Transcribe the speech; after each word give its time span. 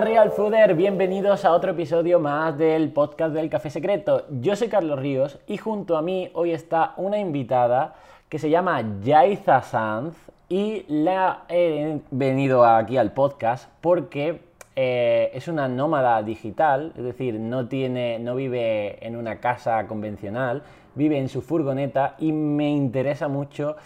Real 0.00 0.30
Fooder, 0.30 0.74
bienvenidos 0.74 1.46
a 1.46 1.52
otro 1.52 1.70
episodio 1.70 2.20
más 2.20 2.58
del 2.58 2.92
podcast 2.92 3.32
del 3.32 3.48
Café 3.48 3.70
Secreto. 3.70 4.26
Yo 4.42 4.54
soy 4.54 4.68
Carlos 4.68 4.98
Ríos 4.98 5.38
y 5.46 5.56
junto 5.56 5.96
a 5.96 6.02
mí 6.02 6.30
hoy 6.34 6.52
está 6.52 6.92
una 6.98 7.18
invitada 7.18 7.94
que 8.28 8.38
se 8.38 8.50
llama 8.50 8.82
Yaiza 9.02 9.62
Sanz 9.62 10.14
y 10.50 10.84
la 10.88 11.44
he 11.48 11.98
venido 12.10 12.66
aquí 12.66 12.98
al 12.98 13.12
podcast 13.12 13.70
porque 13.80 14.42
eh, 14.74 15.30
es 15.32 15.48
una 15.48 15.66
nómada 15.66 16.22
digital, 16.22 16.92
es 16.94 17.02
decir, 17.02 17.40
no, 17.40 17.66
tiene, 17.66 18.18
no 18.18 18.34
vive 18.34 18.98
en 19.04 19.16
una 19.16 19.40
casa 19.40 19.86
convencional, 19.86 20.62
vive 20.94 21.16
en 21.16 21.30
su 21.30 21.40
furgoneta 21.40 22.16
y 22.18 22.32
me 22.32 22.68
interesa 22.68 23.28
mucho 23.28 23.76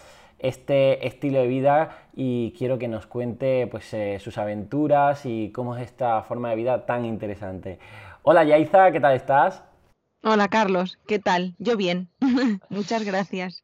este 0.41 1.05
estilo 1.07 1.39
de 1.39 1.47
vida 1.47 1.97
y 2.15 2.53
quiero 2.57 2.77
que 2.77 2.87
nos 2.87 3.05
cuente 3.05 3.67
pues, 3.67 3.93
eh, 3.93 4.19
sus 4.19 4.37
aventuras 4.37 5.25
y 5.25 5.51
cómo 5.51 5.75
es 5.75 5.83
esta 5.83 6.21
forma 6.23 6.49
de 6.49 6.55
vida 6.55 6.85
tan 6.85 7.05
interesante. 7.05 7.79
Hola 8.23 8.43
Yaiza, 8.43 8.91
¿qué 8.91 8.99
tal 8.99 9.15
estás? 9.15 9.63
Hola 10.23 10.47
Carlos, 10.49 10.99
¿qué 11.07 11.19
tal? 11.19 11.55
Yo 11.57 11.77
bien, 11.77 12.09
muchas 12.69 13.03
gracias. 13.03 13.63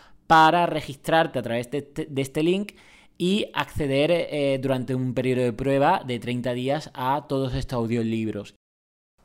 para 0.27 0.65
registrarte 0.65 1.39
a 1.39 1.41
través 1.41 1.69
de 1.71 1.79
este, 1.79 2.07
este 2.15 2.43
link 2.43 2.73
y 3.17 3.51
acceder 3.53 4.11
eh, 4.11 4.59
durante 4.61 4.95
un 4.95 5.13
periodo 5.13 5.43
de 5.43 5.53
prueba 5.53 6.01
de 6.05 6.19
30 6.19 6.53
días 6.53 6.91
a 6.93 7.25
todos 7.27 7.53
estos 7.53 7.77
audiolibros. 7.77 8.55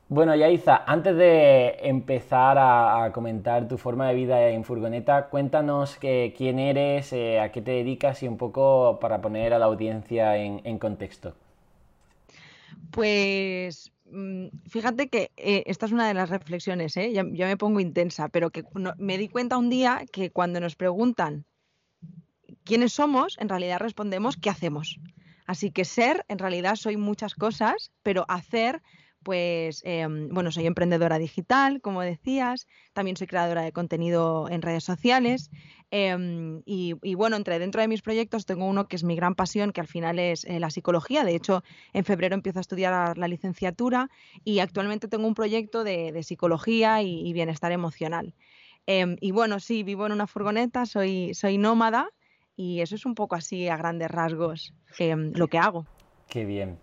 Bueno, 0.09 0.33
Yaiza, 0.35 0.83
antes 0.85 1.17
de 1.17 1.79
empezar 1.81 2.57
a, 2.57 3.11
comentar 3.11 3.67
tu 3.67 3.77
forma 3.77 4.07
de 4.07 4.13
vida 4.13 4.49
en 4.49 4.63
furgoneta, 4.63 5.27
cuéntanos 5.27 5.97
quién 5.97 6.59
eres, 6.59 7.11
eh, 7.11 7.41
a 7.41 7.51
qué 7.51 7.61
te 7.61 7.71
dedicas 7.71 8.23
y 8.23 8.27
un 8.27 8.37
poco 8.37 8.99
para 9.01 9.19
poner 9.19 9.53
a 9.53 9.59
la 9.59 9.65
audiencia 9.65 10.37
en, 10.37 10.79
contexto. 10.79 11.33
Pues 12.91 13.91
fíjate 14.69 15.09
que 15.09 15.31
eh, 15.37 15.63
esta 15.67 15.85
es 15.85 15.91
una 15.91 16.07
de 16.07 16.13
las 16.13 16.29
reflexiones, 16.29 16.95
¿eh? 16.97 17.11
ya, 17.11 17.23
me 17.23 17.57
pongo 17.57 17.79
intensa, 17.79 18.29
pero 18.29 18.49
que 18.49 18.63
me 18.97 19.17
di 19.17 19.27
cuenta 19.27 19.57
un 19.57 19.69
día 19.69 20.05
que 20.11 20.31
cuando 20.31 20.59
nos 20.59 20.75
preguntan 20.75 21.45
quiénes 22.63 22.93
somos, 22.93 23.37
en 23.39 23.49
realidad 23.49 23.79
respondemos 23.79 24.37
qué 24.37 24.49
hacemos. 24.49 24.99
Así 25.45 25.71
que 25.71 25.85
ser, 25.85 26.25
en 26.27 26.39
realidad 26.39 26.75
soy 26.75 26.97
muchas 26.97 27.33
cosas, 27.33 27.91
pero 28.03 28.25
hacer, 28.27 28.81
pues, 29.27 29.81
em, 29.83 30.29
bueno, 30.29 30.53
soy 30.53 30.67
emprendedora 30.67 31.19
digital, 31.19 31.81
como 31.81 32.01
decías, 32.01 32.65
también 32.93 33.17
soy 33.17 33.27
creadora 33.27 33.61
de 33.61 33.73
contenido 33.73 34.47
en 34.49 34.61
redes 34.61 34.85
sociales 34.85 35.51
em, 35.91 36.61
y, 36.65 36.93
bueno, 37.15 37.35
entre 37.35 37.59
dentro 37.59 37.81
de 37.81 37.89
mis 37.89 38.01
proyectos 38.01 38.45
tengo 38.45 38.65
uno 38.65 38.87
que 38.87 38.95
es 38.95 39.03
mi 39.03 39.17
gran 39.17 39.35
pasión, 39.35 39.73
que 39.73 39.81
al 39.81 39.87
final 39.87 40.17
es 40.17 40.45
eh, 40.45 40.61
la 40.61 40.69
psicología. 40.69 41.25
De 41.25 41.35
hecho, 41.35 41.61
en 41.91 42.05
febrero 42.05 42.35
empiezo 42.35 42.59
a 42.59 42.61
estudiar 42.61 43.17
la 43.17 43.27
licenciatura 43.27 44.09
y 44.45 44.59
actualmente 44.59 45.09
tengo 45.09 45.27
un 45.27 45.33
proyecto 45.33 45.83
de, 45.83 46.23
psicología 46.23 47.01
y, 47.01 47.33
bienestar 47.33 47.73
emocional. 47.73 48.33
Em, 48.85 49.17
y 49.19 49.31
bueno, 49.31 49.59
sí, 49.59 49.83
vivo 49.83 50.05
en 50.05 50.13
una 50.13 50.27
furgoneta, 50.27 50.85
soy, 50.85 51.33
soy 51.33 51.57
nómada 51.57 52.07
y 52.55 52.79
eso 52.79 52.95
es 52.95 53.05
un 53.05 53.13
poco 53.13 53.35
así 53.35 53.67
a 53.67 53.75
grandes 53.75 54.09
rasgos 54.09 54.73
lo 55.33 55.49
que 55.49 55.57
hago. 55.57 55.85
Qué 56.29 56.45
bien. 56.45 56.79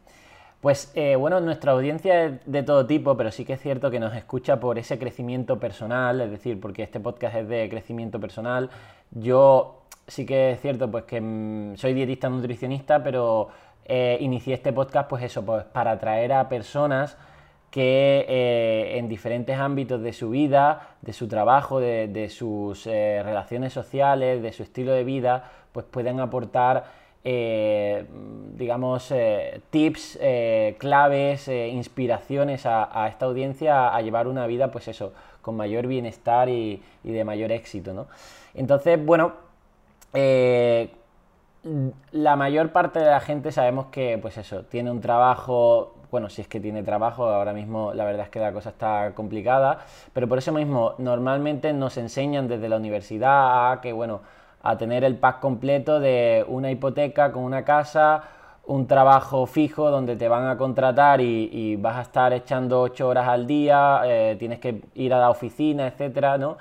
Pues 0.64 0.90
eh, 0.94 1.14
bueno, 1.16 1.40
nuestra 1.40 1.72
audiencia 1.72 2.24
es 2.24 2.40
de 2.46 2.62
todo 2.62 2.86
tipo, 2.86 3.18
pero 3.18 3.30
sí 3.30 3.44
que 3.44 3.52
es 3.52 3.60
cierto 3.60 3.90
que 3.90 4.00
nos 4.00 4.16
escucha 4.16 4.60
por 4.60 4.78
ese 4.78 4.98
crecimiento 4.98 5.60
personal, 5.60 6.22
es 6.22 6.30
decir, 6.30 6.58
porque 6.58 6.82
este 6.82 7.00
podcast 7.00 7.36
es 7.36 7.48
de 7.50 7.68
crecimiento 7.68 8.18
personal. 8.18 8.70
Yo 9.10 9.82
sí 10.06 10.24
que 10.24 10.52
es 10.52 10.62
cierto 10.62 10.90
pues 10.90 11.04
que 11.04 11.20
mm, 11.20 11.76
soy 11.76 11.92
dietista 11.92 12.30
nutricionista, 12.30 13.04
pero 13.04 13.48
eh, 13.84 14.16
inicié 14.20 14.54
este 14.54 14.72
podcast 14.72 15.06
pues 15.06 15.24
eso, 15.24 15.44
pues 15.44 15.64
para 15.64 15.90
atraer 15.90 16.32
a 16.32 16.48
personas 16.48 17.18
que 17.70 18.24
eh, 18.26 18.96
en 18.96 19.06
diferentes 19.06 19.58
ámbitos 19.58 20.00
de 20.00 20.14
su 20.14 20.30
vida, 20.30 20.96
de 21.02 21.12
su 21.12 21.28
trabajo, 21.28 21.78
de, 21.78 22.28
sus 22.30 22.86
relaciones 22.86 23.74
sociales, 23.74 24.42
de 24.42 24.50
su 24.50 24.62
estilo 24.62 24.92
de 24.92 25.04
vida, 25.04 25.44
pues 25.72 25.84
pueden 25.84 26.20
aportar, 26.20 26.84
eh, 27.26 28.04
digamos, 28.54 29.10
eh, 29.10 29.62
tips, 29.70 30.18
eh, 30.20 30.76
claves, 30.78 31.48
inspiraciones 31.48 32.66
a, 32.66 33.08
esta 33.08 33.24
audiencia 33.24 33.96
a, 33.96 34.02
llevar 34.02 34.28
una 34.28 34.46
vida, 34.46 34.70
pues 34.70 34.88
eso, 34.88 35.14
con 35.40 35.56
mayor 35.56 35.86
bienestar 35.86 36.50
y, 36.50 36.82
de 37.02 37.24
mayor 37.24 37.50
éxito, 37.50 37.94
¿no? 37.94 38.08
Entonces, 38.52 39.02
bueno, 39.02 39.32
la 42.12 42.36
mayor 42.36 42.72
parte 42.72 42.98
de 42.98 43.06
la 43.06 43.20
gente 43.20 43.52
sabemos 43.52 43.86
que, 43.86 44.18
pues 44.18 44.36
eso, 44.36 44.64
tiene 44.64 44.90
un 44.90 45.00
trabajo, 45.00 45.94
bueno, 46.10 46.28
si 46.28 46.42
es 46.42 46.48
que 46.48 46.60
tiene 46.60 46.82
trabajo, 46.82 47.26
ahora 47.26 47.54
mismo 47.54 47.94
la 47.94 48.04
verdad 48.04 48.24
es 48.24 48.28
que 48.28 48.38
la 48.38 48.52
cosa 48.52 48.68
está 48.68 49.12
complicada, 49.14 49.78
pero 50.12 50.28
por 50.28 50.38
eso 50.38 50.52
mismo 50.52 50.94
normalmente 50.98 51.72
nos 51.72 51.96
enseñan 51.96 52.48
desde 52.48 52.68
la 52.68 52.76
universidad 52.76 53.80
que, 53.80 53.94
bueno, 53.94 54.20
a 54.64 54.78
tener 54.78 55.04
el 55.04 55.16
pack 55.16 55.40
completo 55.40 56.00
de 56.00 56.44
una 56.48 56.70
hipoteca 56.70 57.32
con 57.32 57.44
una 57.44 57.64
casa, 57.64 58.22
un 58.66 58.86
trabajo 58.86 59.44
fijo 59.44 59.90
donde 59.90 60.16
te 60.16 60.26
van 60.26 60.46
a 60.46 60.56
contratar 60.56 61.20
y, 61.20 61.76
vas 61.76 61.96
a 61.96 62.00
estar 62.00 62.32
echando 62.32 62.80
ocho 62.80 63.06
horas 63.08 63.28
al 63.28 63.46
día, 63.46 64.00
eh, 64.06 64.36
tienes 64.38 64.58
que 64.60 64.80
ir 64.94 65.12
a 65.12 65.20
la 65.20 65.28
oficina, 65.28 65.86
etcétera, 65.86 66.38
¿no? 66.38 66.56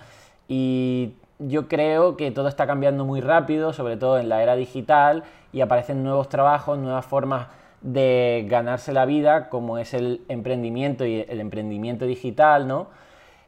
Y 0.50 1.14
yo 1.40 1.70
creo 1.70 2.18
que 2.18 2.30
todo 2.32 2.50
está 2.50 2.68
cambiando 2.68 3.06
muy 3.06 3.22
rápido, 3.22 3.72
sobre 3.72 3.96
todo 3.96 4.20
en 4.20 4.28
la 4.28 4.44
era 4.44 4.56
digital, 4.56 5.24
y 5.54 5.62
aparecen 5.62 6.04
nuevos 6.04 6.28
trabajos, 6.28 6.78
nuevas 6.78 7.06
formas 7.06 7.48
de 7.80 8.46
ganarse 8.50 8.92
la 8.92 9.06
vida, 9.06 9.48
como 9.48 9.78
es 9.78 9.94
el 9.94 10.22
emprendimiento 10.28 11.06
y 11.06 11.26
el 11.28 11.40
emprendimiento 11.40 12.06
digital, 12.06 12.68
¿no? 12.68 12.88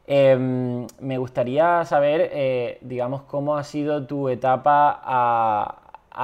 Em, 0.08 0.86
me 1.00 1.18
gustaría 1.18 1.84
saber, 1.84 2.30
eh, 2.32 2.78
digamos, 2.80 3.22
cómo 3.22 3.56
ha 3.56 3.64
sido 3.64 4.06
tu 4.06 4.28
etapa 4.28 5.00
a, 5.02 5.82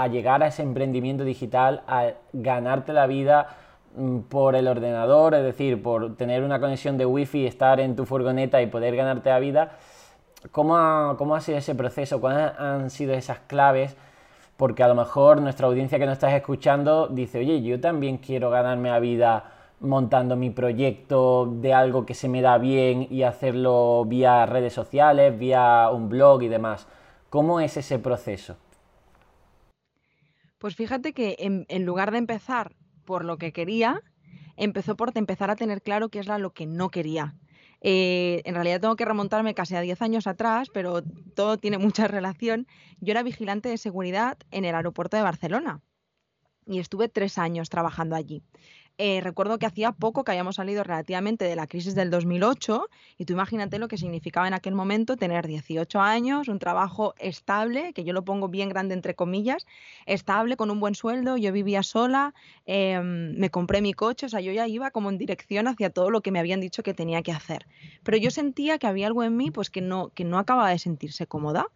llegar 0.09 0.43
a 0.43 0.47
ese 0.47 0.63
emprendimiento 0.63 1.25
digital, 1.25 1.83
a 1.87 2.13
ganarte 2.33 2.93
la 2.93 3.07
vida 3.07 3.49
mm, 3.97 4.21
por 4.21 4.55
el 4.55 4.69
ordenador, 4.69 5.35
es 5.35 5.43
decir, 5.43 5.83
por 5.83 6.17
tener 6.17 6.45
una 6.45 6.61
conexión 6.61 6.97
de 6.97 7.07
wifi, 7.07 7.47
estar 7.47 7.81
en 7.81 7.97
tu 7.97 8.07
furgoneta 8.07 8.63
y 8.63 8.67
poder 8.67 8.95
ganarte 8.97 9.31
la 9.31 9.39
vida. 9.41 9.73
¿Cómo 10.53 11.17
cómo 11.19 11.35
ha 11.37 11.41
sido 11.41 11.59
ese 11.59 11.75
proceso? 11.75 12.21
¿Cuáles 12.21 12.53
han 12.59 12.91
sido 12.91 13.15
esas 13.15 13.41
claves? 13.41 13.97
Porque 14.57 14.83
a 14.83 14.89
lo 14.89 14.95
mejor 14.95 15.41
nuestra 15.41 15.67
audiencia 15.67 15.99
que 15.99 16.07
nos 16.07 16.15
estás 16.15 16.35
escuchando 16.35 17.09
dice, 17.09 17.39
oye, 17.39 17.63
yo 17.63 17.81
también 17.81 18.19
quiero 18.19 18.51
ganarme 18.51 18.91
la 18.91 19.01
vida 19.01 19.45
montando 19.83 20.37
mi 20.37 20.51
proyecto 20.51 21.47
de 21.47 21.75
algo 21.75 22.07
que 22.07 22.15
se 22.15 22.29
me 22.29 22.41
da 22.41 22.59
bien 22.59 23.07
y 23.11 23.23
hacerlo 23.23 24.05
vía 24.07 24.47
redes 24.47 24.73
sociales, 24.73 25.39
vía 25.39 25.91
un 25.93 26.09
blog 26.09 26.43
y 26.43 26.49
demás. 26.49 26.87
¿Cómo 27.29 27.61
es 27.61 27.77
ese 27.77 27.99
proceso? 27.99 28.57
Pues 30.59 30.77
fíjate 30.77 31.13
que 31.13 31.37
en, 31.39 31.85
lugar 31.85 32.13
de 32.13 32.19
empezar 32.19 32.77
por 33.05 33.25
lo 33.25 33.37
que 33.37 33.53
quería, 33.53 34.01
empezó 34.57 34.97
por 34.97 35.11
empezar 35.15 35.51
a 35.51 35.57
tener 35.57 35.83
claro 35.83 36.09
qué 36.09 36.21
es 36.21 36.29
lo 36.29 36.53
que 36.53 36.67
no 36.67 36.91
quería. 36.91 37.35
Eh, 37.81 38.43
en 38.45 38.55
realidad 38.55 38.81
tengo 38.81 38.95
que 38.95 39.05
remontarme 39.05 39.55
casi 39.55 39.75
a 39.75 39.81
10 39.81 40.01
años 40.03 40.29
atrás, 40.29 40.69
pero 40.73 41.03
todo 41.35 41.59
tiene 41.59 41.79
mucha 41.79 42.07
relación. 42.07 42.69
Yo 43.01 43.11
era 43.11 43.25
vigilante 43.25 43.69
de 43.69 43.77
seguridad 43.77 44.39
en 44.53 44.65
el 44.65 44.77
aeropuerto 44.77 45.17
de 45.17 45.25
Barcelona 45.25 45.83
y 46.67 46.79
estuve 46.79 47.09
tres 47.09 47.39
años 47.39 47.69
trabajando 47.69 48.17
allí. 48.17 48.43
Eh, 48.99 49.21
recuerdo 49.23 49.59
que 49.59 49.67
hacía 49.67 49.93
poco 49.93 50.23
que 50.23 50.33
habíamos 50.33 50.57
salido 50.57 50.85
relativamente 50.85 51.47
de 51.47 51.57
la 51.57 51.67
crisis 51.67 51.95
del 51.95 52.11
2008 52.11 52.89
y 53.17 53.25
tú 53.25 53.33
imagínate 53.33 53.79
lo 53.79 53.89
que 53.89 53.97
significaba 53.97 54.47
en 54.47 54.55
aquel 54.55 54.75
momento 54.75 55.17
tener 55.17 55.47
18 55.47 56.01
años, 56.01 56.49
un 56.49 56.59
trabajo 56.59 57.15
estable, 57.19 57.95
que 57.95 58.05
yo 58.05 58.13
lo 58.13 58.25
pongo 58.25 58.49
bien 58.49 58.69
grande 58.69 58.95
entre 58.95 59.15
comillas, 59.15 59.67
estable, 60.05 60.57
con 60.57 60.71
un 60.71 60.79
buen 60.79 60.95
sueldo, 60.95 61.39
yo 61.39 61.53
vivía 61.53 61.83
sola, 61.83 62.35
em, 62.67 63.35
me 63.39 63.51
compré 63.51 63.81
mi 63.81 63.95
coche, 63.95 64.27
o 64.27 64.29
sea, 64.29 64.41
yo 64.41 64.53
ya 64.53 64.69
iba 64.69 64.91
como 64.91 65.09
en 65.09 65.17
dirección 65.17 65.69
hacia 65.69 65.89
todo 65.91 66.11
lo 66.11 66.21
que 66.21 66.31
me 66.31 66.39
habían 66.39 66.61
dicho 66.61 66.83
que 66.83 66.93
tenía 66.93 67.23
que 67.23 67.33
hacer. 67.33 67.67
Pero 68.03 68.19
yo 68.19 68.31
sentía 68.31 68.79
que 68.79 68.87
había 68.87 69.07
algo 69.07 69.25
en 69.25 69.37
mí 69.37 69.51
pues 69.51 69.71
que 69.71 69.81
no, 69.81 70.11
que 70.11 70.25
no 70.25 70.39
acababa 70.39 70.69
de 70.71 70.79
sentirse 70.79 71.27
cómoda. 71.27 71.67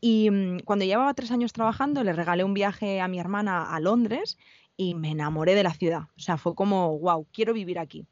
Y 0.00 0.30
mm, 0.30 0.60
cuando 0.64 0.84
llevaba 0.84 1.14
tres 1.14 1.30
años 1.30 1.52
trabajando, 1.52 2.02
le 2.02 2.12
regalé 2.12 2.44
un 2.44 2.54
viaje 2.54 3.00
a 3.00 3.08
mi 3.08 3.18
hermana 3.20 3.74
a 3.74 3.80
Londres 3.80 4.36
y 4.76 4.94
me 4.94 5.10
enamoré 5.10 5.54
de 5.54 5.62
la 5.62 5.74
ciudad. 5.74 6.08
O 6.16 6.20
sea, 6.20 6.36
fue 6.36 6.54
como, 6.54 6.98
wow, 6.98 7.26
quiero 7.32 7.52
vivir 7.52 7.78
aquí. 7.78 8.06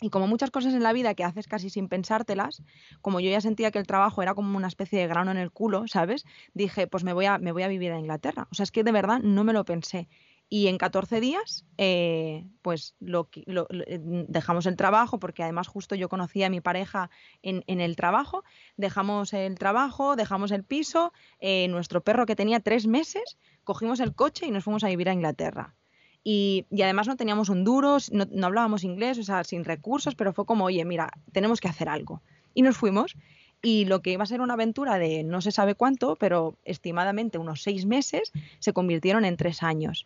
Y 0.00 0.10
como 0.10 0.26
muchas 0.26 0.50
cosas 0.50 0.74
en 0.74 0.82
la 0.82 0.92
vida 0.92 1.14
que 1.14 1.22
haces 1.22 1.46
casi 1.46 1.70
sin 1.70 1.88
pensártelas, 1.88 2.62
como 3.00 3.20
yo 3.20 3.30
ya 3.30 3.40
sentía 3.40 3.70
que 3.70 3.78
el 3.78 3.86
trabajo 3.86 4.20
era 4.20 4.34
como 4.34 4.56
una 4.56 4.66
especie 4.66 4.98
de 4.98 5.06
grano 5.06 5.30
en 5.30 5.36
el 5.36 5.52
culo, 5.52 5.86
¿sabes? 5.86 6.24
Dije, 6.54 6.88
pues 6.88 7.04
me 7.04 7.12
voy 7.12 7.26
a, 7.26 7.38
me 7.38 7.52
voy 7.52 7.62
a 7.62 7.68
vivir 7.68 7.92
a 7.92 8.00
Inglaterra. 8.00 8.48
O 8.50 8.54
sea, 8.54 8.64
es 8.64 8.72
que 8.72 8.82
de 8.82 8.90
verdad 8.90 9.20
no 9.20 9.44
me 9.44 9.52
lo 9.52 9.64
pensé. 9.64 10.08
Y 10.48 10.66
en 10.66 10.76
14 10.76 11.20
días, 11.20 11.64
eh, 11.78 12.46
pues 12.60 12.94
lo, 13.00 13.30
eh, 13.32 14.00
dejamos 14.28 14.66
el 14.66 14.76
trabajo, 14.76 15.18
porque 15.18 15.42
además 15.42 15.66
justo 15.66 15.94
yo 15.94 16.10
conocí 16.10 16.42
a 16.42 16.50
mi 16.50 16.60
pareja 16.60 17.08
en, 17.40 17.62
el 17.66 17.96
trabajo, 17.96 18.44
dejamos 18.76 19.32
el 19.32 19.58
trabajo, 19.58 20.14
dejamos 20.14 20.50
el 20.50 20.62
piso, 20.62 21.14
eh, 21.38 21.68
nuestro 21.68 22.02
perro 22.02 22.26
que 22.26 22.36
tenía 22.36 22.60
tres 22.60 22.86
meses, 22.86 23.38
cogimos 23.64 23.98
el 24.00 24.14
coche 24.14 24.44
y 24.46 24.50
nos 24.50 24.64
fuimos 24.64 24.84
a 24.84 24.88
vivir 24.88 25.08
a 25.08 25.14
Inglaterra. 25.14 25.74
Y, 26.24 26.66
además 26.82 27.08
no 27.08 27.16
teníamos 27.16 27.48
un 27.48 27.64
duro, 27.64 27.98
no, 28.12 28.46
hablábamos 28.46 28.84
inglés, 28.84 29.18
o 29.18 29.22
sea, 29.24 29.44
sin 29.44 29.64
recursos, 29.64 30.14
pero 30.14 30.32
fue 30.32 30.46
como, 30.46 30.64
oye, 30.64 30.84
mira, 30.84 31.10
tenemos 31.32 31.60
que 31.60 31.68
hacer 31.68 31.88
algo. 31.88 32.22
Y 32.54 32.62
nos 32.62 32.76
fuimos. 32.76 33.16
Y 33.60 33.84
lo 33.84 34.02
que 34.02 34.12
iba 34.12 34.24
a 34.24 34.26
ser 34.26 34.40
una 34.40 34.54
aventura 34.54 34.98
de 34.98 35.22
no 35.22 35.40
se 35.40 35.52
sabe 35.52 35.74
cuánto, 35.74 36.16
pero 36.16 36.56
estimadamente 36.64 37.38
unos 37.38 37.62
seis 37.62 37.86
meses, 37.86 38.32
se 38.58 38.72
convirtieron 38.72 39.24
en 39.24 39.36
tres 39.36 39.62
años. 39.62 40.04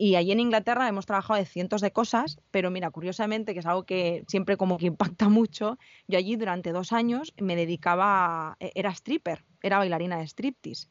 Y 0.00 0.14
allí 0.14 0.30
en 0.30 0.38
Inglaterra 0.40 0.88
hemos 0.88 1.06
trabajado 1.06 1.40
de 1.40 1.46
cientos 1.46 1.80
de 1.80 1.92
cosas, 1.92 2.38
pero 2.52 2.70
mira, 2.70 2.90
curiosamente, 2.90 3.52
que 3.52 3.60
es 3.60 3.66
algo 3.66 3.84
que 3.84 4.24
siempre 4.28 4.56
como 4.56 4.78
que 4.78 4.86
impacta 4.86 5.28
mucho, 5.28 5.76
yo 6.06 6.18
allí 6.18 6.36
durante 6.36 6.70
dos 6.70 6.92
años 6.92 7.34
me 7.36 7.56
dedicaba, 7.56 8.56
e, 8.60 8.70
era 8.76 8.90
stripper, 8.90 9.44
era 9.60 9.78
bailarina 9.78 10.18
de 10.18 10.28
striptease. 10.28 10.88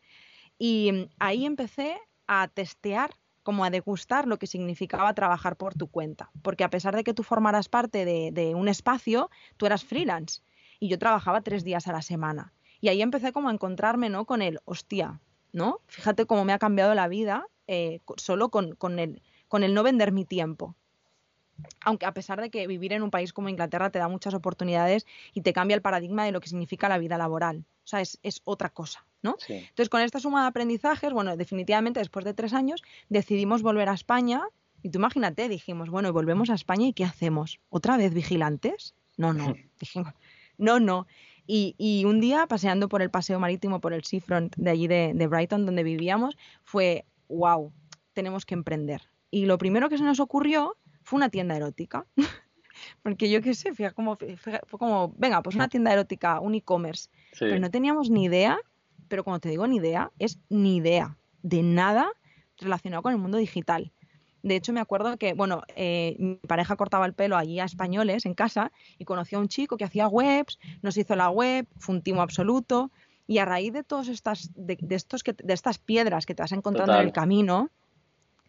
Y 0.59 1.09
ahí 1.19 1.45
empecé 1.45 1.97
a 2.27 2.49
testear 2.49 3.11
como 3.47 3.63
a 3.63 3.69
degustar 3.69 4.27
lo 4.27 4.39
que 4.39 4.45
significaba 4.45 5.13
trabajar 5.13 5.55
por 5.55 5.73
tu 5.73 5.87
cuenta. 5.87 6.29
Porque 6.41 6.65
a 6.65 6.69
pesar 6.69 6.93
de 6.97 7.05
que 7.05 7.13
tú 7.13 7.23
formaras 7.23 7.69
parte 7.69 8.03
de, 8.03 8.55
un 8.55 8.67
espacio, 8.67 9.29
tú 9.55 9.65
eras 9.65 9.85
freelance. 9.85 10.41
Y 10.81 10.89
yo 10.89 10.99
trabajaba 10.99 11.39
tres 11.39 11.63
días 11.63 11.87
a 11.87 11.93
la 11.93 12.01
semana. 12.01 12.51
Y 12.81 12.89
ahí 12.89 13.01
empecé 13.01 13.31
como 13.31 13.47
a 13.47 13.53
encontrarme, 13.53 14.09
¿no? 14.09 14.25
Con 14.25 14.41
el, 14.41 14.59
hostia, 14.65 15.21
¿no? 15.53 15.79
Fíjate 15.87 16.25
cómo 16.25 16.43
me 16.43 16.51
ha 16.51 16.59
cambiado 16.59 16.93
la 16.93 17.07
vida 17.07 17.47
eh, 17.67 18.01
solo 18.17 18.49
con, 18.49 18.75
con 18.75 18.99
el 18.99 19.73
no 19.73 19.81
vender 19.81 20.11
mi 20.11 20.25
tiempo 20.25 20.75
aunque 21.81 22.05
a 22.05 22.13
pesar 22.13 22.41
de 22.41 22.49
que 22.49 22.67
vivir 22.67 22.93
en 22.93 23.01
un 23.01 23.11
país 23.11 23.33
como 23.33 23.49
Inglaterra 23.49 23.89
te 23.89 23.99
da 23.99 24.07
muchas 24.07 24.33
oportunidades 24.33 25.05
y 25.33 25.41
te 25.41 25.53
cambia 25.53 25.75
el 25.75 25.81
paradigma 25.81 26.25
de 26.25 26.31
lo 26.31 26.41
que 26.41 26.49
significa 26.49 26.89
la 26.89 26.97
vida 26.97 27.17
laboral. 27.17 27.65
O 27.83 27.87
sea, 27.87 28.01
es, 28.01 28.19
otra 28.43 28.69
cosa, 28.69 29.05
¿no? 29.21 29.37
Entonces, 29.47 29.89
con 29.89 30.01
esta 30.01 30.19
suma 30.19 30.41
de 30.41 30.47
aprendizajes, 30.47 31.13
bueno, 31.13 31.37
definitivamente 31.37 31.99
después 31.99 32.25
de 32.25 32.33
tres 32.33 32.53
años 32.53 32.83
decidimos 33.09 33.61
volver 33.61 33.87
a 33.89 33.93
España 33.93 34.43
y 34.83 34.89
tú 34.89 34.99
imagínate, 34.99 35.47
dijimos, 35.49 35.89
bueno, 35.89 36.11
volvemos 36.13 36.49
a 36.49 36.53
España 36.53 36.87
y 36.87 36.93
¿qué 36.93 37.05
hacemos? 37.05 37.59
¿Otra 37.69 37.97
vez 37.97 38.13
vigilantes? 38.13 38.93
No, 39.15 39.33
no, 39.33 39.53
dijimos, 39.79 40.13
no, 40.57 40.79
no. 40.79 41.07
Y, 41.49 42.03
un 42.05 42.19
día, 42.19 42.45
paseando 42.45 42.89
por 42.89 43.01
el 43.01 43.09
paseo 43.09 43.39
marítimo, 43.39 43.79
por 43.79 43.93
el 43.93 44.03
seafront 44.03 44.53
de 44.57 44.69
allí 44.69 44.87
de, 44.87 45.13
de 45.15 45.27
Brighton, 45.27 45.65
donde 45.65 45.81
vivíamos, 45.81 46.37
fue, 46.65 47.05
wow, 47.29 47.71
tenemos 48.11 48.45
que 48.45 48.53
emprender. 48.53 49.03
Y 49.31 49.45
lo 49.45 49.57
primero 49.57 49.87
que 49.87 49.97
se 49.97 50.03
nos 50.03 50.19
ocurrió 50.19 50.75
fue 51.07 51.17
una 51.17 51.29
tienda 51.29 51.55
erótica. 51.55 52.05
Porque 53.01 53.29
yo 53.29 53.41
qué 53.41 53.55
sé, 53.55 53.73
fue 53.73 53.91
como, 53.93 54.17
fue 54.17 54.79
como, 54.79 55.13
venga, 55.17 55.41
pues 55.41 55.55
una 55.55 55.69
tienda 55.69 55.91
erótica, 55.93 56.39
un 56.41 56.53
e-commerce. 56.53 57.09
Pero 57.39 57.59
no 57.59 57.71
teníamos 57.71 58.09
ni 58.09 58.25
idea, 58.25 58.59
pero 59.07 59.23
cuando 59.23 59.39
te 59.39 59.49
digo 59.49 59.65
ni 59.65 59.77
idea, 59.77 60.11
es 60.19 60.37
ni 60.49 60.75
idea 60.75 61.17
de 61.41 61.63
nada 61.63 62.11
relacionado 62.57 63.01
con 63.01 63.13
el 63.13 63.19
mundo 63.19 63.37
digital. 63.37 63.91
De 64.43 64.55
hecho, 64.55 64.73
me 64.73 64.79
acuerdo 64.79 65.17
que, 65.17 65.33
bueno, 65.33 65.63
eh, 65.75 66.17
mi 66.19 66.35
pareja 66.35 66.75
cortaba 66.75 67.05
el 67.05 67.13
pelo 67.13 67.35
allí 67.35 67.59
a 67.59 67.65
españoles 67.65 68.25
en 68.25 68.35
casa 68.35 68.71
y 68.99 69.05
conoció 69.05 69.39
a 69.39 69.41
un 69.41 69.47
chico 69.47 69.77
que 69.77 69.85
hacía 69.85 70.07
webs, 70.07 70.59
nos 70.81 70.97
hizo 70.97 71.15
la 71.15 71.29
web, 71.29 71.65
fue 71.77 71.95
un 71.95 72.01
timo 72.03 72.21
absoluto. 72.21 72.91
Y 73.25 73.39
a 73.39 73.45
raíz 73.45 73.73
de 73.73 73.83
todas 73.83 74.07
estas, 74.09 74.51
de, 74.55 74.77
estos 74.89 75.23
que, 75.23 75.33
de 75.33 75.53
estas 75.53 75.79
piedras 75.79 76.25
que 76.25 76.35
te 76.35 76.43
vas 76.43 76.51
encontrando 76.51 76.93
en 76.93 77.07
el 77.07 77.11
camino, 77.11 77.71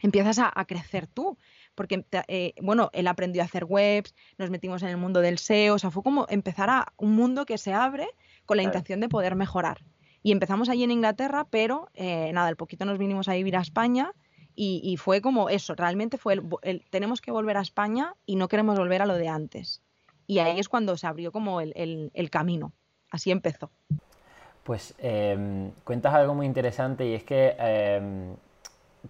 empiezas 0.01 0.39
a, 0.39 0.65
crecer 0.65 1.07
tú 1.07 1.39
porque, 1.79 2.05
eh, 2.27 2.55
bueno, 2.61 2.91
él 2.93 3.07
aprendió 3.07 3.41
a 3.41 3.45
hacer 3.45 3.65
webs, 3.65 4.13
nos 4.37 4.51
metimos 4.51 4.83
en 4.83 4.89
el 4.89 4.97
mundo 4.97 5.21
del 5.21 5.39
SEO, 5.39 5.77
o 5.77 5.79
sea, 5.79 5.93
fue 5.93 6.03
como 6.03 6.27
empezar 6.29 6.69
a 6.71 6.93
un 6.97 7.15
mundo 7.15 7.47
que 7.47 7.57
se 7.57 7.73
abre 7.73 8.09
con 8.47 8.57
la 8.57 8.65
intención 8.65 8.99
de 8.99 9.09
poder 9.09 9.37
mejorar. 9.37 9.85
Y 10.21 10.33
empezamos 10.33 10.69
allí 10.69 10.83
en 10.83 10.91
Inglaterra, 10.91 11.47
pero 11.49 11.89
eh, 11.95 12.33
nada, 12.33 12.49
el 12.49 12.57
poquito 12.57 12.85
nos 12.85 12.99
vinimos 12.99 13.29
a 13.29 13.35
vivir 13.35 13.57
a 13.57 13.61
España 13.61 14.13
y, 14.57 14.97
fue 14.97 15.21
como 15.21 15.51
eso, 15.51 15.77
realmente 15.77 16.19
fue 16.19 16.41
el, 16.63 16.85
tenemos 16.91 17.21
que 17.21 17.31
volver 17.31 17.57
a 17.57 17.61
España 17.61 18.17
y 18.27 18.35
no 18.35 18.49
queremos 18.49 18.77
volver 18.77 19.01
a 19.03 19.07
lo 19.07 19.15
de 19.15 19.29
antes. 19.29 19.81
Y 20.27 20.41
ahí 20.41 20.59
es 20.59 20.69
cuando 20.69 20.97
se 20.97 21.07
abrió 21.07 21.31
como 21.31 21.61
el, 21.61 22.29
camino. 22.33 22.73
Así 23.13 23.31
empezó. 23.31 23.71
Pues 24.65 24.97
em, 24.99 25.71
cuentas 25.85 26.13
algo 26.13 26.35
muy 26.35 26.45
interesante 26.45 27.07
y 27.07 27.15
es 27.15 27.23
que 27.23 27.55
em, 27.57 28.35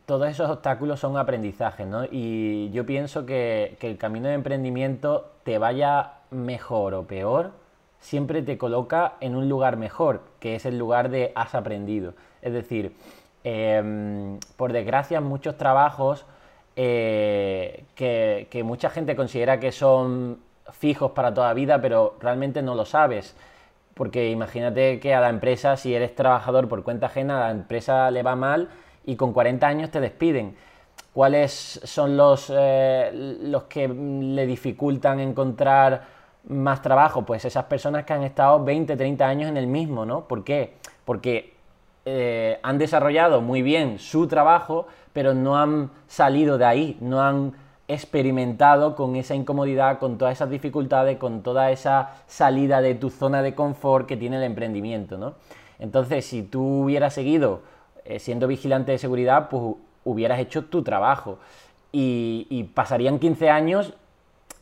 todos 0.06 0.28
esos 0.28 0.50
obstáculos 0.50 1.00
son 1.00 1.16
aprendizajes, 1.16 1.86
¿no? 1.86 2.04
Y 2.10 2.70
yo 2.70 2.84
pienso 2.86 3.26
que, 3.26 3.76
el 3.80 3.98
camino 3.98 4.28
de 4.28 4.34
emprendimiento 4.34 5.30
te 5.44 5.58
vaya 5.58 6.12
mejor 6.30 6.94
o 6.94 7.04
peor, 7.04 7.52
siempre 8.00 8.42
te 8.42 8.58
coloca 8.58 9.14
en 9.20 9.34
un 9.34 9.48
lugar 9.48 9.76
mejor, 9.76 10.22
que 10.40 10.54
es 10.54 10.66
el 10.66 10.78
lugar 10.78 11.08
de 11.10 11.32
has 11.34 11.54
aprendido. 11.54 12.14
Es 12.42 12.52
decir, 12.52 12.92
em, 13.44 14.38
por 14.56 14.72
desgracia, 14.72 15.20
muchos 15.20 15.56
trabajos 15.56 16.26
eh, 16.76 17.84
que, 17.94 18.46
que, 18.50 18.62
mucha 18.62 18.90
gente 18.90 19.16
considera 19.16 19.58
que 19.58 19.72
son 19.72 20.38
fijos 20.72 21.12
para 21.12 21.34
toda 21.34 21.52
vida, 21.54 21.80
pero 21.80 22.16
realmente 22.20 22.62
no 22.62 22.74
lo 22.74 22.84
sabes. 22.84 23.34
Porque 23.94 24.30
imagínate 24.30 25.00
que 25.00 25.14
a 25.14 25.20
la 25.20 25.28
empresa, 25.28 25.76
si 25.76 25.94
eres 25.94 26.14
trabajador 26.14 26.68
por 26.68 26.84
cuenta 26.84 27.06
ajena, 27.06 27.38
a 27.38 27.46
la 27.46 27.50
empresa 27.50 28.10
le 28.12 28.22
va 28.22 28.36
mal 28.36 28.68
y 29.08 29.16
con 29.16 29.32
40 29.32 29.66
años 29.66 29.90
te 29.90 30.00
despiden. 30.00 30.54
¿Cuáles 31.14 31.80
son 31.82 32.14
los, 32.14 32.52
eh, 32.54 33.10
los 33.42 33.62
que 33.64 33.88
le 33.88 34.46
dificultan 34.46 35.18
encontrar 35.18 36.02
más 36.46 36.82
trabajo? 36.82 37.24
Pues 37.24 37.46
esas 37.46 37.64
personas 37.64 38.04
que 38.04 38.12
han 38.12 38.22
estado 38.22 38.62
20, 38.62 38.98
30 38.98 39.26
años 39.26 39.48
en 39.48 39.56
el 39.56 39.66
mismo, 39.66 40.04
¿no? 40.04 40.28
¿Por 40.28 40.44
qué? 40.44 40.74
Porque 41.06 41.54
eh, 42.04 42.60
han 42.62 42.76
desarrollado 42.76 43.40
muy 43.40 43.62
bien 43.62 43.98
su 43.98 44.28
trabajo, 44.28 44.86
pero 45.14 45.32
no 45.32 45.56
han 45.56 45.90
salido 46.06 46.58
de 46.58 46.66
ahí, 46.66 46.98
no 47.00 47.22
han 47.22 47.54
experimentado 47.88 48.94
con 48.94 49.16
esa 49.16 49.34
incomodidad, 49.34 49.98
con 49.98 50.18
todas 50.18 50.34
esas 50.34 50.50
dificultades, 50.50 51.16
con 51.16 51.42
toda 51.42 51.70
esa 51.70 52.10
salida 52.26 52.82
de 52.82 52.94
tu 52.94 53.08
zona 53.08 53.40
de 53.40 53.54
confort 53.54 54.06
que 54.06 54.18
tiene 54.18 54.36
el 54.36 54.42
emprendimiento, 54.42 55.16
¿no? 55.16 55.36
Entonces, 55.78 56.26
si 56.26 56.42
tú 56.42 56.82
hubieras 56.82 57.14
seguido 57.14 57.62
eh, 58.04 58.18
siendo 58.18 58.46
vigilante 58.46 58.92
de 58.92 58.98
seguridad, 58.98 59.48
pues 59.48 59.76
hubieras 60.04 60.40
hecho 60.40 60.64
tu 60.64 60.82
trabajo. 60.82 61.38
Y, 61.92 62.70
pasarían 62.74 63.18
15 63.18 63.50
años 63.50 63.94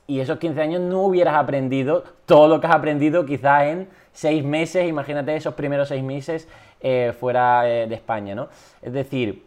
y 0.07 0.21
esos 0.21 0.39
15 0.39 0.61
años 0.63 0.81
no 0.81 1.03
hubieras 1.03 1.35
aprendido 1.35 2.05
todo 2.25 2.47
lo 2.49 2.61
que 2.61 2.69
has 2.69 2.75
aprendido 2.75 3.27
quizás 3.27 3.65
en 3.65 3.89
6 4.13 4.45
meses, 4.45 4.89
imagínate 4.89 5.35
esos 5.35 5.55
primeros 5.55 5.89
6 5.89 6.03
meses 6.05 6.49
eh, 6.81 7.13
fuera 7.19 7.69
eh, 7.69 7.89
de 7.89 7.95
España, 7.97 8.35
¿no? 8.35 8.49
Es 8.81 8.93
decir, 8.93 9.43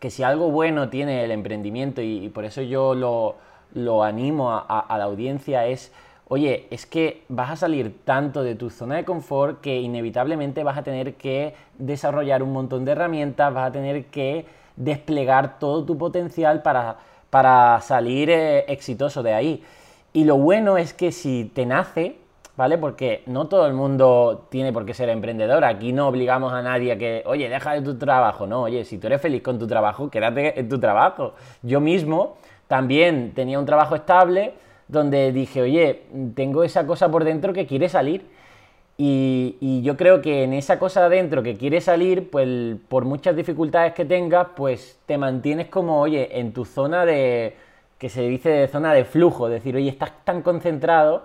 que 0.00 0.10
si 0.10 0.22
algo 0.22 0.50
bueno 0.50 0.88
tiene 0.88 1.24
el 1.24 1.30
emprendimiento 1.30 2.02
y, 2.02 2.28
por 2.28 2.44
eso 2.44 2.60
yo 2.62 2.94
lo, 2.94 4.02
animo 4.02 4.52
a 4.52 4.98
la 4.98 5.04
audiencia 5.04 5.66
es 5.66 5.92
oye, 6.34 6.66
es 6.70 6.84
que 6.84 7.22
vas 7.28 7.52
a 7.52 7.56
salir 7.56 8.00
tanto 8.04 8.42
de 8.42 8.56
tu 8.56 8.68
zona 8.68 8.96
de 8.96 9.04
confort 9.04 9.60
que 9.60 9.80
inevitablemente 9.80 10.64
vas 10.64 10.76
a 10.76 10.82
tener 10.82 11.14
que 11.14 11.54
desarrollar 11.78 12.42
un 12.42 12.52
montón 12.52 12.84
de 12.84 12.90
herramientas, 12.90 13.54
vas 13.54 13.68
a 13.68 13.72
tener 13.72 14.06
que 14.06 14.44
desplegar 14.74 15.60
todo 15.60 15.84
tu 15.84 15.96
potencial 15.96 16.60
para, 16.62 16.96
para 17.30 17.80
salir 17.82 18.30
eh, 18.30 18.64
exitoso 18.66 19.22
de 19.22 19.32
ahí. 19.32 19.62
Y 20.12 20.24
lo 20.24 20.36
bueno 20.36 20.76
es 20.76 20.92
que 20.92 21.12
si 21.12 21.52
te 21.54 21.66
nace, 21.66 22.16
¿vale? 22.56 22.78
Porque 22.78 23.22
no 23.26 23.46
todo 23.46 23.68
el 23.68 23.74
mundo 23.74 24.48
tiene 24.50 24.72
por 24.72 24.84
qué 24.84 24.92
ser 24.92 25.10
emprendedor. 25.10 25.64
Aquí 25.64 25.92
no 25.92 26.08
obligamos 26.08 26.52
a 26.52 26.62
nadie 26.62 26.90
a 26.90 26.98
que, 26.98 27.22
oye, 27.26 27.48
deja 27.48 27.74
de 27.74 27.82
tu 27.82 27.96
trabajo. 27.96 28.48
No, 28.48 28.62
oye, 28.62 28.84
si 28.84 28.98
tú 28.98 29.06
eres 29.06 29.20
feliz 29.20 29.40
con 29.40 29.60
tu 29.60 29.68
trabajo, 29.68 30.10
quédate 30.10 30.58
en 30.58 30.68
tu 30.68 30.80
trabajo. 30.80 31.34
Yo 31.62 31.78
mismo 31.80 32.38
también 32.66 33.34
tenía 33.34 33.60
un 33.60 33.66
trabajo 33.66 33.94
estable 33.94 34.54
donde 34.88 35.32
dije, 35.32 35.62
oye, 35.62 36.02
tengo 36.34 36.64
esa 36.64 36.86
cosa 36.86 37.10
por 37.10 37.24
dentro 37.24 37.52
que 37.52 37.66
quiere 37.66 37.88
salir. 37.88 38.24
Y, 38.96 39.82
yo 39.82 39.96
creo 39.96 40.22
que 40.22 40.44
en 40.44 40.52
esa 40.52 40.78
cosa 40.78 41.06
adentro 41.06 41.42
que 41.42 41.56
quiere 41.56 41.80
salir, 41.80 42.30
pues 42.30 42.76
por 42.88 43.04
muchas 43.04 43.34
dificultades 43.34 43.92
que 43.92 44.04
tengas, 44.04 44.48
pues 44.56 44.98
te 45.06 45.18
mantienes 45.18 45.68
como, 45.68 46.00
oye, 46.00 46.38
en 46.38 46.52
tu 46.52 46.64
zona 46.64 47.04
de, 47.04 47.56
que 47.98 48.08
se 48.08 48.22
dice 48.22 48.50
de 48.50 48.68
zona 48.68 48.92
de 48.94 49.04
flujo, 49.04 49.48
es 49.48 49.54
decir, 49.54 49.74
oye, 49.76 49.88
estás 49.88 50.12
tan 50.24 50.42
concentrado 50.42 51.24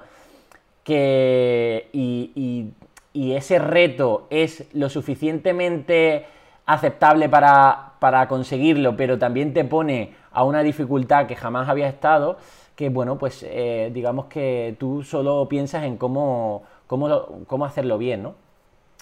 que, 0.84 1.89
y, 1.94 2.74
ese 3.13 3.60
reto 3.60 4.28
es 4.30 4.66
lo 4.74 4.89
suficientemente 4.89 6.25
aceptable 6.66 7.28
para, 7.28 7.94
para 8.00 8.28
conseguirlo, 8.28 8.96
pero 8.96 9.20
también 9.20 9.54
te 9.54 9.66
pone 9.66 10.13
a 10.32 10.44
una 10.44 10.63
dificultad 10.63 11.28
que 11.28 11.36
jamás 11.36 11.68
había 11.68 11.89
estado, 11.89 12.38
que 12.80 12.88
bueno, 12.88 13.18
pues 13.18 13.44
eh, 13.46 13.92
digamos 13.94 14.28
que 14.28 14.74
tú 14.80 15.04
solo 15.04 15.50
piensas 15.50 15.84
en 15.84 15.98
cómo, 15.98 16.64
cómo, 16.88 17.44
cómo 17.46 17.66
hacerlo 17.66 17.98
bien, 17.98 18.24
¿no? 18.24 18.36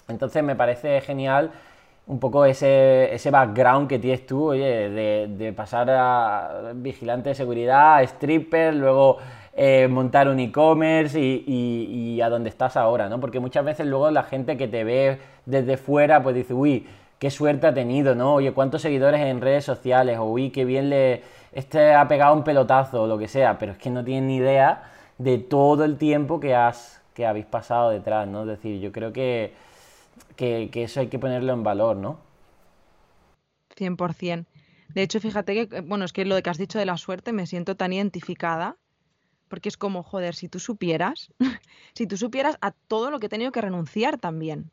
Entonces 0.08 0.42
me 0.42 0.56
parece 0.56 1.00
genial 1.00 1.52
un 2.08 2.18
poco 2.18 2.44
ese, 2.44 3.14
ese 3.14 3.30
background 3.30 3.86
que 3.88 4.00
tienes 4.00 4.26
tú, 4.26 4.46
oye, 4.46 4.90
de, 5.28 5.52
pasar 5.52 5.90
a 5.90 6.72
vigilante 6.74 7.28
de 7.28 7.34
seguridad, 7.36 8.02
stripper, 8.02 8.74
luego 8.74 9.18
eh, 9.54 9.86
montar 9.86 10.28
un 10.28 10.40
e-commerce 10.40 11.20
y, 11.20 12.20
a 12.20 12.28
donde 12.28 12.48
estás 12.48 12.76
ahora, 12.76 13.08
¿no? 13.08 13.20
Porque 13.20 13.38
muchas 13.38 13.64
veces 13.64 13.86
luego 13.86 14.10
la 14.10 14.24
gente 14.24 14.56
que 14.56 14.66
te 14.66 14.82
ve 14.82 15.20
desde 15.46 15.76
fuera, 15.76 16.20
pues 16.20 16.34
dice, 16.34 16.52
uy, 16.52 16.84
qué 17.18 17.30
suerte 17.30 17.66
ha 17.66 17.74
tenido, 17.74 18.14
¿no? 18.14 18.34
Oye, 18.34 18.52
cuántos 18.52 18.82
seguidores 18.82 19.20
en 19.20 19.40
redes 19.40 19.64
sociales, 19.64 20.18
o 20.18 20.24
uy, 20.24 20.50
qué 20.50 20.64
bien 20.64 20.90
le, 20.90 21.22
este 21.52 21.94
ha 21.94 22.06
pegado 22.08 22.34
un 22.34 22.44
pelotazo, 22.44 23.02
o 23.02 23.06
lo 23.06 23.18
que 23.18 23.28
sea, 23.28 23.58
pero 23.58 23.72
es 23.72 23.78
que 23.78 23.90
no 23.90 24.04
tienen 24.04 24.28
ni 24.28 24.36
idea 24.36 24.90
de 25.18 25.38
todo 25.38 25.84
el 25.84 25.96
tiempo 25.98 26.40
que, 26.40 26.54
has, 26.54 27.00
que 27.14 27.26
habéis 27.26 27.46
pasado 27.46 27.90
detrás, 27.90 28.28
¿no? 28.28 28.42
Es 28.42 28.48
decir, 28.48 28.80
yo 28.80 28.92
creo 28.92 29.12
que 29.12 29.52
que, 30.36 30.70
eso 30.74 31.00
hay 31.00 31.08
que 31.08 31.18
ponerlo 31.18 31.52
en 31.52 31.62
valor, 31.62 31.96
¿no? 31.96 32.18
100%. 33.76 34.46
De 34.88 35.02
hecho, 35.02 35.20
fíjate 35.20 35.68
que, 35.68 35.80
bueno, 35.82 36.04
es 36.04 36.12
que 36.12 36.24
lo 36.24 36.40
que 36.42 36.50
has 36.50 36.58
dicho 36.58 36.78
de 36.78 36.86
la 36.86 36.96
suerte 36.96 37.32
me 37.32 37.46
siento 37.46 37.76
tan 37.76 37.92
identificada, 37.92 38.76
porque 39.48 39.68
es 39.68 39.76
como, 39.76 40.02
joder, 40.02 40.34
si 40.34 40.48
tú 40.48 40.58
supieras, 40.58 41.32
si 41.94 42.06
tú 42.06 42.16
supieras 42.16 42.56
a 42.60 42.72
todo 42.72 43.10
lo 43.10 43.20
que 43.20 43.26
he 43.26 43.28
tenido 43.28 43.52
que 43.52 43.60
renunciar 43.60 44.18
también 44.18 44.70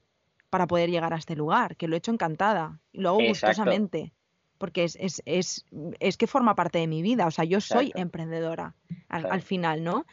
para 0.55 0.67
poder 0.67 0.89
llegar 0.89 1.13
a 1.13 1.17
este 1.17 1.35
lugar, 1.35 1.75
que 1.75 1.89
lo 1.89 1.95
he 1.95 1.97
hecho 1.97 2.13
encantada, 2.13 2.79
y 2.93 3.01
lo 3.01 3.09
hago 3.09 3.19
gustosamente, 3.27 4.13
porque 4.57 4.85
es, 4.85 4.95
es, 5.01 5.21
es, 5.25 5.65
es, 5.99 6.15
que 6.15 6.27
forma 6.27 6.55
parte 6.55 6.79
de 6.79 6.87
mi 6.87 7.01
vida, 7.01 7.27
o 7.27 7.31
sea, 7.31 7.43
yo 7.43 7.59
soy 7.59 7.91
emprendedora 7.93 8.73
al, 9.09 9.41
final, 9.41 9.83
¿no? 9.83 10.05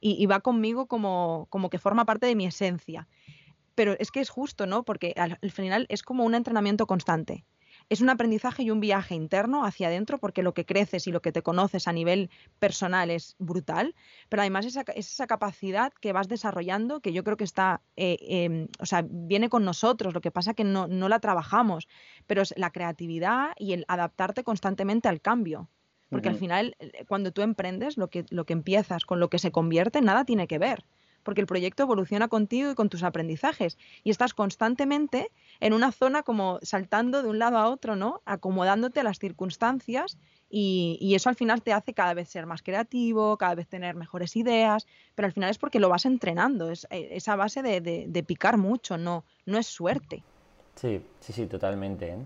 Y, 0.00 0.20
y, 0.20 0.26
va 0.26 0.40
conmigo 0.40 0.86
como, 0.86 1.46
como 1.50 1.70
que 1.70 1.78
forma 1.78 2.04
parte 2.04 2.26
de 2.26 2.34
mi 2.34 2.46
esencia 2.46 3.06
pero 3.76 3.94
es 4.00 4.10
que 4.10 4.20
es 4.20 4.30
justo, 4.30 4.66
¿no? 4.66 4.82
Porque 4.82 5.14
al, 5.16 5.50
final 5.52 5.86
es 5.88 6.02
como 6.02 6.24
un 6.24 6.34
entrenamiento 6.34 6.86
constante. 6.86 7.44
Es 7.88 8.00
un 8.00 8.10
aprendizaje 8.10 8.64
y 8.64 8.70
un 8.70 8.80
viaje 8.80 9.14
interno 9.14 9.64
hacia 9.64 9.86
adentro 9.86 10.18
porque 10.18 10.42
lo 10.42 10.54
que 10.54 10.66
creces 10.66 11.06
y 11.06 11.12
lo 11.12 11.22
que 11.22 11.30
te 11.30 11.42
conoces 11.42 11.86
a 11.86 11.92
nivel 11.92 12.30
personal 12.58 13.10
es 13.10 13.36
brutal, 13.38 13.94
pero 14.28 14.42
además 14.42 14.66
esa, 14.66 14.82
esa 14.94 15.26
capacidad 15.26 15.92
que 16.00 16.12
vas 16.12 16.26
desarrollando, 16.26 17.00
que 17.00 17.12
yo 17.12 17.22
creo 17.22 17.36
que 17.36 17.44
está, 17.44 17.82
eh, 17.96 18.16
em, 18.20 18.68
o 18.80 18.86
sea, 18.86 19.04
viene 19.08 19.48
con 19.48 19.64
nosotros, 19.64 20.14
lo 20.14 20.20
que 20.20 20.32
pasa 20.32 20.54
que 20.54 20.64
no, 20.64 20.88
no 20.88 21.08
la 21.08 21.20
trabajamos, 21.20 21.86
pero 22.26 22.42
es 22.42 22.52
la 22.56 22.70
creatividad 22.70 23.52
y 23.56 23.72
el 23.72 23.84
adaptarte 23.86 24.42
constantemente 24.42 25.08
al 25.08 25.20
cambio. 25.20 25.68
Porque 26.08 26.28
al 26.28 26.36
final, 26.36 26.76
eh, 26.78 27.04
cuando 27.08 27.32
tú 27.32 27.42
emprendes, 27.42 27.96
lo 27.96 28.08
que, 28.10 28.26
lo 28.30 28.46
que 28.46 28.52
empiezas 28.52 29.04
con 29.04 29.18
lo 29.18 29.28
que 29.28 29.38
se 29.40 29.50
convierte, 29.50 30.00
nada 30.00 30.24
tiene 30.24 30.46
que 30.46 30.58
ver 30.58 30.84
porque 31.26 31.40
el 31.40 31.48
proyecto 31.48 31.82
evoluciona 31.82 32.28
contigo 32.28 32.70
y 32.70 32.76
con 32.76 32.88
tus 32.88 33.02
aprendizajes 33.02 33.76
y 34.04 34.10
estás 34.10 34.32
constantemente 34.32 35.32
en 35.58 35.72
una 35.72 35.90
zona 35.90 36.22
como 36.22 36.60
saltando 36.62 37.20
de 37.20 37.28
un 37.28 37.40
lado 37.40 37.58
a 37.58 37.68
otro, 37.68 37.96
¿no? 37.96 38.22
Acomodándote 38.26 39.00
a 39.00 39.02
las 39.02 39.18
circunstancias 39.18 40.18
y, 40.48 41.14
eso 41.16 41.28
al 41.28 41.34
final 41.34 41.62
te 41.62 41.72
hace 41.72 41.94
cada 41.94 42.14
vez 42.14 42.28
ser 42.28 42.46
más 42.46 42.62
creativo, 42.62 43.36
cada 43.38 43.56
vez 43.56 43.66
tener 43.66 43.96
mejores 43.96 44.36
ideas, 44.36 44.86
pero 45.16 45.26
al 45.26 45.32
final 45.32 45.50
es 45.50 45.58
porque 45.58 45.80
lo 45.80 45.88
vas 45.88 46.06
entrenando, 46.06 46.70
es 46.70 46.86
eh, 46.90 47.08
esa 47.10 47.34
base 47.34 47.60
de, 47.60 48.24
picar 48.24 48.56
mucho, 48.56 48.96
no, 48.96 49.24
no 49.46 49.58
es 49.58 49.66
suerte. 49.66 50.22
Sí, 50.76 51.00
sí, 51.18 51.32
sí, 51.32 51.46
totalmente. 51.46 52.06
¿eh? 52.06 52.18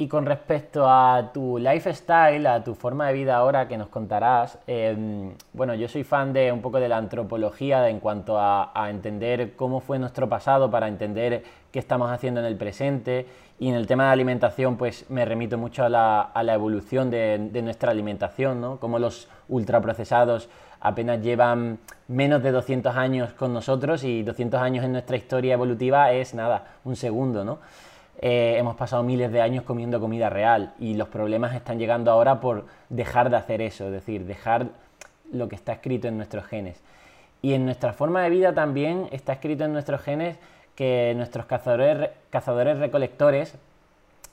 Y 0.00 0.06
con 0.06 0.26
respecto 0.26 0.88
a 0.88 1.32
tu 1.34 1.58
lifestyle, 1.58 2.46
a 2.46 2.62
tu 2.62 2.76
forma 2.76 3.08
de 3.08 3.14
vida 3.14 3.34
ahora 3.34 3.66
que 3.66 3.76
nos 3.76 3.88
contarás, 3.88 4.56
em, 4.68 5.32
bueno, 5.52 5.74
yo 5.74 5.88
soy 5.88 6.04
fan 6.04 6.32
de 6.32 6.52
un 6.52 6.62
poco 6.62 6.78
de 6.78 6.88
la 6.88 6.98
antropología 6.98 7.88
en 7.88 7.98
cuanto 7.98 8.38
a, 8.38 8.70
entender 8.88 9.56
cómo 9.56 9.80
fue 9.80 9.98
nuestro 9.98 10.28
pasado 10.28 10.70
para 10.70 10.86
entender 10.86 11.42
qué 11.72 11.80
estamos 11.80 12.12
haciendo 12.12 12.38
en 12.38 12.46
el 12.46 12.54
presente. 12.54 13.26
Y 13.58 13.70
en 13.70 13.74
el 13.74 13.88
tema 13.88 14.04
de 14.04 14.12
alimentación, 14.12 14.76
pues 14.76 15.04
me 15.10 15.24
remito 15.24 15.58
mucho 15.58 15.82
a 15.84 15.88
la, 15.88 16.54
evolución 16.54 17.10
de, 17.10 17.60
nuestra 17.60 17.90
alimentación, 17.90 18.60
¿no? 18.60 18.78
Como 18.78 19.00
los 19.00 19.28
ultraprocesados 19.48 20.48
apenas 20.80 21.20
llevan 21.20 21.80
menos 22.06 22.40
de 22.44 22.52
200 22.52 22.94
años 22.94 23.32
con 23.32 23.52
nosotros 23.52 24.04
y 24.04 24.22
200 24.22 24.60
años 24.62 24.84
en 24.84 24.92
nuestra 24.92 25.16
historia 25.16 25.54
evolutiva 25.54 26.12
es 26.12 26.34
nada, 26.34 26.66
un 26.84 26.94
segundo, 26.94 27.44
¿no? 27.44 27.58
Eh, 28.20 28.56
hemos 28.58 28.74
pasado 28.74 29.04
miles 29.04 29.30
de 29.30 29.40
años 29.40 29.62
comiendo 29.62 30.00
comida 30.00 30.28
real 30.28 30.74
y 30.80 30.94
los 30.94 31.08
problemas 31.08 31.54
están 31.54 31.78
llegando 31.78 32.10
ahora 32.10 32.40
por 32.40 32.66
dejar 32.88 33.30
de 33.30 33.36
hacer 33.36 33.62
eso, 33.62 33.86
es 33.86 33.92
decir, 33.92 34.24
dejar 34.24 34.66
lo 35.30 35.48
que 35.48 35.54
está 35.54 35.72
escrito 35.72 36.08
en 36.08 36.16
nuestros 36.16 36.44
genes. 36.44 36.82
Y 37.42 37.54
en 37.54 37.64
nuestra 37.64 37.92
forma 37.92 38.22
de 38.22 38.30
vida 38.30 38.52
también 38.54 39.08
está 39.12 39.34
escrito 39.34 39.64
en 39.64 39.72
nuestros 39.72 40.00
genes 40.00 40.36
que 40.74 41.12
nuestros 41.16 41.46
cazadores, 41.46 42.10
cazadores 42.30 42.78
recolectores, 42.78 43.54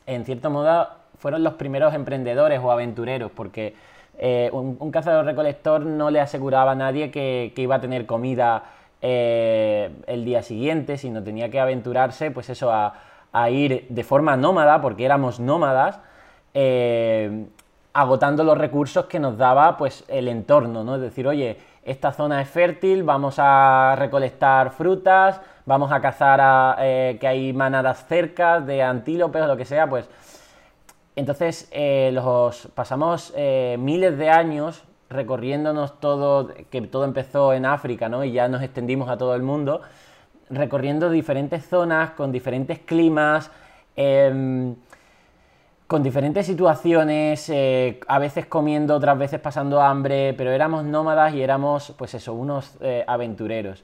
en 0.07 0.25
cierto 0.25 0.49
modo, 0.49 0.87
fueron 1.19 1.43
los 1.43 1.53
primeros 1.53 1.93
emprendedores 1.93 2.59
o 2.63 2.71
aventureros, 2.71 3.31
porque 3.31 3.75
eh, 4.17 4.49
un, 4.51 4.91
cazador 4.91 5.25
recolector 5.25 5.85
no 5.85 6.09
le 6.09 6.19
aseguraba 6.19 6.71
a 6.71 6.75
nadie 6.75 7.11
que, 7.11 7.53
iba 7.55 7.75
a 7.75 7.81
tener 7.81 8.07
comida 8.07 8.63
eh, 9.01 9.91
el 10.07 10.25
día 10.25 10.41
siguiente, 10.41 10.97
sino 10.97 11.21
tenía 11.21 11.49
que 11.49 11.59
aventurarse, 11.59 12.31
pues 12.31 12.49
eso, 12.49 12.71
a, 12.71 12.93
a 13.35 13.49
ir 13.49 13.85
de 13.89 14.03
forma 14.05 14.37
nómada, 14.37 14.79
porque 14.79 15.03
éramos 15.03 15.41
nómadas, 15.41 15.99
eh, 16.53 17.47
agotando 17.91 18.45
los 18.45 18.57
recursos 18.57 19.07
que 19.07 19.19
nos 19.19 19.37
daba 19.37 19.75
pues, 19.75 20.05
el 20.07 20.29
entorno, 20.29 20.85
¿no? 20.85 20.95
Es 20.95 21.01
decir, 21.01 21.27
oye, 21.27 21.57
esta 21.83 22.13
zona 22.13 22.41
es 22.41 22.47
fértil, 22.47 23.03
vamos 23.03 23.35
a 23.37 23.93
recolectar 23.97 24.71
frutas, 24.71 25.41
vamos 25.65 25.91
a 25.91 25.99
cazar 25.99 26.39
a, 26.41 26.77
eh, 26.79 27.17
que 27.19 27.27
hay 27.27 27.51
manadas 27.51 28.05
cerca 28.07 28.61
de 28.61 28.81
antílopes 28.81 29.41
o 29.41 29.47
lo 29.47 29.57
que 29.57 29.65
sea, 29.65 29.85
pues... 29.89 30.09
Entonces, 31.17 31.69
eh, 31.71 32.11
los, 32.13 32.67
pasamos 32.73 33.33
miles 33.77 34.17
de 34.17 34.29
años 34.29 34.83
recorriéndonos 35.09 35.99
todo, 35.99 36.49
que 36.69 36.81
todo 36.81 37.05
empezó 37.05 37.53
en 37.53 37.65
África, 37.65 38.09
¿no? 38.09 38.23
Y 38.23 38.31
ya 38.31 38.47
nos 38.47 38.61
extendimos 38.61 39.09
a 39.09 39.17
todo 39.17 39.35
el 39.35 39.41
mundo 39.41 39.81
recorriendo 40.49 41.09
diferentes 41.09 41.65
zonas, 41.67 42.11
con 42.11 42.31
diferentes 42.31 42.79
climas, 42.79 43.51
em, 43.95 44.75
con 45.87 46.01
diferentes 46.01 46.45
situaciones, 46.47 47.49
eh, 47.49 47.99
a 48.07 48.17
veces 48.19 48.47
comiendo, 48.47 48.95
otras 48.95 49.17
veces 49.17 49.39
pasando 49.39 49.81
hambre, 49.81 50.33
pero 50.33 50.51
éramos 50.51 50.83
nómadas 50.83 51.33
y 51.35 51.41
éramos, 51.41 51.93
pues 51.97 52.15
eso, 52.15 52.33
unos 52.33 52.77
eh, 52.81 53.03
aventureros. 53.07 53.83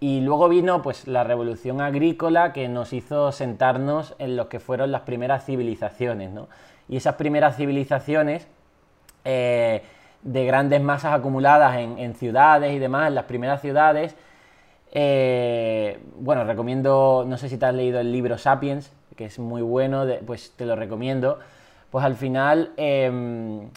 Y 0.00 0.20
luego 0.20 0.48
vino 0.48 0.82
pues 0.82 1.06
la 1.06 1.24
revolución 1.24 1.80
agrícola 1.80 2.52
que 2.52 2.68
nos 2.68 2.92
hizo 2.92 3.30
sentarnos 3.32 4.16
en 4.18 4.36
lo 4.36 4.48
que 4.48 4.60
fueron 4.60 4.90
las 4.90 5.02
primeras 5.02 5.44
civilizaciones, 5.44 6.30
¿no? 6.32 6.48
Y 6.88 6.96
esas 6.96 7.14
primeras 7.14 7.56
civilizaciones 7.56 8.48
eh, 9.24 9.84
de 10.22 10.46
grandes 10.46 10.80
masas 10.80 11.14
acumuladas 11.14 11.76
en, 11.76 11.98
en 11.98 12.14
ciudades 12.14 12.72
y 12.72 12.78
demás, 12.78 13.08
en 13.08 13.14
las 13.14 13.24
primeras 13.26 13.60
ciudades, 13.60 14.16
eh, 14.92 15.98
bueno, 16.16 16.44
recomiendo, 16.44 17.24
no 17.26 17.38
sé 17.38 17.48
si 17.48 17.56
te 17.56 17.66
has 17.66 17.74
leído 17.74 17.98
el 17.98 18.12
libro 18.12 18.36
Sapiens, 18.36 18.92
que 19.16 19.24
es 19.24 19.38
muy 19.38 19.62
bueno, 19.62 20.04
pues 20.26 20.52
te 20.56 20.66
lo 20.66 20.76
recomiendo. 20.76 21.38
Pues 21.90 22.04
al 22.04 22.14
final 22.14 22.72
em, 22.76 23.68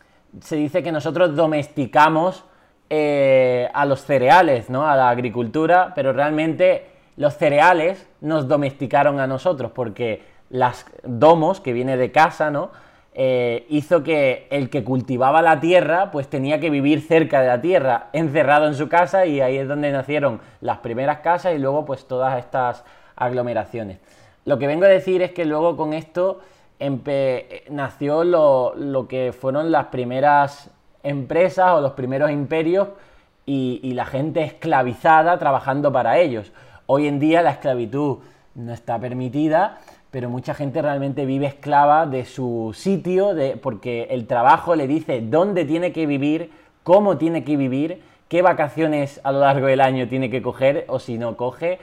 se 0.42 0.58
dice 0.58 0.84
que 0.84 0.92
nosotros 0.92 1.36
domesticamos 1.36 2.44
eh, 2.90 3.70
a 3.74 3.86
los 3.86 4.02
cereales, 4.02 4.70
¿no? 4.70 4.88
A 4.88 4.96
la 4.96 5.10
agricultura, 5.10 5.94
pero 5.96 6.14
realmente 6.14 6.86
los 7.18 7.36
cereales 7.36 8.08
nos 8.22 8.48
domesticaron 8.48 9.20
a 9.20 9.28
nosotros, 9.28 9.72
porque 9.72 10.22
las 10.50 10.86
domos, 11.04 11.62
que 11.62 11.74
viene 11.74 11.98
de 11.98 12.12
casa, 12.12 12.52
¿no? 12.52 12.72
Eh, 13.18 13.66
hizo 13.70 14.04
que 14.04 14.46
el 14.50 14.70
que 14.70 14.84
cultivaba 14.84 15.42
la 15.42 15.62
tierra 15.62 16.12
pues 16.12 16.28
tenía 16.28 16.60
que 16.60 16.70
vivir 16.70 17.00
cerca 17.00 17.40
de 17.40 17.48
la 17.48 17.62
tierra, 17.62 18.10
encerrado 18.12 18.68
en 18.68 18.76
su 18.76 18.90
casa 18.90 19.26
y 19.26 19.40
ahí 19.40 19.58
es 19.58 19.70
donde 19.70 19.90
nacieron 19.90 20.42
las 20.60 20.80
primeras 20.80 21.20
casas 21.20 21.56
y 21.56 21.60
luego 21.60 21.86
pues 21.86 22.06
todas 22.08 22.38
estas 22.38 22.84
aglomeraciones. 23.16 24.00
Lo 24.44 24.60
que 24.60 24.68
vengo 24.68 24.84
a 24.84 24.90
decir 24.90 25.22
es 25.22 25.32
que 25.32 25.46
luego 25.46 25.78
con 25.78 25.94
esto 25.94 26.42
nació 27.70 28.26
lo, 28.26 29.08
que 29.08 29.32
fueron 29.32 29.72
las 29.72 29.86
primeras 29.86 30.70
empresas 31.02 31.72
o 31.72 31.80
los 31.80 31.94
primeros 31.94 32.32
imperios 32.32 32.90
y 33.46 33.94
la 33.94 34.06
gente 34.06 34.44
esclavizada 34.44 35.40
trabajando 35.40 35.94
para 35.94 36.18
ellos. 36.20 36.52
Hoy 36.86 37.08
en 37.08 37.20
día 37.20 37.42
la 37.42 37.52
esclavitud 37.52 38.18
no 38.56 38.74
está 38.74 39.00
permitida 39.00 39.80
pero 40.16 40.30
mucha 40.30 40.54
gente 40.54 40.82
realmente 40.82 41.26
vive 41.26 41.46
esclava 41.46 42.06
de 42.06 42.24
su 42.24 42.72
sitio, 42.74 43.34
de, 43.34 43.58
porque 43.58 44.08
el 44.12 44.28
trabajo 44.28 44.74
le 44.74 44.88
dice 44.88 45.20
dónde 45.20 45.66
tiene 45.66 45.92
que 45.92 46.06
vivir, 46.06 46.52
cómo 46.84 47.18
tiene 47.18 47.44
que 47.44 47.58
vivir, 47.58 48.02
qué 48.30 48.42
vacaciones 48.42 49.20
a 49.26 49.34
lo 49.34 49.42
largo 49.42 49.68
del 49.68 49.82
año 49.82 50.08
tiene 50.08 50.30
que 50.30 50.42
coger 50.42 50.86
o 50.88 51.00
si 51.00 51.18
no 51.18 51.36
coge. 51.36 51.80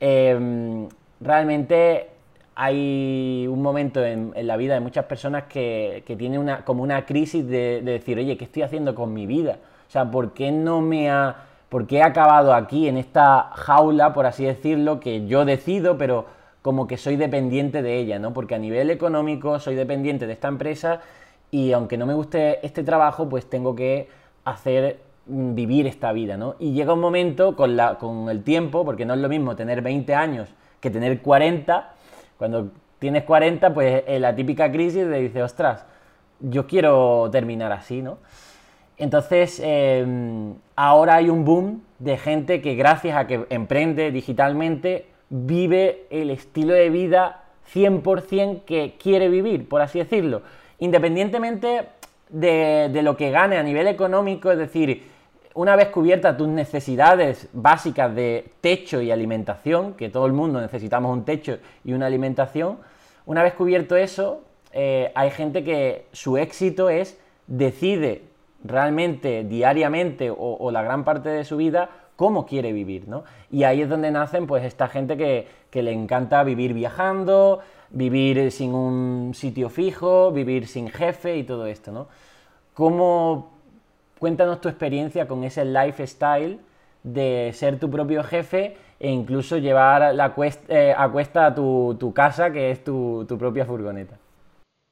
Em, 0.00 0.88
realmente 1.20 2.08
hay 2.54 3.46
un 3.50 3.60
momento 3.60 4.02
en, 4.02 4.32
la 4.34 4.56
vida 4.56 4.72
de 4.72 4.80
muchas 4.80 5.04
personas 5.04 5.42
que, 5.42 6.04
que 6.06 6.16
tienen 6.16 6.40
una, 6.40 6.64
como 6.64 6.82
una 6.82 7.04
crisis 7.04 7.46
de, 7.46 7.82
decir, 7.82 8.16
oye, 8.16 8.38
¿qué 8.38 8.46
estoy 8.46 8.62
haciendo 8.62 8.94
con 8.94 9.12
mi 9.12 9.26
vida? 9.26 9.58
O 9.86 9.90
sea, 9.90 10.10
¿por 10.10 10.32
qué 10.32 10.50
no 10.50 10.80
me 10.80 11.10
ha... 11.10 11.36
¿Por 11.68 11.86
qué 11.86 11.96
he 11.96 12.02
acabado 12.02 12.54
aquí, 12.54 12.88
en 12.88 12.96
esta 12.96 13.50
jaula, 13.52 14.14
por 14.14 14.24
así 14.24 14.44
decirlo, 14.44 15.00
que 15.00 15.26
yo 15.26 15.44
decido, 15.44 15.98
pero 15.98 16.24
como 16.64 16.86
que 16.86 16.96
soy 16.96 17.16
dependiente 17.16 17.82
de 17.82 17.98
ella, 17.98 18.18
¿no? 18.18 18.32
Porque 18.32 18.54
a 18.54 18.58
nivel 18.58 18.88
económico 18.88 19.60
soy 19.60 19.74
dependiente 19.74 20.26
de 20.26 20.32
esta 20.32 20.48
empresa 20.48 21.02
y 21.50 21.72
aunque 21.72 21.98
no 21.98 22.06
me 22.06 22.14
guste 22.14 22.64
este 22.64 22.82
trabajo, 22.82 23.28
pues 23.28 23.50
tengo 23.50 23.74
que 23.74 24.08
hacer 24.46 24.98
mm, 25.26 25.54
vivir 25.54 25.86
esta 25.86 26.10
vida, 26.14 26.38
¿no? 26.38 26.56
Y 26.58 26.72
llega 26.72 26.94
un 26.94 27.00
momento 27.00 27.54
con, 27.54 27.76
la, 27.76 27.98
con 27.98 28.30
el 28.30 28.42
tiempo, 28.42 28.82
porque 28.82 29.04
no 29.04 29.12
es 29.12 29.20
lo 29.20 29.28
mismo 29.28 29.54
tener 29.54 29.82
20 29.82 30.14
años 30.14 30.48
que 30.80 30.88
tener 30.88 31.20
40, 31.20 31.92
cuando 32.38 32.70
tienes 32.98 33.24
40, 33.24 33.74
pues 33.74 34.02
en 34.06 34.22
la 34.22 34.34
típica 34.34 34.72
crisis 34.72 35.06
de 35.06 35.20
dice, 35.20 35.42
ostras, 35.42 35.84
yo 36.40 36.66
quiero 36.66 37.28
terminar 37.30 37.72
así, 37.72 38.00
¿no? 38.00 38.16
Entonces, 38.96 39.60
em, 39.62 40.54
ahora 40.76 41.16
hay 41.16 41.28
un 41.28 41.44
boom 41.44 41.82
de 41.98 42.16
gente 42.16 42.62
que 42.62 42.74
gracias 42.74 43.18
a 43.18 43.26
que 43.26 43.44
emprende 43.50 44.10
digitalmente, 44.10 45.12
vive 45.36 46.06
el 46.10 46.30
estilo 46.30 46.74
de 46.74 46.90
vida 46.90 47.42
100% 47.74 48.62
que 48.64 48.94
quiere 49.02 49.28
vivir, 49.28 49.68
por 49.68 49.82
así 49.82 49.98
decirlo. 49.98 50.42
Independientemente 50.78 51.86
de, 52.28 52.88
de 52.92 53.02
lo 53.02 53.16
que 53.16 53.32
gane 53.32 53.56
a 53.56 53.62
nivel 53.64 53.88
económico, 53.88 54.52
es 54.52 54.58
decir, 54.58 55.02
una 55.54 55.74
vez 55.74 55.88
cubiertas 55.88 56.36
tus 56.36 56.46
necesidades 56.46 57.48
básicas 57.52 58.14
de 58.14 58.52
techo 58.60 59.00
y 59.00 59.10
alimentación, 59.10 59.94
que 59.94 60.08
todo 60.08 60.26
el 60.26 60.32
mundo 60.32 60.60
necesitamos 60.60 61.12
un 61.12 61.24
techo 61.24 61.58
y 61.84 61.94
una 61.94 62.06
alimentación, 62.06 62.78
una 63.26 63.42
vez 63.42 63.54
cubierto 63.54 63.96
eso, 63.96 64.42
eh, 64.72 65.10
hay 65.16 65.30
gente 65.30 65.64
que 65.64 66.06
su 66.12 66.36
éxito 66.36 66.90
es 66.90 67.18
decide 67.48 68.22
realmente 68.64 69.44
diariamente 69.44 70.32
o, 70.34 70.70
la 70.70 70.82
gran 70.82 71.04
parte 71.04 71.28
de 71.28 71.44
su 71.44 71.56
vida 71.56 71.90
cómo 72.16 72.46
quiere 72.46 72.72
vivir, 72.72 73.08
¿no? 73.08 73.24
Y 73.50 73.64
ahí 73.64 73.82
es 73.82 73.88
donde 73.88 74.10
nacen 74.10 74.46
pues 74.46 74.64
esta 74.64 74.88
gente 74.88 75.16
que, 75.16 75.48
que 75.70 75.82
le 75.82 75.92
encanta 75.92 76.44
vivir 76.44 76.74
viajando, 76.74 77.60
vivir 77.90 78.50
sin 78.50 78.74
un 78.74 79.32
sitio 79.34 79.68
fijo, 79.68 80.32
vivir 80.32 80.66
sin 80.66 80.88
jefe 80.88 81.36
y 81.36 81.44
todo 81.44 81.66
esto, 81.66 81.92
¿no? 81.92 82.08
¿Cómo 82.74 83.52
cuéntanos 84.18 84.60
tu 84.60 84.68
experiencia 84.68 85.28
con 85.28 85.44
ese 85.44 85.64
lifestyle 85.64 86.58
de 87.02 87.50
ser 87.52 87.78
tu 87.78 87.90
propio 87.90 88.24
jefe 88.24 88.76
e 88.98 89.10
incluso 89.10 89.58
llevar 89.58 90.14
la 90.14 90.34
eh, 90.68 90.94
a 90.96 91.08
cuesta 91.10 91.54
tu, 91.54 91.96
tu, 92.00 92.12
casa, 92.14 92.50
que 92.50 92.70
es 92.70 92.82
tu, 92.82 93.26
tu 93.28 93.38
propia 93.38 93.66
furgoneta. 93.66 94.18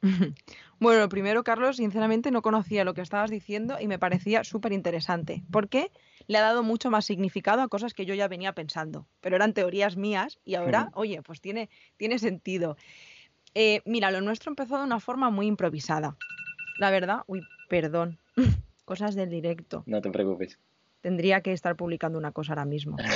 Bueno, 0.79 1.09
primero, 1.09 1.45
Carlos, 1.45 1.77
sinceramente 1.77 2.33
no 2.33 2.43
conocía 2.43 2.83
lo 2.83 2.93
que 2.93 3.03
estabas 3.03 3.31
diciendo 3.31 3.77
y 3.81 3.87
me 3.87 4.01
parecía 4.01 4.43
súper 4.43 4.73
interesante, 4.73 5.45
porque 5.53 5.93
le 6.27 6.39
ha 6.39 6.43
dado 6.43 6.63
mucho 6.63 6.91
más 6.91 7.05
significado 7.05 7.63
a 7.63 7.69
cosas 7.69 7.95
que 7.95 8.07
yo 8.07 8.15
ya 8.15 8.29
venía 8.29 8.55
pensando, 8.55 9.07
pero 9.21 9.37
eran 9.37 9.55
teorías 9.55 9.97
mías 9.97 10.39
y 10.45 10.55
ahora, 10.55 10.91
oye, 10.95 11.23
pues 11.23 11.41
tiene, 11.41 11.69
tiene 11.97 12.19
sentido. 12.19 12.77
Eh, 13.55 13.83
mira, 13.85 14.11
lo 14.11 14.21
nuestro 14.21 14.51
empezó 14.51 14.79
de 14.79 14.85
una 14.85 15.01
forma 15.01 15.31
muy 15.31 15.47
improvisada. 15.47 16.17
La 16.79 16.91
verdad, 16.91 17.21
uy, 17.27 17.43
perdón, 17.69 18.19
cosas 18.85 19.15
del 19.15 19.31
directo. 19.31 19.83
No 19.87 20.01
te 20.01 20.11
preocupes. 20.11 20.59
Tendría 21.01 21.41
que 21.41 21.53
estar 21.53 21.77
publicando 21.77 22.19
una 22.19 22.33
cosa 22.33 22.53
ahora 22.53 22.65
mismo. 22.65 22.97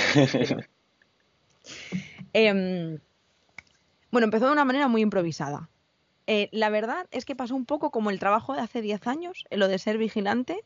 Em, 2.33 2.99
bueno, 4.11 4.25
empezó 4.25 4.45
de 4.45 4.53
una 4.53 4.63
manera 4.63 4.87
muy 4.87 5.01
improvisada. 5.01 5.69
Eh, 6.27 6.49
la 6.51 6.69
verdad 6.69 7.07
es 7.11 7.25
que 7.25 7.35
pasó 7.35 7.55
un 7.55 7.65
poco 7.65 7.89
como 7.89 8.09
el 8.09 8.19
trabajo 8.19 8.53
de 8.53 8.61
hace 8.61 8.81
10 8.81 9.07
años, 9.07 9.45
lo 9.49 9.67
de 9.67 9.79
ser 9.79 9.97
vigilante. 9.97 10.63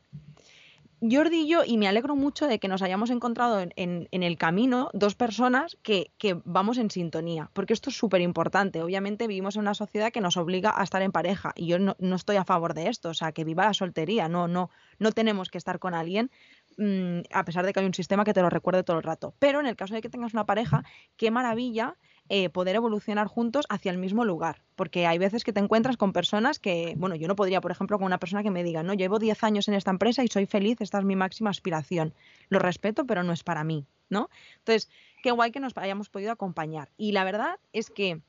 Jordi 1.02 1.40
y 1.40 1.48
yo, 1.48 1.64
y 1.64 1.78
me 1.78 1.88
alegro 1.88 2.14
mucho 2.14 2.46
de 2.46 2.60
que 2.60 2.68
nos 2.68 2.80
hayamos 2.80 3.10
encontrado 3.10 3.60
en, 3.60 4.08
el 4.10 4.38
camino 4.38 4.88
dos 4.92 5.16
personas 5.16 5.76
que, 5.82 6.12
vamos 6.44 6.78
en 6.78 6.90
sintonía, 6.90 7.50
porque 7.54 7.72
esto 7.72 7.90
es 7.90 7.96
súper 7.96 8.20
importante. 8.20 8.82
Obviamente 8.82 9.26
vivimos 9.26 9.56
en 9.56 9.62
una 9.62 9.74
sociedad 9.74 10.12
que 10.12 10.20
nos 10.20 10.36
obliga 10.36 10.72
a 10.76 10.84
estar 10.84 11.02
en 11.02 11.10
pareja 11.10 11.52
y 11.56 11.66
yo 11.66 11.80
no, 11.80 11.96
estoy 12.14 12.36
a 12.36 12.44
favor 12.44 12.74
de 12.74 12.88
esto, 12.88 13.08
o 13.08 13.14
sea, 13.14 13.32
que 13.32 13.42
viva 13.42 13.64
la 13.64 13.74
soltería, 13.74 14.28
no, 14.28 14.46
no, 14.46 14.70
no 15.00 15.10
tenemos 15.10 15.48
que 15.50 15.58
estar 15.58 15.80
con 15.80 15.94
alguien 15.94 16.30
mm, 16.78 17.20
a 17.32 17.44
pesar 17.44 17.66
de 17.66 17.72
que 17.72 17.80
hay 17.80 17.86
un 17.86 17.94
sistema 17.94 18.24
que 18.24 18.32
te 18.32 18.40
lo 18.40 18.48
recuerde 18.48 18.84
todo 18.84 18.98
el 18.98 19.02
rato. 19.02 19.34
Pero 19.40 19.58
en 19.58 19.66
el 19.66 19.74
caso 19.74 19.94
de 19.94 20.02
que 20.02 20.08
tengas 20.08 20.34
una 20.34 20.46
pareja, 20.46 20.84
qué 21.16 21.32
maravilla 21.32 21.96
eh, 22.34 22.48
poder 22.48 22.76
evolucionar 22.76 23.26
juntos 23.26 23.66
hacia 23.68 23.92
el 23.92 23.98
mismo 23.98 24.24
lugar. 24.24 24.62
Porque 24.74 25.06
hay 25.06 25.18
veces 25.18 25.44
que 25.44 25.52
te 25.52 25.60
encuentras 25.60 25.98
con 25.98 26.14
personas 26.14 26.58
que, 26.58 26.94
bueno, 26.96 27.14
yo 27.14 27.28
no 27.28 27.36
podría, 27.36 27.60
por 27.60 27.70
ejemplo, 27.70 27.98
con 27.98 28.06
una 28.06 28.16
persona 28.16 28.42
que 28.42 28.50
me 28.50 28.64
diga, 28.64 28.82
no, 28.82 28.94
llevo 28.94 29.18
10 29.18 29.44
años 29.44 29.68
en 29.68 29.74
esta 29.74 29.90
empresa 29.90 30.24
y 30.24 30.28
soy 30.28 30.46
feliz, 30.46 30.80
esta 30.80 30.98
es 30.98 31.04
mi 31.04 31.14
máxima 31.14 31.50
aspiración. 31.50 32.14
Lo 32.48 32.58
respeto, 32.58 33.04
pero 33.04 33.22
no 33.22 33.34
es 33.34 33.44
para 33.44 33.64
mí, 33.64 33.84
¿no? 34.08 34.30
Entonces, 34.60 34.88
qué 35.22 35.30
guay 35.30 35.52
que 35.52 35.60
nos 35.60 35.76
hayamos 35.76 36.08
podido 36.08 36.32
acompañar. 36.32 36.88
Y 36.96 37.12
la 37.12 37.24
verdad 37.24 37.60
es 37.74 37.90
que 37.90 38.22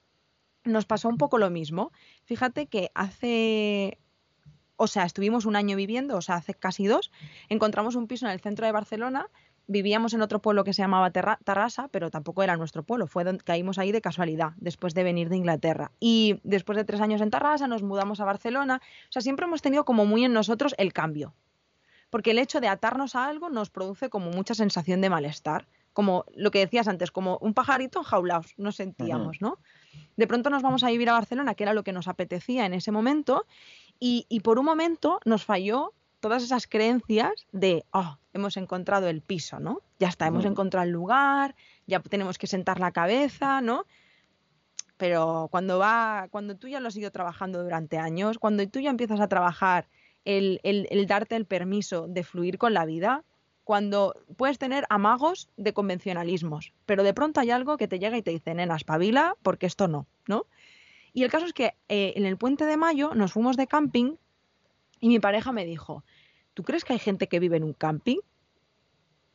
nos 0.65 0.83
pasó 0.83 1.07
un 1.07 1.17
poco 1.17 1.37
lo 1.37 1.49
mismo. 1.49 1.93
Fíjate 2.25 2.67
que 2.67 2.91
hace 2.95 3.99
o 4.75 4.87
sea, 4.87 5.05
estuvimos 5.05 5.45
un 5.45 5.55
año 5.55 5.77
viviendo, 5.77 6.17
o 6.17 6.21
sea, 6.21 6.35
hace 6.35 6.53
casi 6.55 6.87
dos, 6.87 7.09
encontramos 7.47 7.95
un 7.95 8.07
piso 8.07 8.25
en 8.25 8.33
el 8.33 8.41
centro 8.41 8.65
de 8.65 8.73
Barcelona 8.73 9.29
vivíamos 9.67 10.13
en 10.13 10.21
otro 10.21 10.39
pueblo 10.39 10.63
que 10.63 10.73
se 10.73 10.81
llamaba 10.81 11.11
Tarrasa, 11.11 11.87
pero 11.89 12.09
tampoco 12.09 12.43
era 12.43 12.57
nuestro 12.57 12.83
pueblo, 12.83 13.07
fue 13.07 13.23
donde 13.23 13.43
caímos 13.43 13.77
ahí 13.77 13.91
de 13.91 14.01
casualidad, 14.01 14.51
después 14.57 14.93
de 14.93 15.03
venir 15.03 15.29
de 15.29 15.37
Inglaterra. 15.37 15.91
Y 15.99 16.39
después 16.43 16.77
de 16.77 16.83
tres 16.83 17.01
años 17.01 17.21
en 17.21 17.29
Tarrasa 17.29 17.67
nos 17.67 17.83
mudamos 17.83 18.19
a 18.19 18.25
Barcelona. 18.25 18.81
O 19.09 19.11
sea, 19.11 19.21
siempre 19.21 19.45
hemos 19.45 19.61
tenido 19.61 19.85
como 19.85 20.05
muy 20.05 20.25
en 20.25 20.33
nosotros 20.33 20.75
el 20.77 20.93
cambio. 20.93 21.33
Porque 22.09 22.31
el 22.31 22.39
hecho 22.39 22.61
de 22.61 22.67
atarnos 22.67 23.15
a 23.15 23.25
algo 23.25 23.49
nos 23.49 23.69
produce 23.69 24.09
como 24.09 24.29
mucha 24.29 24.53
sensación 24.53 25.01
de 25.01 25.09
malestar. 25.09 25.67
Como 25.93 26.25
lo 26.35 26.51
que 26.51 26.59
decías 26.59 26.87
antes, 26.87 27.11
como 27.11 27.37
un 27.37 27.53
pajarito 27.53 27.99
enjaulados, 27.99 28.53
nos 28.57 28.75
sentíamos, 28.77 29.41
¿no? 29.41 29.59
De 30.15 30.27
pronto 30.27 30.49
nos 30.49 30.63
vamos 30.63 30.83
a 30.83 30.89
vivir 30.89 31.09
a 31.09 31.13
Barcelona, 31.13 31.53
que 31.53 31.63
era 31.63 31.73
lo 31.73 31.83
que 31.83 31.91
nos 31.91 32.07
apetecía 32.07 32.65
en 32.65 32.73
ese 32.73 32.91
momento, 32.91 33.45
y, 33.99 34.25
y 34.27 34.39
por 34.39 34.57
un 34.57 34.65
momento 34.65 35.19
nos 35.25 35.45
falló 35.45 35.93
todas 36.23 36.41
esas 36.41 36.67
creencias 36.67 37.33
de, 37.51 37.83
oh, 37.91 38.17
hemos 38.31 38.55
encontrado 38.55 39.09
el 39.09 39.21
piso, 39.21 39.59
¿no? 39.59 39.81
Ya 39.99 40.07
está, 40.07 40.25
hemos 40.25 40.45
encontrado 40.45 40.85
el 40.85 40.93
lugar, 40.93 41.53
ya 41.85 41.99
tenemos 41.99 42.37
que 42.37 42.47
sentar 42.47 42.79
la 42.79 42.93
cabeza, 42.93 43.59
¿no? 43.59 43.85
Pero 44.95 45.49
cuando 45.51 45.79
va, 45.79 46.29
cuando 46.31 46.55
tú 46.55 46.69
ya 46.69 46.79
lo 46.79 46.87
has 46.87 46.95
ido 46.95 47.11
trabajando 47.11 47.61
durante 47.61 47.97
años, 47.97 48.39
cuando 48.39 48.65
tú 48.69 48.79
ya 48.79 48.89
empiezas 48.89 49.19
a 49.19 49.27
trabajar 49.27 49.89
el, 50.23 50.61
el, 50.63 51.07
darte 51.07 51.35
el 51.35 51.45
permiso 51.45 52.07
de 52.07 52.23
fluir 52.23 52.57
con 52.57 52.73
la 52.73 52.85
vida, 52.85 53.25
cuando 53.65 54.15
puedes 54.37 54.57
tener 54.57 54.85
amagos 54.89 55.49
de 55.57 55.73
convencionalismos, 55.73 56.71
pero 56.85 57.03
de 57.03 57.13
pronto 57.13 57.41
hay 57.41 57.51
algo 57.51 57.75
que 57.75 57.89
te 57.89 57.99
llega 57.99 58.15
y 58.15 58.21
te 58.21 58.31
dice, 58.31 58.53
nena, 58.53 58.77
espabila, 58.77 59.35
porque 59.43 59.65
esto 59.65 59.89
no, 59.89 60.07
¿no? 60.25 60.45
Y 61.11 61.23
el 61.23 61.29
caso 61.29 61.47
es 61.47 61.53
que 61.53 61.73
eh, 61.89 62.13
en 62.15 62.25
el 62.25 62.37
puente 62.37 62.65
de 62.65 62.77
mayo 62.77 63.13
nos 63.13 63.33
fuimos 63.33 63.57
de 63.57 63.67
camping 63.67 64.15
y 65.03 65.09
mi 65.09 65.19
pareja 65.19 65.51
me 65.51 65.65
dijo, 65.65 66.05
¿tú 66.53 66.63
crees 66.63 66.85
que 66.85 66.93
hay 66.93 66.99
gente 66.99 67.27
que 67.27 67.41
vive 67.41 67.57
en 67.57 67.65
un 67.65 67.73
camping? 67.73 68.19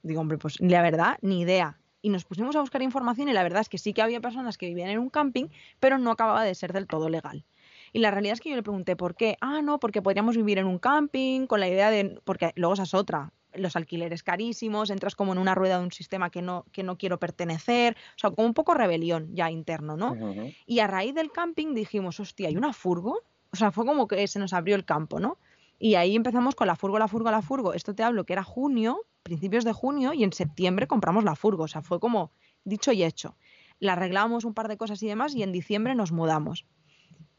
Digo, 0.03 0.23
hombre, 0.23 0.39
pues 0.39 0.59
la 0.61 0.81
verdad, 0.81 1.19
ni 1.21 1.43
idea. 1.43 1.79
Y 2.01 2.09
nos 2.09 2.25
pusimos 2.25 2.57
a 2.57 2.61
buscar 2.63 2.81
información 2.81 3.29
y 3.29 3.35
la 3.35 3.43
verdad 3.43 3.61
es 3.61 3.69
que 3.69 3.77
sí 3.77 3.93
que 3.93 4.01
había 4.01 4.23
personas 4.23 4.57
que 4.57 4.65
vivían 4.65 4.89
en 4.89 4.99
un 4.99 5.11
camping, 5.11 5.49
pero 5.79 5.99
no 5.99 6.11
acababa 6.11 6.43
de 6.43 6.55
ser 6.55 6.73
del 6.73 6.87
todo 6.87 7.11
legal. 7.11 7.45
Y 7.93 7.99
la 7.99 8.11
realidad 8.11 8.33
es 8.33 8.41
que 8.41 8.49
yo 8.49 8.57
le 8.57 8.63
pregunté 8.63 8.97
por 8.97 9.15
qué. 9.15 9.37
Ah, 9.43 9.61
no, 9.61 9.79
porque 9.79 10.01
podríamos 10.01 10.39
vivir 10.39 10.57
en 10.57 10.65
un 10.65 10.79
camping 10.79 11.47
con 11.47 11.61
la 11.61 11.69
idea 11.69 11.91
de. 11.91 12.19
Porque 12.25 12.53
luego 12.55 12.73
esa 12.73 12.85
es 12.85 12.95
otra. 12.95 13.35
Los 13.53 13.77
alquileres 13.77 14.23
carísimos, 14.23 14.89
entras 14.89 15.17
como 15.17 15.33
en 15.33 15.39
una 15.39 15.55
rueda 15.55 15.81
de 15.81 15.85
un 15.85 15.93
sistema 15.93 16.31
que 16.31 16.41
no, 16.41 16.65
que 16.73 16.83
no 16.83 16.97
quiero 16.97 17.19
pertenecer. 17.19 17.95
O 18.17 18.19
sea, 18.19 18.31
como 18.31 18.47
un 18.47 18.55
poco 18.55 18.73
rebelión 18.73 19.35
ya 19.35 19.51
interno, 19.51 19.99
¿no? 19.99 20.17
Y 20.65 20.79
a 20.79 20.87
raíz 20.87 21.15
del 21.15 21.31
camping 21.31 21.75
dijimos, 21.75 22.21
hostia, 22.21 22.49
¿hay 22.49 22.57
una 22.57 22.73
furgo? 22.73 23.21
O 23.53 23.57
sea, 23.57 23.71
fue 23.71 23.85
como 23.85 24.09
que 24.09 24.27
se 24.29 24.39
nos 24.39 24.55
abrió 24.55 24.75
el 24.75 24.87
campo, 24.87 25.21
¿no? 25.21 25.37
Y 25.79 25.95
ahí 25.95 26.17
empezamos 26.17 26.55
con 26.55 26.67
la 26.67 26.77
furgo, 26.77 26.99
la 26.99 27.09
furgo, 27.09 27.31
la 27.31 27.43
furgo. 27.43 27.73
Esto 27.73 27.95
te 27.95 28.03
hablo 28.03 28.25
que 28.25 28.33
era 28.33 28.43
junio, 28.43 29.07
principios 29.23 29.65
de 29.65 29.73
junio, 29.73 30.13
y 30.13 30.25
en 30.25 30.33
septiembre 30.33 30.87
compramos 30.87 31.25
la 31.25 31.37
furgo. 31.37 31.65
O 31.65 31.69
sea, 31.69 31.83
fue 31.83 32.01
como 32.01 32.33
dicho 32.65 32.93
y 32.93 33.05
hecho. 33.05 33.37
La 33.79 33.93
arreglamos 33.93 34.45
un 34.45 34.55
par 34.55 34.69
de 34.69 34.77
cosas 34.77 35.03
y 35.03 35.07
demás, 35.07 35.35
y 35.35 35.43
en 35.43 35.53
diciembre 35.53 35.95
nos 35.95 36.11
mudamos. 36.11 36.67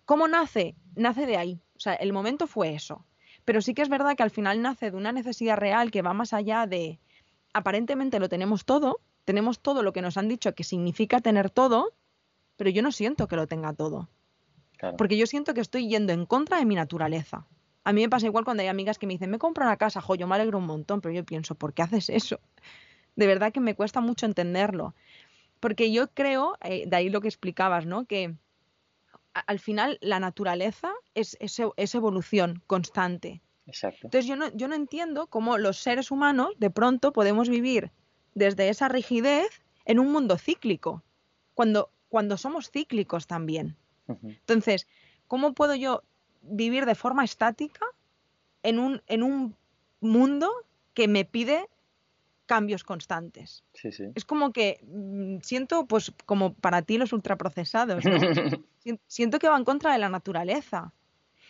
¿Cómo 0.06 0.28
nace? 0.28 0.76
Nace 0.96 1.26
de 1.26 1.38
ahí. 1.38 1.62
O 1.76 1.80
sea, 1.80 1.94
el 1.94 2.14
momento 2.14 2.48
fue 2.48 2.74
eso. 2.74 3.06
Pero 3.46 3.62
sí 3.62 3.74
que 3.74 3.82
es 3.82 3.90
verdad 3.90 4.16
que 4.16 4.24
al 4.24 4.32
final 4.32 4.62
nace 4.62 4.92
de 4.92 4.98
una 4.98 5.12
necesidad 5.12 5.58
real 5.58 5.92
que 5.92 6.02
va 6.02 6.14
más 6.14 6.34
allá 6.34 6.66
de 6.66 7.00
aparentemente 7.54 8.20
lo 8.20 8.30
tenemos 8.30 8.66
todo, 8.66 9.02
tenemos 9.26 9.60
todo 9.60 9.84
lo 9.84 9.94
que 9.94 10.02
nos 10.02 10.18
han 10.18 10.28
dicho 10.28 10.54
que 10.56 10.64
significa 10.64 11.20
tener 11.20 11.50
todo, 11.50 11.94
pero 12.58 12.70
yo 12.70 12.82
no 12.82 12.92
siento 12.92 13.28
que 13.28 13.36
lo 13.36 13.48
tenga 13.48 13.74
todo. 13.74 14.10
Porque 14.98 15.18
yo 15.18 15.28
siento 15.28 15.54
que 15.54 15.62
estoy 15.62 15.90
yendo 15.90 16.14
en 16.14 16.26
contra 16.26 16.58
de 16.58 16.66
mi 16.66 16.76
naturaleza. 16.76 17.46
A 17.90 17.92
mí 17.92 18.02
me 18.02 18.10
pasa 18.10 18.28
igual 18.28 18.46
cuando 18.46 18.62
hay 18.62 18.70
amigas 18.70 19.00
que 19.00 19.08
me 19.08 19.14
dicen, 19.14 19.32
me 19.32 19.40
compro 19.40 19.66
una 19.66 19.76
casa, 19.76 20.00
jo, 20.00 20.14
yo 20.14 20.28
me 20.28 20.36
alegro 20.36 20.60
un 20.60 20.68
montón, 20.68 21.02
pero 21.02 21.12
yo 21.12 21.26
pienso, 21.26 21.56
¿por 21.56 21.74
qué 21.74 21.82
haces 21.82 22.10
eso? 22.10 22.40
De 23.16 23.26
verdad 23.26 23.52
que 23.52 23.62
me 23.62 23.74
cuesta 23.74 24.00
mucho 24.00 24.28
entenderlo. 24.28 24.94
Porque 25.60 25.92
yo 25.92 26.08
creo, 26.12 26.56
eh, 26.62 26.84
de 26.86 26.96
ahí 26.96 27.10
lo 27.10 27.20
que 27.20 27.30
explicabas, 27.30 27.88
¿no? 27.88 28.06
Que 28.06 28.36
al 29.34 29.58
final 29.58 29.98
la 30.02 30.20
naturaleza 30.20 30.92
es, 31.16 31.36
es, 31.40 31.96
evolución 31.96 32.62
constante. 32.68 33.42
Exacto. 33.66 34.02
Entonces 34.04 34.28
yo 34.28 34.36
no, 34.36 34.56
yo 34.56 34.68
no 34.68 34.76
entiendo 34.76 35.26
cómo 35.26 35.58
los 35.58 35.80
seres 35.80 36.12
humanos 36.12 36.50
de 36.60 36.70
pronto 36.70 37.12
podemos 37.12 37.50
vivir 37.50 37.90
desde 38.36 38.70
esa 38.70 38.88
rigidez 38.88 39.64
en 39.86 39.98
un 39.98 40.12
mundo 40.12 40.38
cíclico, 40.38 41.02
cuando, 41.56 41.90
cuando 42.08 42.38
somos 42.38 42.70
cíclicos 42.70 43.26
también. 43.26 43.76
Entonces, 44.22 44.88
¿cómo 45.28 45.56
puedo 45.56 45.74
yo 45.74 46.04
vivir 46.42 46.86
de 46.86 46.96
forma 46.96 47.24
estática 47.24 47.86
en 48.64 48.80
un, 48.80 49.02
en 49.08 49.24
un 49.24 49.56
mundo 50.00 50.52
que 50.94 51.08
me 51.08 51.26
pide 51.26 51.68
cambios 52.46 52.84
constantes. 52.84 53.64
Es 54.16 54.26
como 54.26 54.52
que 54.52 54.80
mm, 54.84 55.38
siento, 55.42 55.86
pues, 55.86 56.12
como 56.26 56.56
para 56.56 56.82
ti 56.82 56.98
los 56.98 57.14
ultraprocesados, 57.14 58.04
siento 59.08 59.38
que 59.38 59.48
va 59.48 59.56
en 59.56 59.66
contra 59.66 59.94
de 59.94 60.00
la 60.00 60.10
naturaleza. 60.10 60.94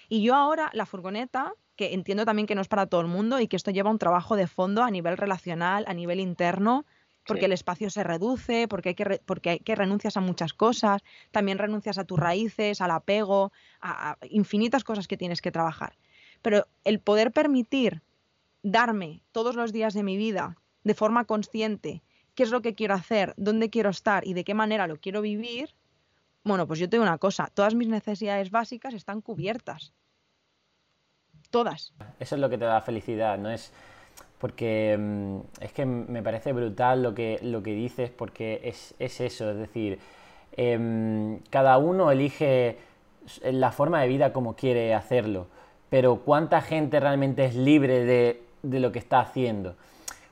Y 0.09 0.23
yo 0.23 0.35
ahora, 0.35 0.69
la 0.73 0.85
furgoneta, 0.85 1.53
que 1.77 1.93
entiendo 1.93 2.25
también 2.25 2.47
que 2.47 2.55
no 2.55 2.61
es 2.61 2.67
para 2.67 2.87
todo 2.87 2.99
el 2.99 3.07
mundo 3.07 3.39
y 3.39 3.47
que 3.47 3.55
esto 3.55 3.71
lleva 3.71 3.89
un 3.89 3.99
trabajo 3.99 4.35
de 4.35 4.47
fondo 4.47 4.83
a 4.83 4.91
nivel 4.91 5.15
relacional, 5.15 5.85
a 5.87 5.93
nivel 5.93 6.19
interno, 6.19 6.85
porque 7.25 7.45
el 7.45 7.51
espacio 7.51 7.89
se 7.89 8.03
reduce, 8.03 8.67
porque 8.67 8.89
hay, 8.89 8.95
que 8.95 9.21
porque 9.25 9.49
hay 9.51 9.59
que 9.59 9.75
renuncias 9.75 10.17
a 10.17 10.21
muchas 10.21 10.53
cosas, 10.53 11.03
también 11.31 11.57
renuncias 11.57 11.97
a 11.97 12.03
tus 12.03 12.19
raíces, 12.19 12.81
al 12.81 12.91
apego, 12.91 13.51
a 13.81 14.17
infinitas 14.29 14.83
cosas 14.83 15.07
que 15.07 15.17
tienes 15.17 15.41
que 15.41 15.51
trabajar. 15.51 15.97
Pero 16.41 16.67
el 16.83 16.99
poder 16.99 17.31
permitir 17.31 18.01
darme 18.63 19.21
todos 19.31 19.55
los 19.55 19.71
días 19.71 19.93
de 19.93 20.03
mi 20.03 20.17
vida 20.17 20.57
de 20.83 20.93
forma 20.95 21.25
consciente 21.25 22.01
qué 22.35 22.43
es 22.43 22.51
lo 22.51 22.61
que 22.61 22.73
quiero 22.73 22.93
hacer, 22.93 23.33
dónde 23.37 23.69
quiero 23.69 23.89
estar 23.89 24.25
y 24.25 24.33
de 24.33 24.43
qué 24.43 24.53
manera 24.53 24.87
lo 24.87 24.97
quiero 24.97 25.21
vivir, 25.21 25.75
bueno, 26.43 26.67
pues 26.67 26.79
yo 26.79 26.89
tengo 26.89 27.03
una 27.03 27.17
cosa, 27.17 27.51
todas 27.53 27.75
mis 27.75 27.89
necesidades 27.89 28.49
básicas 28.49 28.93
están 28.93 29.21
cubiertas. 29.21 29.93
Todas. 31.49 31.93
Eso 32.19 32.35
es 32.35 32.41
lo 32.41 32.49
que 32.49 32.57
te 32.57 32.65
da 32.65 32.81
felicidad, 32.81 33.37
¿no? 33.37 33.49
Es 33.49 33.73
porque 34.39 34.97
mm, 34.99 35.37
es 35.61 35.71
que 35.73 35.85
me 35.85 36.23
parece 36.23 36.53
brutal 36.53 37.03
lo 37.03 37.13
que, 37.13 37.39
lo 37.41 37.61
que 37.63 37.73
dices, 37.73 38.09
porque 38.09 38.61
es, 38.63 38.95
eso, 38.99 39.51
es 39.51 39.57
decir, 39.57 39.99
em, 40.57 41.39
cada 41.49 41.77
uno 41.77 42.11
elige 42.11 42.77
la 43.43 43.71
forma 43.71 44.01
de 44.01 44.07
vida 44.07 44.33
como 44.33 44.55
quiere 44.55 44.93
hacerlo, 44.93 45.47
pero 45.89 46.17
¿cuánta 46.17 46.61
gente 46.61 46.99
realmente 46.99 47.45
es 47.45 47.55
libre 47.55 48.05
de, 48.05 48.41
de 48.63 48.79
lo 48.79 48.91
que 48.91 48.99
está 48.99 49.19
haciendo? 49.19 49.75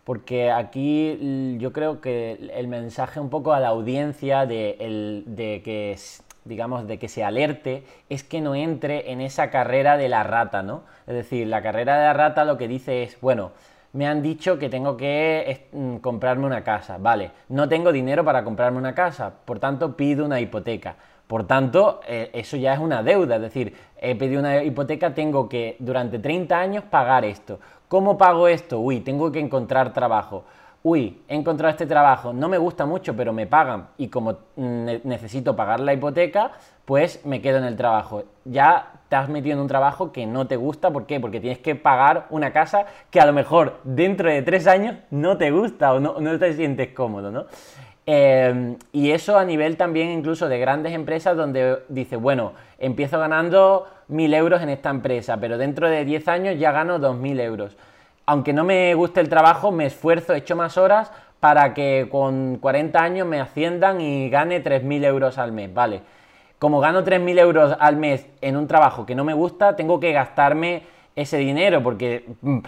porque 0.07 0.51
aquí 0.51 1.57
yo 1.59 1.73
creo 1.73 1.99
que 1.99 2.49
el 2.53 2.69
mensaje 2.69 3.19
un 3.19 3.29
poco 3.29 3.51
a 3.51 3.59
la 3.59 3.67
audiencia 3.67 4.45
de, 4.45 4.77
que 5.65 5.97
digamos 6.45 6.87
de 6.87 6.97
que 6.97 7.09
se 7.09 7.25
alerte 7.25 7.83
es 8.07 8.23
que 8.23 8.39
no 8.39 8.55
entre 8.55 9.11
en 9.11 9.19
esa 9.19 9.49
carrera 9.49 9.97
de 9.97 10.07
la 10.07 10.23
rata, 10.23 10.63
¿no? 10.63 10.83
Es 11.07 11.13
decir, 11.13 11.45
la 11.47 11.61
carrera 11.61 11.97
de 11.97 12.05
la 12.05 12.13
rata 12.13 12.45
lo 12.45 12.57
que 12.57 12.69
dice 12.69 13.03
es, 13.03 13.19
bueno, 13.19 13.51
me 13.93 14.07
han 14.07 14.21
dicho 14.21 14.59
que 14.59 14.69
tengo 14.69 14.97
que 14.97 15.67
mm, 15.71 15.97
comprarme 15.97 16.45
una 16.45 16.63
casa, 16.63 16.97
vale, 16.97 17.31
no 17.49 17.67
tengo 17.67 17.91
dinero 17.91 18.23
para 18.23 18.43
comprarme 18.43 18.77
una 18.77 18.93
casa, 18.93 19.33
por 19.45 19.59
tanto 19.59 19.95
pido 19.95 20.25
una 20.25 20.39
hipoteca. 20.39 20.95
Por 21.27 21.45
tanto, 21.45 21.99
eh, 22.07 22.29
eso 22.33 22.55
ya 22.55 22.73
es 22.73 22.79
una 22.79 23.03
deuda, 23.03 23.35
es 23.35 23.41
decir, 23.41 23.73
he 23.99 24.15
pedido 24.15 24.39
una 24.39 24.63
hipoteca, 24.63 25.13
tengo 25.13 25.49
que 25.49 25.75
durante 25.79 26.19
30 26.19 26.57
años 26.57 26.85
pagar 26.85 27.25
esto. 27.25 27.59
¿Cómo 27.89 28.17
pago 28.17 28.47
esto? 28.47 28.79
Uy, 28.79 29.01
tengo 29.01 29.31
que 29.31 29.39
encontrar 29.39 29.91
trabajo. 29.91 30.45
Uy, 30.89 31.21
he 31.27 31.35
encontrado 31.35 31.71
este 31.71 31.85
trabajo, 31.85 32.31
no 32.31 32.47
me 32.47 32.57
gusta 32.57 32.85
mucho, 32.85 33.13
pero 33.13 33.33
me 33.33 33.45
pagan 33.45 33.89
y 33.97 34.07
como 34.07 34.37
necesito 34.55 35.53
pagar 35.53 35.81
la 35.81 35.91
hipoteca, 35.91 36.51
pues 36.85 37.25
me 37.25 37.41
quedo 37.41 37.57
en 37.57 37.65
el 37.65 37.75
trabajo. 37.75 38.23
Ya 38.45 38.93
te 39.09 39.17
has 39.17 39.27
metido 39.27 39.55
en 39.55 39.59
un 39.59 39.67
trabajo 39.67 40.13
que 40.13 40.25
no 40.25 40.47
te 40.47 40.55
gusta, 40.55 40.89
¿por 40.89 41.05
qué? 41.05 41.19
Porque 41.19 41.41
tienes 41.41 41.59
que 41.59 41.75
pagar 41.75 42.27
una 42.29 42.53
casa 42.53 42.85
que 43.11 43.19
a 43.19 43.25
lo 43.25 43.33
mejor 43.33 43.81
dentro 43.83 44.29
de 44.29 44.41
tres 44.43 44.65
años 44.65 44.95
no 45.11 45.37
te 45.37 45.51
gusta 45.51 45.93
o 45.93 45.99
no, 45.99 46.39
te 46.39 46.53
sientes 46.53 46.93
cómodo, 46.93 47.31
¿no? 47.31 47.47
Em, 48.05 48.77
y 48.93 49.11
eso 49.11 49.37
a 49.37 49.43
nivel 49.43 49.75
también 49.75 50.09
incluso 50.11 50.47
de 50.47 50.57
grandes 50.57 50.93
empresas 50.93 51.35
donde 51.35 51.79
dice, 51.89 52.15
bueno, 52.15 52.53
empiezo 52.79 53.19
ganando 53.19 53.87
1.000 54.07 54.33
euros 54.33 54.61
en 54.61 54.69
esta 54.69 54.89
empresa, 54.89 55.35
pero 55.35 55.57
dentro 55.57 55.89
de 55.89 56.05
10 56.05 56.29
años 56.29 56.57
ya 56.57 56.71
gano 56.71 56.97
2.000 56.97 57.41
euros. 57.41 57.75
Aunque 58.29 58.51
no 58.51 58.65
me 58.65 58.93
guste 58.93 59.21
el 59.21 59.29
trabajo, 59.29 59.71
me 59.71 59.85
esfuerzo, 59.85 60.33
echo 60.33 60.57
más 60.57 60.77
horas 60.77 61.13
para 61.39 61.73
que 61.73 62.09
con 62.11 62.57
40 62.57 63.01
años 63.01 63.25
me 63.25 63.39
asciendan 63.39 64.01
y 64.01 64.29
gane 64.29 64.61
3.000 64.61 65.05
euros 65.05 65.37
al 65.37 65.53
mes, 65.53 65.73
¿vale? 65.73 66.01
Como 66.59 66.81
gano 66.81 67.05
3.000 67.05 67.39
euros 67.39 67.77
al 67.79 67.95
mes 67.95 68.27
en 68.41 68.57
un 68.57 68.67
trabajo 68.67 69.05
que 69.05 69.15
no 69.15 69.23
me 69.23 69.33
gusta, 69.33 69.77
tengo 69.77 70.01
que 70.01 70.11
gastarme 70.11 70.83
ese 71.15 71.37
dinero 71.37 71.81
porque 71.81 72.25
mm, 72.41 72.59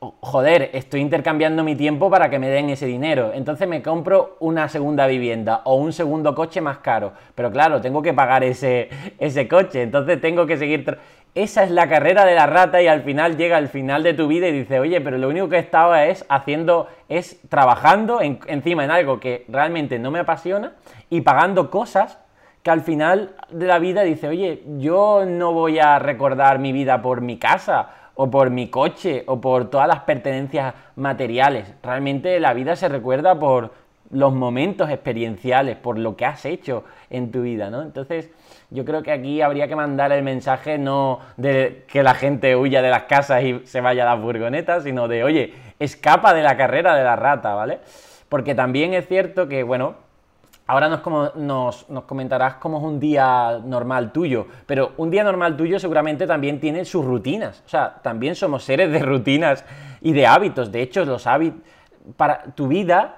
joder, 0.00 0.70
estoy 0.72 1.00
intercambiando 1.00 1.64
mi 1.64 1.74
tiempo 1.74 2.10
para 2.10 2.30
que 2.30 2.38
me 2.38 2.48
den 2.48 2.70
ese 2.70 2.86
dinero. 2.86 3.32
Entonces 3.34 3.66
me 3.66 3.82
compro 3.82 4.36
una 4.40 4.68
segunda 4.68 5.06
vivienda 5.06 5.62
o 5.64 5.74
un 5.74 5.92
segundo 5.92 6.34
coche 6.34 6.60
más 6.60 6.78
caro. 6.78 7.12
Pero 7.34 7.50
claro, 7.50 7.80
tengo 7.80 8.02
que 8.02 8.14
pagar 8.14 8.44
ese, 8.44 8.88
ese 9.18 9.48
coche. 9.48 9.82
Entonces 9.82 10.20
tengo 10.20 10.46
que 10.46 10.56
seguir... 10.56 10.98
Esa 11.34 11.62
es 11.62 11.70
la 11.70 11.88
carrera 11.88 12.24
de 12.24 12.34
la 12.34 12.46
rata 12.46 12.82
y 12.82 12.88
al 12.88 13.02
final 13.02 13.36
llega 13.36 13.58
el 13.58 13.68
final 13.68 14.02
de 14.02 14.14
tu 14.14 14.26
vida 14.26 14.48
y 14.48 14.52
dice, 14.52 14.80
oye, 14.80 15.00
pero 15.00 15.18
lo 15.18 15.28
único 15.28 15.48
que 15.48 15.58
estaba 15.58 16.06
es 16.06 16.24
haciendo, 16.28 16.88
es 17.08 17.40
trabajando 17.48 18.20
encima 18.20 18.84
en 18.84 18.90
algo 18.90 19.20
que 19.20 19.44
realmente 19.48 19.98
no 19.98 20.10
me 20.10 20.18
apasiona 20.18 20.72
y 21.10 21.20
pagando 21.20 21.70
cosas 21.70 22.18
que 22.62 22.70
al 22.70 22.80
final 22.80 23.34
de 23.50 23.66
la 23.66 23.78
vida 23.78 24.02
dice, 24.02 24.28
oye, 24.28 24.62
yo 24.78 25.24
no 25.26 25.52
voy 25.52 25.78
a 25.78 25.98
recordar 25.98 26.58
mi 26.58 26.72
vida 26.72 27.02
por 27.02 27.20
mi 27.20 27.38
casa 27.38 27.90
o 28.14 28.30
por 28.30 28.50
mi 28.50 28.68
coche 28.68 29.22
o 29.26 29.40
por 29.40 29.70
todas 29.70 29.86
las 29.86 30.00
pertenencias 30.00 30.74
materiales. 30.96 31.72
Realmente 31.82 32.40
la 32.40 32.52
vida 32.52 32.74
se 32.74 32.88
recuerda 32.88 33.38
por 33.38 33.72
los 34.10 34.32
momentos 34.34 34.90
experienciales, 34.90 35.76
por 35.76 35.98
lo 35.98 36.16
que 36.16 36.24
has 36.24 36.44
hecho 36.44 36.84
en 37.10 37.30
tu 37.30 37.42
vida, 37.42 37.70
¿no? 37.70 37.82
Entonces, 37.82 38.30
yo 38.70 38.84
creo 38.84 39.02
que 39.02 39.12
aquí 39.12 39.40
habría 39.40 39.68
que 39.68 39.76
mandar 39.76 40.12
el 40.12 40.22
mensaje 40.22 40.78
no 40.78 41.20
de 41.36 41.84
que 41.88 42.02
la 42.02 42.14
gente 42.14 42.56
huya 42.56 42.82
de 42.82 42.90
las 42.90 43.04
casas 43.04 43.42
y 43.42 43.60
se 43.64 43.80
vaya 43.80 44.02
a 44.02 44.14
las 44.14 44.22
furgonetas, 44.22 44.84
sino 44.84 45.08
de, 45.08 45.24
oye, 45.24 45.54
escapa 45.78 46.34
de 46.34 46.42
la 46.42 46.56
carrera 46.56 46.94
de 46.94 47.04
la 47.04 47.16
rata, 47.16 47.54
¿vale? 47.54 47.80
Porque 48.28 48.54
también 48.54 48.94
es 48.94 49.06
cierto 49.06 49.48
que, 49.48 49.62
bueno, 49.62 50.08
Ahora 50.70 50.90
nos, 50.90 51.86
comentarás 52.04 52.56
cómo 52.56 52.76
es 52.76 52.84
un 52.84 53.00
día 53.00 53.58
normal 53.64 54.12
tuyo, 54.12 54.46
pero 54.66 54.92
un 54.98 55.10
día 55.10 55.24
normal 55.24 55.56
tuyo 55.56 55.78
seguramente 55.78 56.26
también 56.26 56.60
tiene 56.60 56.84
sus 56.84 57.02
rutinas. 57.06 57.62
O 57.64 57.68
sea, 57.70 57.94
también 58.02 58.34
somos 58.34 58.64
seres 58.64 58.92
de 58.92 58.98
rutinas 58.98 59.64
y 60.02 60.12
de 60.12 60.26
hábitos. 60.26 60.70
De 60.70 60.82
hecho, 60.82 61.06
los 61.06 61.26
hábitos 61.26 61.62
para 62.18 62.42
tu 62.54 62.68
vida 62.68 63.16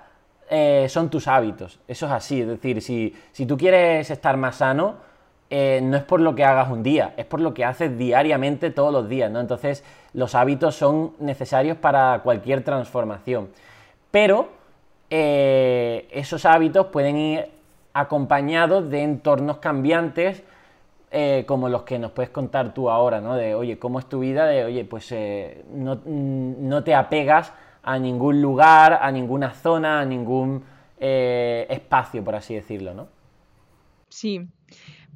eh, 0.48 0.86
son 0.88 1.10
tus 1.10 1.26
hábitos. 1.26 1.80
Eso 1.88 2.06
es 2.06 2.12
así. 2.12 2.40
Es 2.40 2.46
decir, 2.46 2.80
si, 2.82 3.46
tú 3.46 3.56
quieres 3.56 4.08
estar 4.12 4.36
más 4.36 4.54
sano, 4.54 4.98
eh, 5.50 5.80
no 5.82 5.96
es 5.96 6.04
por 6.04 6.20
lo 6.20 6.34
que 6.36 6.44
hagas 6.44 6.70
un 6.70 6.82
día, 6.84 7.12
es 7.16 7.26
por 7.26 7.40
lo 7.40 7.52
que 7.52 7.64
haces 7.64 7.98
diariamente 7.98 8.70
todos 8.70 8.92
los 8.92 9.08
días. 9.08 9.30
¿no? 9.30 9.40
Entonces, 9.40 9.84
los 10.12 10.34
hábitos 10.34 10.76
son 10.76 11.12
necesarios 11.18 11.76
para 11.76 12.20
cualquier 12.22 12.62
transformación. 12.62 13.48
Pero 14.10 14.48
eh, 15.10 16.08
esos 16.12 16.44
hábitos 16.46 16.86
pueden 16.86 17.16
ir 17.16 17.48
acompañados 17.92 18.88
de 18.88 19.02
entornos 19.02 19.58
cambiantes 19.58 20.44
eh, 21.10 21.44
como 21.48 21.68
los 21.68 21.82
que 21.82 21.98
nos 21.98 22.12
puedes 22.12 22.30
contar 22.30 22.72
tú 22.72 22.88
ahora, 22.88 23.20
¿no? 23.20 23.34
De, 23.34 23.56
oye, 23.56 23.80
¿cómo 23.80 23.98
es 23.98 24.08
tu 24.08 24.20
vida? 24.20 24.46
De, 24.46 24.64
oye, 24.64 24.84
pues 24.84 25.10
eh, 25.10 25.64
no, 25.72 26.84
te 26.84 26.94
apegas 26.94 27.52
a 27.82 27.98
ningún 27.98 28.40
lugar, 28.40 29.00
a 29.02 29.10
ninguna 29.10 29.52
zona, 29.52 30.00
a 30.00 30.04
ningún 30.04 30.64
espacio, 31.02 32.22
por 32.22 32.36
así 32.36 32.54
decirlo, 32.54 32.92
¿no? 32.92 33.08
Sí, 34.10 34.46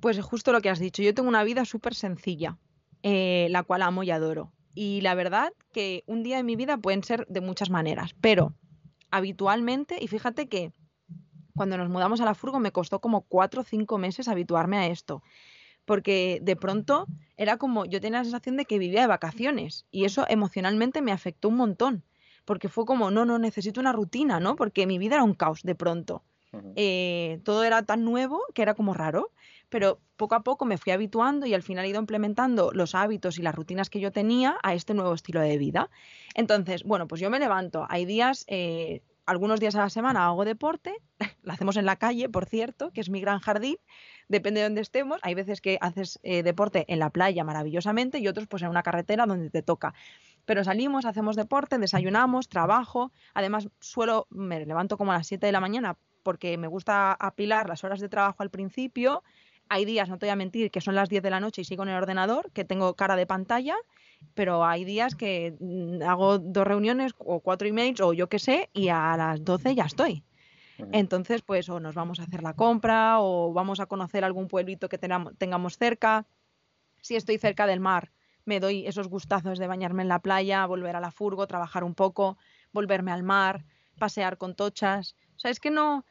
pues 0.05 0.21
justo 0.21 0.53
lo 0.53 0.61
que 0.61 0.69
has 0.69 0.79
dicho. 0.79 1.03
Yo 1.03 1.15
tengo 1.15 1.31
una 1.31 1.45
vida 1.45 1.65
súper 1.65 1.95
sencilla, 1.95 2.59
la 3.03 3.63
cual 3.63 3.81
amo 3.81 4.03
y 4.03 4.11
adoro. 4.11 4.53
Y 4.75 5.01
la 5.01 5.15
verdad 5.15 5.51
que 5.73 6.05
un 6.07 6.23
día 6.23 6.37
de 6.37 6.43
mi 6.43 6.57
vida 6.57 6.77
pueden 6.77 7.03
ser 7.03 7.27
de 7.29 7.41
muchas 7.41 7.71
maneras, 7.71 8.15
pero 8.21 8.53
habitualmente, 9.11 9.97
y 9.99 10.09
fíjate 10.09 10.47
que 10.47 10.73
cuando 11.57 11.79
nos 11.79 11.89
mudamos 11.89 12.21
a 12.21 12.27
la 12.27 12.35
furgo 12.35 12.61
me 12.61 12.71
costó 12.71 13.01
como 13.01 13.23
cuatro 13.23 13.63
o 13.63 13.65
cinco 13.65 13.97
meses 13.97 14.29
habituarme 14.29 14.77
a 14.77 14.89
esto, 14.89 15.23
porque 15.87 16.39
de 16.43 16.55
pronto 16.55 17.07
era 17.39 17.57
como, 17.57 17.87
yo 17.87 17.99
tenía 17.99 18.19
la 18.19 18.25
sensación 18.25 18.59
de 18.59 18.67
que 18.67 18.79
vivía 18.79 19.01
de 19.01 19.07
vacaciones 19.07 19.87
y 19.91 20.05
eso 20.05 20.27
emocionalmente 20.29 21.01
me 21.01 21.13
afectó 21.13 21.49
un 21.49 21.57
montón, 21.57 22.05
porque 22.45 22.69
fue 22.69 22.85
como, 22.85 23.11
no, 23.11 23.25
no, 23.25 23.39
necesito 23.39 23.81
una 23.81 23.93
rutina, 23.95 24.39
¿no? 24.39 24.55
Porque 24.55 24.87
mi 24.87 24.99
vida 24.99 25.15
era 25.15 25.25
un 25.25 25.33
caos 25.33 25.63
de 25.63 25.75
pronto. 25.75 26.25
Eh, 26.77 27.41
todo 27.43 27.65
era 27.65 27.83
tan 27.83 28.05
nuevo 28.05 28.43
que 28.55 28.63
era 28.63 28.75
como 28.75 28.93
raro, 28.93 29.31
pero 29.75 30.01
poco 30.17 30.37
a 30.37 30.45
poco 30.45 30.67
me 30.67 30.79
fui 30.79 30.93
habituando 30.93 31.47
y 31.47 31.55
al 31.55 31.65
final 31.65 31.85
he 31.85 31.89
ido 31.89 31.99
implementando 31.99 32.71
los 32.73 32.95
hábitos 32.95 33.41
y 33.41 33.43
las 33.43 33.57
rutinas 33.57 33.91
que 33.91 33.99
yo 33.99 34.13
tenía 34.13 34.57
a 34.63 34.73
este 34.73 34.95
nuevo 34.95 35.13
estilo 35.13 35.41
de 35.41 35.59
vida. 35.59 35.91
Entonces, 36.37 36.85
bueno, 36.85 37.09
pues 37.09 37.21
yo 37.21 37.29
me 37.29 37.41
levanto, 37.41 37.85
hay 37.89 38.05
días, 38.05 38.45
eh, 38.47 39.03
algunos 39.27 39.59
días 39.59 39.75
a 39.75 39.81
la 39.81 39.91
semana 39.91 40.27
hago 40.27 40.45
deporte, 40.45 40.95
lo 41.43 41.53
hacemos 41.53 41.77
en 41.77 41.87
la 41.87 41.97
calle, 41.97 42.29
por 42.29 42.47
cierto, 42.47 42.93
que 42.93 43.01
es 43.01 43.11
mi 43.11 43.21
gran 43.21 43.41
jardín, 43.41 43.77
depende 44.29 44.61
de 44.61 44.67
dónde 44.67 44.81
estemos, 44.81 45.19
hay 45.23 45.35
veces 45.35 45.61
que 45.61 45.77
haces 45.81 46.21
eh, 46.23 46.45
deporte 46.45 46.85
en 46.87 47.01
la 47.01 47.11
playa 47.11 47.43
maravillosamente 47.43 48.21
y 48.21 48.29
otros 48.29 48.47
pues 48.47 48.63
en 48.63 48.69
una 48.69 48.85
carretera 48.85 49.27
donde 49.27 49.51
te 49.51 49.63
toca. 49.63 49.93
Pero 50.45 50.63
salimos, 50.63 51.05
hacemos 51.05 51.35
deporte, 51.35 51.79
desayunamos, 51.79 52.49
trabajo. 52.49 53.11
Además, 53.33 53.71
suelo, 53.81 54.29
me 54.31 54.65
levanto 54.65 54.97
como 54.97 55.11
a 55.11 55.17
las 55.17 55.27
7 55.27 55.45
de 55.45 55.53
la 55.53 55.59
mañana 55.59 55.97
porque 56.25 56.59
me 56.59 56.67
gusta 56.67 57.13
apilar 57.13 57.69
las 57.69 57.85
horas 57.85 58.01
de 58.01 58.09
trabajo 58.09 58.43
al 58.43 58.51
principio. 58.51 59.23
Hay 59.75 59.85
días, 59.85 60.09
no 60.09 60.19
te 60.19 60.27
voy 60.27 60.31
a 60.31 60.37
mentir, 60.37 60.71
que 60.71 60.81
son 60.81 60.95
las 60.95 61.09
10 61.09 61.21
de 61.21 61.31
la 61.31 61.41
noche 61.41 61.63
y 61.63 61.65
sigo 61.65 61.83
en 61.83 61.89
el 61.89 61.97
ordenador, 61.97 62.53
que 62.53 62.65
tengo 62.65 62.95
cara 62.95 63.17
de 63.17 63.27
pantalla, 63.27 63.75
pero 64.35 64.65
hay 64.65 64.85
días 64.85 65.17
que 65.17 65.57
mm, 65.59 66.01
hago 66.05 66.39
dos 66.39 66.65
reuniones 66.65 67.13
o 67.19 67.41
cuatro 67.41 67.67
emails 67.67 68.01
o 68.01 68.13
yo 68.13 68.29
qué 68.29 68.39
sé 68.39 68.71
y 68.73 68.91
a 68.91 69.17
las 69.17 69.45
12 69.45 69.75
ya 69.75 69.87
estoy. 69.87 70.23
Entonces, 70.93 71.43
pues 71.43 71.69
o 71.69 71.81
nos 71.81 71.97
vamos 71.97 72.21
a 72.21 72.23
hacer 72.23 72.45
la 72.45 72.55
compra 72.55 73.19
o 73.19 73.53
vamos 73.53 73.81
a 73.81 73.87
conocer 73.87 74.23
algún 74.23 74.47
pueblito 74.47 74.89
que 74.89 74.97
tengamos 74.97 75.77
cerca. 75.77 76.25
Si 77.01 77.17
estoy 77.17 77.39
cerca 77.39 77.67
del 77.67 77.81
mar, 77.81 78.13
me 78.45 78.61
doy 78.61 78.87
esos 78.87 79.09
gustazos 79.09 79.59
de 79.59 79.67
bañarme 79.67 80.05
en 80.05 80.09
la 80.09 80.21
playa, 80.21 80.67
volver 80.67 80.95
a 80.95 81.01
la 81.01 81.11
furgo, 81.11 81.49
trabajar 81.49 81.83
un 81.83 81.97
poco, 81.97 82.39
volverme 82.73 83.11
al 83.11 83.25
mar, 83.25 83.65
pasear 83.99 84.39
con 84.39 84.55
tochas. 84.55 85.17
O 85.35 85.41
sea, 85.41 85.51
es 85.51 85.59
que 85.59 85.73
no, 85.73 86.05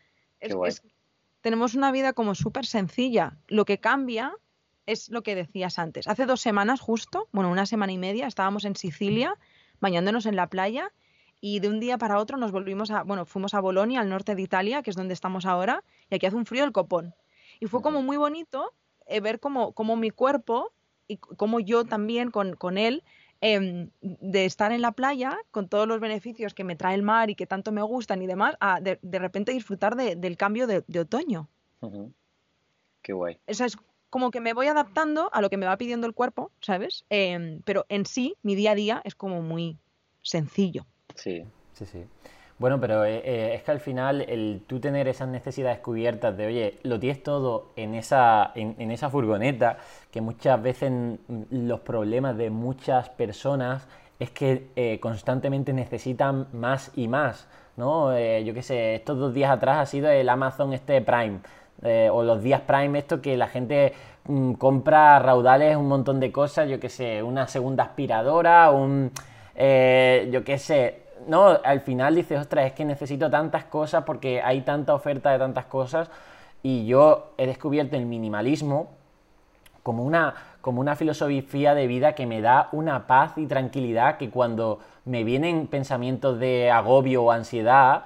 tenemos 1.44 1.76
una 1.76 1.92
vida 1.92 2.14
como 2.14 2.36
súper 2.36 2.66
sencilla. 2.66 3.38
Lo 3.50 3.66
que 3.66 3.78
cambia 3.78 4.34
es 4.86 5.10
lo 5.10 5.24
que 5.24 5.36
decías 5.36 5.78
antes. 5.78 6.08
Hace 6.08 6.26
dos 6.26 6.40
semanas 6.40 6.80
justo, 6.80 7.28
bueno, 7.34 7.52
una 7.52 7.66
semana 7.66 7.92
y 7.92 7.98
media, 7.98 8.28
estábamos 8.28 8.64
en 8.64 8.78
Sicilia 8.78 9.38
bañándonos 9.82 10.26
en 10.26 10.38
la 10.38 10.48
playa 10.48 10.94
y 11.42 11.60
de 11.60 11.68
un 11.68 11.82
día 11.82 11.98
para 11.98 12.18
otro 12.18 12.38
nos 12.38 12.54
volvimos 12.54 12.92
a, 12.92 13.04
bueno, 13.04 13.26
fuimos 13.26 13.54
a 13.54 13.60
Bolonia, 13.60 14.00
al 14.00 14.08
norte 14.08 14.36
de 14.36 14.42
Italia, 14.42 14.82
que 14.84 14.90
es 14.90 14.96
donde 14.96 15.14
estamos 15.14 15.46
ahora, 15.46 15.84
y 16.10 16.16
aquí 16.16 16.26
hace 16.26 16.38
un 16.38 16.46
frío 16.46 16.64
el 16.64 16.72
copón. 16.72 17.14
Y 17.60 17.66
fue 17.66 17.82
como 17.82 18.02
muy 18.02 18.16
bonito 18.16 18.74
eh, 19.06 19.20
ver 19.20 19.42
cómo, 19.42 19.74
cómo, 19.74 19.98
mi 19.98 20.12
cuerpo 20.12 20.72
y 21.10 21.18
cómo 21.18 21.60
yo 21.60 21.84
también 21.84 22.32
con, 22.32 22.56
con 22.56 22.78
él 22.78 23.04
Em, 23.46 23.90
de 24.00 24.46
estar 24.46 24.72
en 24.72 24.82
la 24.82 24.94
playa 24.94 25.38
con 25.52 25.68
todos 25.68 25.86
los 25.86 26.00
beneficios 26.00 26.54
que 26.54 26.64
me 26.64 26.78
trae 26.78 26.96
el 26.96 27.04
mar 27.04 27.30
y 27.30 27.36
que 27.36 27.46
tanto 27.46 27.74
me 27.74 27.82
gustan 27.82 28.22
y 28.22 28.26
demás, 28.26 28.56
a 28.62 28.80
de, 28.80 28.98
repente 29.20 29.52
disfrutar 29.52 29.98
del 29.98 30.38
cambio 30.38 30.66
de, 30.66 30.82
otoño. 30.98 31.50
Qué 33.02 33.12
guay. 33.12 33.38
Eso 33.46 33.66
es 33.66 33.76
como 34.10 34.32
que 34.32 34.40
me 34.40 34.54
voy 34.54 34.68
adaptando 34.68 35.30
a 35.34 35.42
lo 35.42 35.50
que 35.50 35.58
me 35.58 35.66
va 35.66 35.76
pidiendo 35.76 36.08
el 36.08 36.14
cuerpo, 36.14 36.52
¿sabes? 36.62 37.04
Em, 37.10 37.62
pero 37.66 37.86
en 37.90 38.06
sí, 38.06 38.38
mi 38.44 38.56
día 38.56 38.72
a 38.72 38.76
día 38.76 39.02
es 39.04 39.14
como 39.14 39.42
muy 39.42 39.78
sencillo. 40.22 40.86
Sí, 41.14 41.44
sí, 41.74 41.86
sí. 41.86 42.06
Bueno, 42.60 42.80
pero 42.80 43.04
eh, 43.04 43.22
eh, 43.26 43.56
es 43.56 43.64
que 43.64 43.72
al 43.72 43.80
final 43.80 44.22
el 44.22 44.64
tú 44.68 44.80
tener 44.80 45.08
esas 45.08 45.28
necesidades 45.28 45.80
cubiertas 45.80 46.38
de, 46.38 46.46
oye, 46.46 46.80
lo 46.84 47.00
tienes 47.00 47.24
todo 47.24 47.72
en 47.76 47.96
esa, 47.96 48.52
en, 48.56 48.92
esa 48.92 49.10
furgoneta, 49.10 49.78
que 50.12 50.22
muchas 50.22 50.62
veces 50.62 50.92
los 51.50 51.80
problemas 51.82 52.38
de 52.38 52.52
muchas 52.52 53.10
personas 53.10 53.88
es 54.20 54.30
que 54.30 54.68
eh, 54.76 55.00
constantemente 55.00 55.74
necesitan 55.74 56.48
más 56.54 56.92
y 56.96 57.08
más, 57.08 57.48
¿no? 57.76 58.12
yo 58.18 58.54
qué 58.54 58.62
sé, 58.62 58.96
estos 58.96 59.18
dos 59.18 59.34
días 59.34 59.52
atrás 59.52 59.80
ha 59.80 59.86
sido 59.88 60.10
el 60.10 60.30
Amazon 60.30 60.74
este 60.74 61.02
Prime, 61.02 61.40
o 62.12 62.24
los 62.24 62.42
días 62.44 62.62
Prime, 62.62 62.98
esto 62.98 63.22
que 63.22 63.36
la 63.36 63.48
gente 63.48 63.94
mm, 64.26 64.54
compra 64.54 65.20
raudales, 65.20 65.76
un 65.76 65.88
montón 65.88 66.20
de 66.20 66.32
cosas, 66.32 66.70
yo 66.70 66.80
qué 66.80 66.90
sé, 66.90 67.24
una 67.24 67.48
segunda 67.48 67.84
aspiradora, 67.84 68.70
un, 68.72 69.12
yo 69.56 70.44
qué 70.46 70.58
sé, 70.60 71.03
no, 71.28 71.60
al 71.64 71.82
final 71.82 72.16
dices, 72.16 72.40
ostras, 72.40 72.68
es 72.68 72.74
que 72.74 72.86
necesito 72.86 73.30
tantas 73.30 73.66
cosas 73.66 74.04
porque 74.04 74.42
hay 74.42 74.62
tanta 74.62 74.94
oferta 74.94 75.32
de 75.32 75.40
tantas 75.40 75.66
cosas 75.66 76.10
y 76.62 76.86
yo 76.86 77.34
he 77.38 77.46
descubierto 77.46 77.96
el 77.96 78.06
minimalismo 78.06 78.90
como 79.84 80.04
una, 80.04 80.34
como 80.62 80.80
una 80.80 80.96
filosofía 80.96 81.76
de 81.76 81.88
vida 81.88 82.14
que 82.14 82.26
me 82.26 82.42
da 82.42 82.70
una 82.72 83.06
paz 83.06 83.34
y 83.38 83.46
tranquilidad 83.46 84.18
que 84.18 84.30
cuando 84.30 84.80
me 85.06 85.24
vienen 85.24 85.68
pensamientos 85.68 86.40
de 86.40 86.72
agobio 86.72 87.24
o 87.24 87.32
ansiedad, 87.32 88.06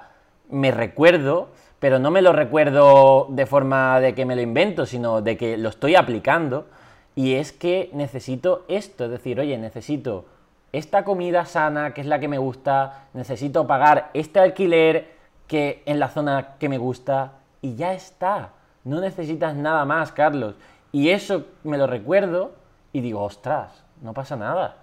me 0.50 0.72
recuerdo, 0.72 1.48
pero 1.78 2.00
no 2.00 2.10
me 2.10 2.22
lo 2.22 2.32
recuerdo 2.32 3.26
de 3.30 3.46
forma 3.46 4.00
de 4.00 4.14
que 4.14 4.26
me 4.26 4.34
lo 4.34 4.42
invento, 4.42 4.86
sino 4.86 5.22
de 5.22 5.36
que 5.36 5.56
lo 5.56 5.68
estoy 5.68 5.94
aplicando. 5.94 6.66
Y 7.14 7.34
es 7.34 7.52
que 7.52 7.90
necesito 7.92 8.64
esto, 8.68 9.04
es 9.04 9.10
decir, 9.10 9.38
oye, 9.38 9.56
necesito 9.58 10.24
esta 10.72 11.04
comida 11.04 11.44
sana, 11.44 11.94
que 11.94 12.00
es 12.00 12.06
la 12.06 12.18
que 12.18 12.28
me 12.28 12.38
gusta, 12.38 13.06
necesito 13.14 13.66
pagar 13.66 14.10
este 14.14 14.40
alquiler 14.40 15.16
que 15.46 15.82
en 15.86 15.98
la 15.98 16.08
zona 16.08 16.56
que 16.58 16.68
me 16.68 16.78
gusta 16.78 17.32
y 17.62 17.74
ya 17.74 17.94
está. 17.94 18.50
No 18.84 19.00
necesitas 19.00 19.54
nada 19.54 19.84
más, 19.84 20.12
Carlos. 20.12 20.54
Y 20.92 21.10
eso 21.10 21.46
me 21.64 21.78
lo 21.78 21.86
recuerdo 21.86 22.52
y 22.92 23.00
digo, 23.00 23.22
ostras, 23.22 23.84
no 24.02 24.12
pasa 24.12 24.36
nada. 24.36 24.76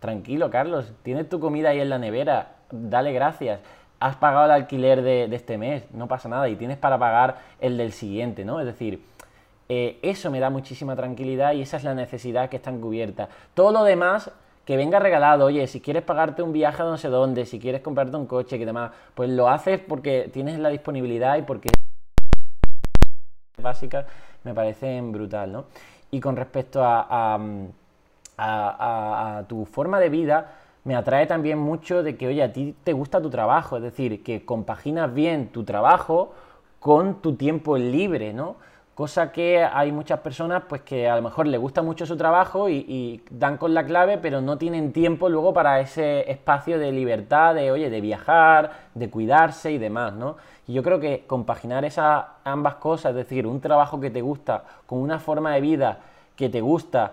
Tranquilo, 0.00 0.50
Carlos, 0.50 0.92
tienes 1.02 1.28
tu 1.28 1.40
comida 1.40 1.70
ahí 1.70 1.80
en 1.80 1.88
la 1.88 1.98
nevera, 1.98 2.56
dale 2.70 3.12
gracias. 3.12 3.60
Has 3.98 4.16
pagado 4.16 4.46
el 4.46 4.50
alquiler 4.50 5.02
de, 5.02 5.24
este 5.34 5.56
mes, 5.56 5.84
no 5.92 6.06
pasa 6.06 6.28
nada, 6.28 6.48
y 6.48 6.56
tienes 6.56 6.76
para 6.76 6.98
pagar 6.98 7.38
el 7.60 7.78
del 7.78 7.92
siguiente, 7.92 8.44
¿no? 8.44 8.60
Es 8.60 8.66
decir, 8.66 9.02
eh, 9.68 9.98
eso 10.02 10.30
me 10.30 10.38
da 10.38 10.50
muchísima 10.50 10.94
tranquilidad 10.96 11.54
y 11.54 11.62
esa 11.62 11.78
es 11.78 11.84
la 11.84 11.94
necesidad 11.94 12.50
que 12.50 12.56
está 12.56 12.70
encubierta. 12.70 13.28
Todo 13.54 13.72
lo 13.72 13.84
demás 13.84 14.30
que 14.66 14.76
venga 14.76 14.98
regalado, 14.98 15.46
oye, 15.46 15.66
si 15.68 15.80
quieres 15.80 16.02
pagarte 16.02 16.42
un 16.42 16.52
viaje 16.52 16.82
a 16.82 16.84
no 16.84 16.98
sé 16.98 17.08
dónde, 17.08 17.46
si 17.46 17.60
quieres 17.60 17.82
comprarte 17.82 18.16
un 18.16 18.26
coche, 18.26 18.58
que 18.58 18.66
demás, 18.66 18.90
pues 19.14 19.30
lo 19.30 19.48
haces 19.48 19.80
porque 19.80 20.28
tienes 20.32 20.58
la 20.58 20.70
disponibilidad 20.70 21.38
y 21.38 21.42
porque 21.42 21.68
básicas 23.62 24.06
me 24.42 24.52
parecen 24.52 25.12
brutal, 25.12 25.52
¿no? 25.52 25.64
Y 26.10 26.18
con 26.18 26.34
respecto 26.34 26.82
a, 26.82 27.38
a, 28.36 29.44
tu 29.48 29.64
forma 29.66 30.00
de 30.00 30.08
vida, 30.08 30.52
me 30.82 30.96
atrae 30.96 31.26
también 31.26 31.58
mucho 31.58 32.02
de 32.02 32.16
que, 32.16 32.26
oye, 32.26 32.42
a 32.42 32.52
ti 32.52 32.74
te 32.82 32.92
gusta 32.92 33.22
tu 33.22 33.30
trabajo, 33.30 33.76
es 33.76 33.84
decir, 33.84 34.24
que 34.24 34.44
compaginas 34.44 35.14
bien 35.14 35.48
tu 35.48 35.62
trabajo 35.62 36.32
con 36.80 37.22
tu 37.22 37.36
tiempo 37.36 37.78
libre, 37.78 38.32
¿no? 38.32 38.56
Cosa 38.96 39.30
que 39.30 39.62
hay 39.62 39.92
muchas 39.92 40.20
personas 40.20 40.62
pues 40.66 40.80
que 40.80 41.06
a 41.06 41.16
lo 41.16 41.20
mejor 41.20 41.46
les 41.46 41.60
gusta 41.60 41.82
mucho 41.82 42.06
su 42.06 42.16
trabajo 42.16 42.70
y, 42.70 43.22
dan 43.30 43.58
con 43.58 43.74
la 43.74 43.84
clave, 43.84 44.16
pero 44.16 44.40
no 44.40 44.56
tienen 44.56 44.94
tiempo 44.94 45.28
luego 45.28 45.52
para 45.52 45.80
ese 45.80 46.30
espacio 46.30 46.78
de 46.78 46.92
libertad, 46.92 47.54
de 47.54 47.70
oye, 47.70 47.90
de 47.90 48.00
viajar, 48.00 48.70
de 48.94 49.10
cuidarse 49.10 49.70
y 49.70 49.76
demás, 49.76 50.14
¿no? 50.14 50.38
Y 50.66 50.72
yo 50.72 50.82
creo 50.82 50.98
que 50.98 51.24
compaginar 51.26 51.84
esas 51.84 52.24
ambas 52.42 52.76
cosas, 52.76 53.10
es 53.10 53.16
decir, 53.16 53.46
un 53.46 53.60
trabajo 53.60 54.00
que 54.00 54.08
te 54.08 54.22
gusta 54.22 54.64
con 54.86 55.00
una 55.00 55.18
forma 55.18 55.52
de 55.52 55.60
vida 55.60 55.98
que 56.34 56.48
te 56.48 56.62
gusta, 56.62 57.12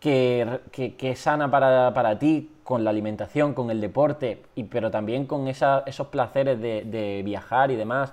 que, 0.00 0.62
que, 0.72 1.10
es 1.12 1.20
sana 1.20 1.48
para, 1.48 1.94
para, 1.94 2.18
ti, 2.18 2.56
con 2.64 2.82
la 2.82 2.90
alimentación, 2.90 3.54
con 3.54 3.70
el 3.70 3.80
deporte, 3.80 4.42
y, 4.56 4.64
pero 4.64 4.90
también 4.90 5.26
con 5.26 5.46
esos 5.46 6.08
placeres 6.10 6.60
de, 6.60 6.82
de 6.82 7.22
viajar 7.24 7.70
y 7.70 7.76
demás. 7.76 8.12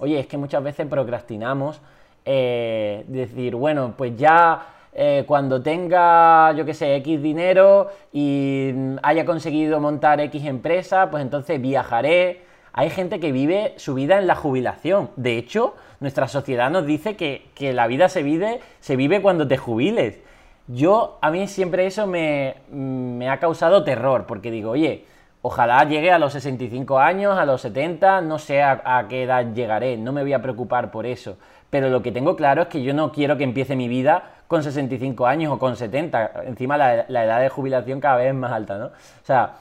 Oye, 0.00 0.20
es 0.20 0.26
que 0.26 0.36
muchas 0.36 0.62
veces 0.62 0.86
procrastinamos 0.86 1.80
eh, 2.30 3.04
decir, 3.08 3.54
bueno, 3.54 3.94
pues 3.96 4.14
ya 4.18 4.66
eh, 4.92 5.24
cuando 5.26 5.62
tenga, 5.62 6.52
yo 6.52 6.66
que 6.66 6.74
sé, 6.74 6.94
X 6.96 7.22
dinero 7.22 7.88
y 8.12 8.70
haya 9.02 9.24
conseguido 9.24 9.80
montar 9.80 10.20
X 10.20 10.44
empresa, 10.44 11.10
pues 11.10 11.22
entonces 11.22 11.58
viajaré. 11.58 12.42
Hay 12.74 12.90
gente 12.90 13.18
que 13.18 13.32
vive 13.32 13.72
su 13.78 13.94
vida 13.94 14.18
en 14.18 14.26
la 14.26 14.34
jubilación. 14.34 15.08
De 15.16 15.38
hecho, 15.38 15.74
nuestra 16.00 16.28
sociedad 16.28 16.70
nos 16.70 16.84
dice 16.84 17.16
que, 17.16 17.72
la 17.72 17.86
vida 17.86 18.10
se 18.10 18.22
vive, 18.22 18.60
se 18.80 18.96
vive 18.96 19.22
cuando 19.22 19.48
te 19.48 19.56
jubiles. 19.56 20.20
Yo, 20.66 21.16
a 21.22 21.30
mí 21.30 21.48
siempre 21.48 21.86
eso 21.86 22.06
me, 22.06 22.56
me 22.70 23.30
ha 23.30 23.38
causado 23.40 23.84
terror, 23.84 24.26
porque 24.26 24.50
digo, 24.50 24.72
oye, 24.72 25.06
Ojalá 25.40 25.84
llegue 25.84 26.10
a 26.10 26.18
los 26.18 26.32
65 26.32 26.98
años, 26.98 27.38
a 27.38 27.46
los 27.46 27.60
70, 27.60 28.22
no 28.22 28.40
sé 28.40 28.60
a, 28.60 29.06
qué 29.08 29.22
edad 29.22 29.54
llegaré, 29.54 29.96
no 29.96 30.12
me 30.12 30.22
voy 30.22 30.32
a 30.32 30.42
preocupar 30.42 30.90
por 30.90 31.06
eso. 31.06 31.36
Pero 31.70 31.90
lo 31.90 32.02
que 32.02 32.12
tengo 32.12 32.36
claro 32.36 32.62
es 32.62 32.68
que 32.68 32.82
yo 32.82 32.94
no 32.94 33.12
quiero 33.12 33.36
que 33.36 33.44
empiece 33.44 33.76
mi 33.76 33.88
vida 33.88 34.30
con 34.46 34.62
65 34.62 35.26
años 35.26 35.52
o 35.52 35.58
con 35.58 35.76
70. 35.76 36.44
Encima 36.46 36.78
la, 36.78 37.02
edad 37.02 37.40
de 37.40 37.48
jubilación 37.48 38.00
cada 38.00 38.16
vez 38.16 38.28
es 38.28 38.34
más 38.34 38.52
alta, 38.52 38.78
¿no? 38.78 38.86
O 38.86 39.24
sea, 39.24 39.56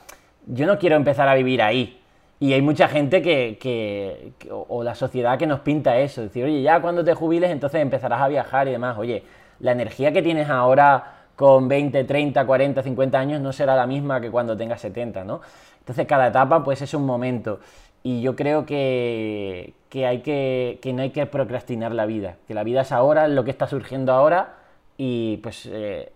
yo 0.46 0.66
no 0.66 0.80
quiero 0.80 0.96
empezar 0.96 1.28
a 1.28 1.36
vivir 1.36 1.62
ahí. 1.62 2.02
Y 2.40 2.54
hay 2.54 2.62
mucha 2.62 2.88
gente 2.88 3.22
que, 3.22 4.32
o 4.50 4.84
la 4.84 4.96
sociedad 4.96 5.38
que 5.38 5.48
nos 5.48 5.62
pinta 5.62 5.98
eso, 5.98 6.22
decir, 6.22 6.46
oye, 6.46 6.62
ya 6.62 6.80
cuando 6.82 7.04
te 7.04 7.14
jubiles 7.14 7.50
entonces 7.50 7.82
empezarás 7.82 8.22
a 8.22 8.28
viajar 8.28 8.68
y 8.68 8.72
demás. 8.72 8.98
Oye, 8.98 9.24
la 9.60 9.72
energía 9.72 10.12
que 10.12 10.22
tienes 10.22 10.50
ahora 10.50 11.16
con 11.36 11.68
20, 11.68 12.04
30, 12.04 12.46
40, 12.46 12.84
50 12.84 13.20
años 13.20 13.42
no 13.42 13.52
será 13.52 13.76
la 13.76 13.88
misma 13.88 14.22
que 14.22 14.32
cuando 14.32 14.56
tengas 14.56 14.82
70, 14.82 15.24
¿no? 15.24 15.42
Entonces 15.80 16.06
cada 16.06 16.28
etapa 16.28 16.64
pues 16.64 16.82
es 16.82 16.94
un 16.94 17.06
momento. 17.06 17.60
Y 18.04 18.22
yo 18.22 18.36
creo 18.36 18.66
que, 18.66 19.74
hay 19.94 20.22
que, 20.22 20.80
no 20.94 21.02
hay 21.02 21.10
que 21.10 21.26
procrastinar 21.26 21.94
la 21.94 22.06
vida, 22.06 22.38
que 22.48 22.54
la 22.54 22.64
vida 22.64 22.82
es 22.82 22.92
ahora, 22.92 23.26
es 23.26 23.32
lo 23.32 23.44
que 23.44 23.52
está 23.52 23.68
surgiendo 23.68 24.14
ahora 24.14 24.56
y 24.98 25.38
pues 25.38 25.68
eh, 25.72 26.12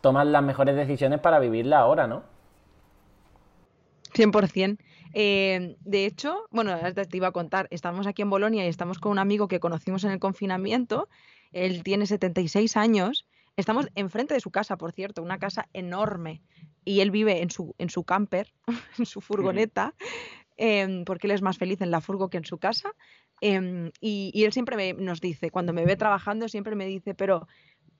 tomar 0.00 0.26
las 0.26 0.42
mejores 0.42 0.74
decisiones 0.74 1.20
para 1.20 1.38
vivirla 1.38 1.78
ahora, 1.78 2.06
¿no? 2.06 2.22
100%. 4.14 4.78
Eh, 5.14 5.76
de 5.80 6.06
hecho, 6.06 6.46
bueno, 6.50 6.76
te 6.92 7.16
iba 7.16 7.28
a 7.28 7.32
contar, 7.32 7.68
estamos 7.70 8.06
aquí 8.06 8.22
en 8.22 8.30
Bolonia 8.30 8.64
y 8.64 8.68
estamos 8.68 8.98
con 8.98 9.12
un 9.12 9.18
amigo 9.18 9.48
que 9.48 9.60
conocimos 9.60 10.04
en 10.04 10.10
el 10.10 10.18
confinamiento, 10.18 11.08
él 11.52 11.82
tiene 11.82 12.06
76 12.06 12.76
años 12.76 13.26
Estamos 13.58 13.88
enfrente 13.96 14.34
de 14.34 14.40
su 14.40 14.52
casa, 14.52 14.76
por 14.76 14.92
cierto, 14.92 15.20
una 15.20 15.40
casa 15.40 15.68
enorme. 15.72 16.40
Y 16.84 17.00
él 17.00 17.10
vive 17.10 17.42
en 17.42 17.50
su, 17.50 17.74
en 17.78 17.90
su 17.90 18.04
camper, 18.04 18.54
en 18.98 19.04
su 19.04 19.20
furgoneta, 19.20 19.94
em, 20.58 21.04
porque 21.04 21.26
él 21.26 21.30
es 21.30 21.42
más 21.42 21.56
feliz 21.56 21.80
en 21.80 21.90
la 21.90 22.02
furgo 22.02 22.28
que 22.28 22.36
en 22.36 22.44
su 22.44 22.58
casa. 22.58 22.92
Em, 23.40 23.90
y, 24.00 24.44
él 24.44 24.52
siempre 24.52 24.92
nos 24.94 25.20
dice, 25.20 25.50
cuando 25.50 25.72
me 25.72 25.84
ve 25.86 25.96
trabajando, 25.96 26.48
siempre 26.48 26.74
me 26.76 26.86
dice, 26.86 27.14
pero 27.14 27.46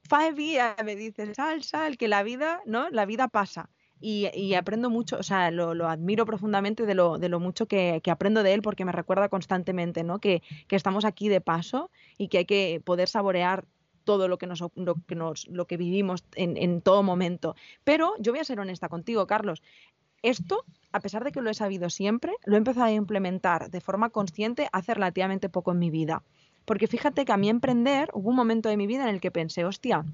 five 0.09 0.75
me 0.85 0.97
dice, 0.97 1.35
sal, 1.35 1.62
sal, 1.62 1.97
que 1.97 2.09
la 2.09 2.23
vida, 2.23 2.61
¿no? 2.66 2.90
La 2.90 3.07
vida 3.07 3.29
pasa. 3.29 3.71
Y, 4.01 4.55
aprendo 4.55 4.90
mucho, 4.90 5.18
o 5.18 5.23
sea, 5.25 5.51
lo, 5.51 5.88
admiro 5.88 6.25
profundamente 6.25 6.87
de 6.87 6.94
lo, 6.94 7.18
de 7.18 7.29
lo 7.29 7.40
mucho 7.40 7.66
que, 7.66 8.01
aprendo 8.11 8.44
de 8.44 8.55
él 8.55 8.62
porque 8.62 8.85
me 8.85 8.92
recuerda 8.92 9.29
constantemente, 9.29 10.05
¿no? 10.05 10.21
Que, 10.21 10.42
que, 10.68 10.77
estamos 10.77 11.05
aquí 11.05 11.29
de 11.29 11.40
paso 11.40 11.90
y 12.16 12.29
que 12.29 12.38
hay 12.38 12.44
que 12.44 12.81
poder 12.85 13.09
saborear 13.09 13.66
todo 14.05 14.29
lo 14.29 14.38
que 14.38 14.47
nos, 14.47 14.64
lo 14.75 14.94
que, 15.07 15.14
nos, 15.16 15.49
lo 15.49 15.66
que 15.66 15.77
vivimos 15.77 16.25
en, 16.37 16.57
en 16.57 16.81
todo 16.81 17.03
momento. 17.03 17.57
Pero 17.83 18.14
yo 18.21 18.33
voy 18.33 18.40
a 18.40 18.44
ser 18.44 18.61
honesta 18.61 18.88
contigo, 18.88 19.27
Carlos. 19.27 19.62
Esto, 20.22 20.64
a 20.92 21.00
pesar 21.00 21.24
de 21.24 21.33
que 21.33 21.40
lo 21.40 21.50
he 21.50 21.54
sabido 21.54 21.90
siempre, 21.90 22.33
lo 22.44 22.54
he 22.54 22.59
empezado 22.59 22.87
a 22.87 22.92
implementar 22.92 23.70
de 23.70 23.81
forma 23.81 24.11
consciente 24.11 24.68
hace 24.72 24.94
relativamente 24.94 25.48
poco 25.48 25.72
en 25.72 25.78
mi 25.78 25.90
vida. 25.90 26.22
Porque 26.64 26.87
fíjate 26.87 27.24
que 27.24 27.33
a 27.33 27.37
mí 27.37 27.48
emprender, 27.48 28.11
hubo 28.12 28.31
un 28.31 28.37
momento 28.37 28.68
de 28.68 28.76
mi 28.76 28.87
vida 28.87 29.04
en 29.04 29.14
el 29.14 29.20
que 29.20 29.31
pensé, 29.31 29.64
hostia, 29.64 30.04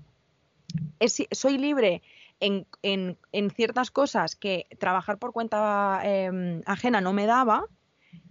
soy 1.32 1.58
libre 1.58 2.02
en, 2.40 2.66
en, 2.82 3.18
en, 3.32 3.50
ciertas 3.50 3.90
cosas 3.90 4.36
que 4.36 4.66
trabajar 4.78 5.18
por 5.18 5.32
cuenta 5.32 6.00
em, 6.04 6.62
ajena 6.66 7.00
no 7.00 7.12
me 7.12 7.26
daba, 7.26 7.66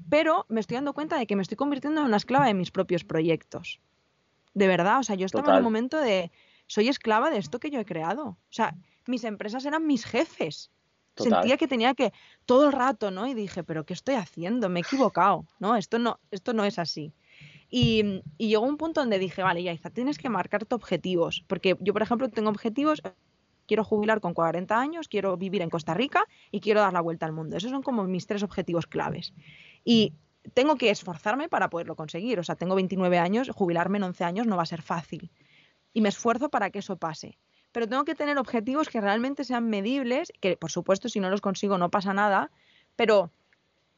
pero 0.09 0.45
me 0.49 0.59
estoy 0.59 0.75
dando 0.75 0.93
cuenta 0.93 1.17
de 1.17 1.25
que 1.25 1.35
me 1.35 1.41
estoy 1.41 1.57
convirtiendo 1.57 2.01
en 2.01 2.07
una 2.07 2.17
esclava 2.17 2.45
de 2.45 2.53
mis 2.53 2.71
propios 2.71 3.03
proyectos. 3.03 3.79
De 4.53 4.67
verdad, 4.67 4.99
o 4.99 5.03
sea, 5.03 5.15
yo 5.15 5.25
estaba 5.25 5.51
en 5.51 5.57
un 5.57 5.63
momento 5.63 5.99
de, 5.99 6.31
soy 6.67 6.89
esclava 6.89 7.29
de 7.29 7.39
esto 7.39 7.59
que 7.59 7.71
yo 7.71 7.79
he 7.79 7.85
creado. 7.85 8.25
O 8.25 8.37
sea, 8.51 8.75
mis 9.07 9.23
empresas 9.23 9.65
eran 9.65 9.87
mis 9.87 10.05
jefes. 10.05 10.71
Sentía 11.15 11.57
que 11.57 11.67
tenía 11.67 11.93
que 11.93 12.11
todo 12.45 12.65
el 12.65 12.71
rato, 12.71 13.11
¿no? 13.11 13.27
Y 13.27 13.33
dije, 13.33 13.63
pero 13.63 13.85
¿qué 13.85 13.93
estoy 13.93 14.15
haciendo? 14.15 14.69
Me 14.69 14.79
he 14.79 14.83
equivocado, 14.83 15.45
¿no? 15.59 15.75
Esto 15.75 15.99
no, 15.99 16.19
esto 16.31 16.53
no 16.53 16.65
es 16.65 16.79
así. 16.79 17.13
Y, 17.69 18.21
y 18.37 18.49
llegó 18.49 18.65
un 18.65 18.77
punto 18.77 19.01
donde 19.01 19.19
dije, 19.19 19.43
vale, 19.43 19.63
Yaiza, 19.63 19.89
tienes 19.89 20.17
que 20.17 20.29
marcarte 20.29 20.75
objetivos. 20.75 21.43
Porque 21.47 21.75
yo, 21.79 21.93
por 21.93 22.01
ejemplo, 22.01 22.29
tengo 22.29 22.49
objetivos, 22.49 23.01
quiero 23.67 23.83
jubilar 23.83 24.21
con 24.21 24.33
40 24.33 24.79
años, 24.79 25.07
quiero 25.07 25.37
vivir 25.37 25.61
en 25.61 25.69
Costa 25.69 25.93
Rica 25.93 26.25
y 26.51 26.59
quiero 26.59 26.81
dar 26.81 26.93
la 26.93 27.01
vuelta 27.01 27.25
al 27.25 27.31
mundo. 27.33 27.57
Esos 27.57 27.71
son 27.71 27.83
como 27.83 28.03
mis 28.05 28.27
tres 28.27 28.43
objetivos 28.43 28.87
claves. 28.87 29.33
Y 29.83 30.13
tengo 30.53 30.75
que 30.75 30.89
esforzarme 30.89 31.49
para 31.49 31.69
poderlo 31.69 31.95
conseguir. 31.95 32.39
O 32.39 32.43
sea, 32.43 32.55
tengo 32.55 32.75
29 32.75 33.17
años, 33.17 33.49
jubilarme 33.53 33.97
en 33.97 34.03
11 34.03 34.23
años 34.23 34.47
no 34.47 34.57
va 34.57 34.63
a 34.63 34.67
ser 34.67 34.81
fácil. 34.81 35.31
Y 35.93 36.01
me 36.01 36.09
esfuerzo 36.09 36.49
para 36.49 36.69
que 36.69 36.79
eso 36.79 36.97
pase. 36.97 37.37
Pero 37.73 37.89
tengo 37.89 38.05
que 38.05 38.15
tener 38.15 38.37
objetivos 38.37 38.87
que 38.87 39.01
realmente 39.01 39.43
sean 39.43 39.69
medibles, 39.69 40.31
que 40.39 40.55
por 40.55 40.71
supuesto 40.71 41.09
si 41.09 41.19
no 41.19 41.29
los 41.29 41.41
consigo 41.41 41.77
no 41.77 41.89
pasa 41.89 42.13
nada, 42.13 42.51
pero 42.95 43.31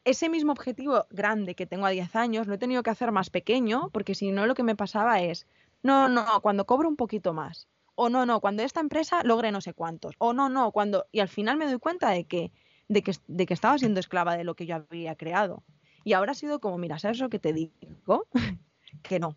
ese 0.04 0.28
mismo 0.28 0.52
objetivo 0.52 1.06
grande 1.10 1.54
que 1.54 1.66
tengo 1.66 1.84
a 1.84 1.90
10 1.90 2.16
años 2.16 2.46
lo 2.46 2.54
he 2.54 2.58
tenido 2.58 2.82
que 2.82 2.90
hacer 2.90 3.12
más 3.12 3.28
pequeño, 3.28 3.90
porque 3.92 4.14
si 4.14 4.32
no 4.32 4.46
lo 4.46 4.54
que 4.54 4.62
me 4.62 4.76
pasaba 4.76 5.20
es, 5.20 5.46
no, 5.82 6.08
no, 6.08 6.40
cuando 6.40 6.64
cobro 6.64 6.88
un 6.88 6.96
poquito 6.96 7.34
más, 7.34 7.68
o 7.94 8.08
no, 8.08 8.24
no, 8.24 8.40
cuando 8.40 8.62
esta 8.62 8.80
empresa 8.80 9.22
logre 9.24 9.52
no 9.52 9.60
sé 9.60 9.74
cuántos, 9.74 10.14
o 10.18 10.32
no, 10.32 10.48
no, 10.48 10.70
cuando... 10.72 11.06
Y 11.12 11.20
al 11.20 11.28
final 11.28 11.56
me 11.56 11.66
doy 11.66 11.78
cuenta 11.78 12.10
de 12.10 12.24
que, 12.24 12.52
de 12.88 13.02
que, 13.02 13.12
de 13.26 13.46
que 13.46 13.54
estaba 13.54 13.78
siendo 13.78 14.00
esclava 14.00 14.36
de 14.36 14.44
lo 14.44 14.54
que 14.54 14.66
yo 14.66 14.76
había 14.76 15.16
creado. 15.16 15.62
Y 16.04 16.14
ahora 16.14 16.32
ha 16.32 16.34
sido 16.34 16.60
como, 16.60 16.78
mira, 16.78 16.98
¿sabes 16.98 17.18
lo 17.18 17.28
que 17.28 17.38
te 17.38 17.52
digo? 17.52 18.26
que 19.02 19.18
no, 19.18 19.36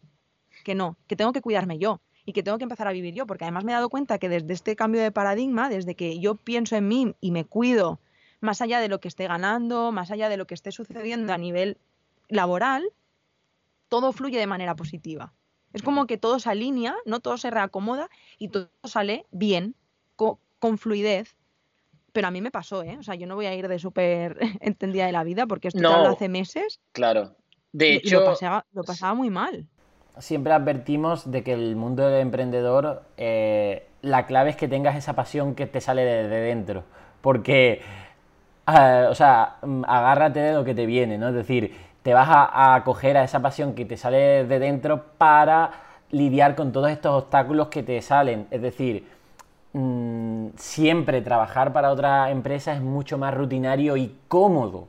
que 0.63 0.75
no, 0.75 0.97
que 1.07 1.15
tengo 1.15 1.33
que 1.33 1.41
cuidarme 1.41 1.77
yo 1.77 1.99
y 2.29 2.33
que 2.33 2.43
tengo 2.43 2.59
que 2.59 2.63
empezar 2.63 2.87
a 2.87 2.91
vivir 2.91 3.15
yo, 3.15 3.25
porque 3.25 3.45
además 3.45 3.63
me 3.63 3.71
he 3.71 3.75
dado 3.75 3.89
cuenta 3.89 4.19
que 4.19 4.29
desde 4.29 4.53
este 4.53 4.75
cambio 4.75 5.01
de 5.01 5.11
paradigma, 5.11 5.67
desde 5.67 5.95
que 5.95 6.19
yo 6.19 6.35
pienso 6.35 6.75
en 6.75 6.87
mí 6.87 7.15
y 7.19 7.31
me 7.31 7.43
cuido, 7.43 7.99
más 8.39 8.61
allá 8.61 8.79
de 8.79 8.87
lo 8.87 8.99
que 8.99 9.07
esté 9.07 9.27
ganando, 9.27 9.91
más 9.91 10.11
allá 10.11 10.29
de 10.29 10.37
lo 10.37 10.45
que 10.45 10.53
esté 10.53 10.71
sucediendo 10.71 11.33
a 11.33 11.39
nivel 11.39 11.79
laboral, 12.27 12.87
todo 13.87 14.13
fluye 14.13 14.37
de 14.37 14.45
manera 14.45 14.75
positiva. 14.75 15.33
Es 15.73 15.81
como 15.81 16.05
que 16.05 16.19
todo 16.19 16.39
se 16.39 16.51
alinea, 16.51 16.95
no 17.03 17.19
todo 17.19 17.39
se 17.39 17.49
reacomoda 17.49 18.11
y 18.37 18.49
todo 18.49 18.69
sale 18.83 19.25
bien, 19.31 19.73
con 20.15 20.77
fluidez 20.77 21.35
pero 22.11 22.27
a 22.27 22.31
mí 22.31 22.41
me 22.41 22.51
pasó, 22.51 22.83
¿eh? 22.83 22.97
O 22.99 23.03
sea, 23.03 23.15
yo 23.15 23.27
no 23.27 23.35
voy 23.35 23.45
a 23.45 23.55
ir 23.55 23.67
de 23.67 23.79
súper 23.79 24.37
entendida 24.61 25.05
de 25.05 25.11
la 25.11 25.23
vida 25.23 25.47
porque 25.47 25.69
esto 25.69 25.79
no, 25.79 26.07
hace 26.07 26.29
meses. 26.29 26.79
Claro. 26.91 27.35
De 27.71 27.95
hecho. 27.95 28.19
Lo 28.19 28.83
pasaba, 28.83 29.13
muy 29.13 29.29
mal. 29.29 29.67
Siempre 30.19 30.53
advertimos 30.53 31.31
de 31.31 31.43
que 31.43 31.53
el 31.53 31.75
mundo 31.75 32.07
del 32.07 32.21
emprendedor, 32.21 33.03
eh, 33.17 33.87
la 34.01 34.25
clave 34.25 34.51
es 34.51 34.55
que 34.55 34.67
tengas 34.67 34.95
esa 34.95 35.13
pasión 35.13 35.55
que 35.55 35.65
te 35.65 35.81
sale 35.81 36.03
de, 36.03 36.27
dentro. 36.27 36.83
Porque, 37.21 37.81
ah, 38.65 39.07
o 39.09 39.15
sea, 39.15 39.57
mm, 39.61 39.83
agárrate 39.87 40.39
de 40.39 40.53
lo 40.53 40.63
que 40.63 40.75
te 40.75 40.85
viene, 40.85 41.17
¿no? 41.17 41.29
Es 41.29 41.35
decir, 41.35 41.75
te 42.03 42.13
vas 42.13 42.29
a, 42.29 42.75
a 42.75 42.83
coger 42.83 43.17
a 43.17 43.23
esa 43.23 43.41
pasión 43.41 43.73
que 43.73 43.85
te 43.85 43.97
sale 43.97 44.45
de 44.45 44.59
dentro 44.59 45.03
para 45.17 45.71
lidiar 46.11 46.55
con 46.55 46.71
todos 46.71 46.89
estos 46.91 47.23
obstáculos 47.23 47.67
que 47.67 47.83
te 47.83 48.01
salen. 48.01 48.47
Es 48.51 48.61
decir, 48.61 49.05
Mm, 49.73 50.47
siempre 50.57 51.21
trabajar 51.21 51.73
para 51.73 51.91
otra 51.91 52.31
empresa 52.31 52.73
es 52.73 52.81
mucho 52.81 53.17
más 53.17 53.33
rutinario 53.33 53.97
y 53.97 54.15
cómodo. 54.27 54.87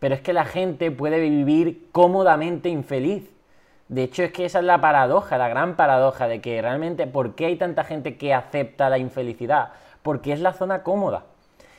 Pero 0.00 0.14
es 0.14 0.20
que 0.20 0.32
la 0.32 0.44
gente 0.44 0.90
puede 0.90 1.20
vivir 1.20 1.88
cómodamente 1.92 2.68
infeliz. 2.68 3.30
De 3.88 4.02
hecho, 4.02 4.22
es 4.22 4.32
que 4.32 4.44
esa 4.44 4.58
es 4.58 4.64
la 4.64 4.80
paradoja, 4.80 5.38
la 5.38 5.48
gran 5.48 5.76
paradoja 5.76 6.26
de 6.28 6.40
que 6.40 6.60
realmente, 6.60 7.06
¿por 7.06 7.34
qué 7.34 7.46
hay 7.46 7.56
tanta 7.56 7.84
gente 7.84 8.16
que 8.16 8.34
acepta 8.34 8.90
la 8.90 8.98
infelicidad? 8.98 9.70
Porque 10.02 10.32
es 10.32 10.40
la 10.40 10.52
zona 10.52 10.82
cómoda. 10.82 11.24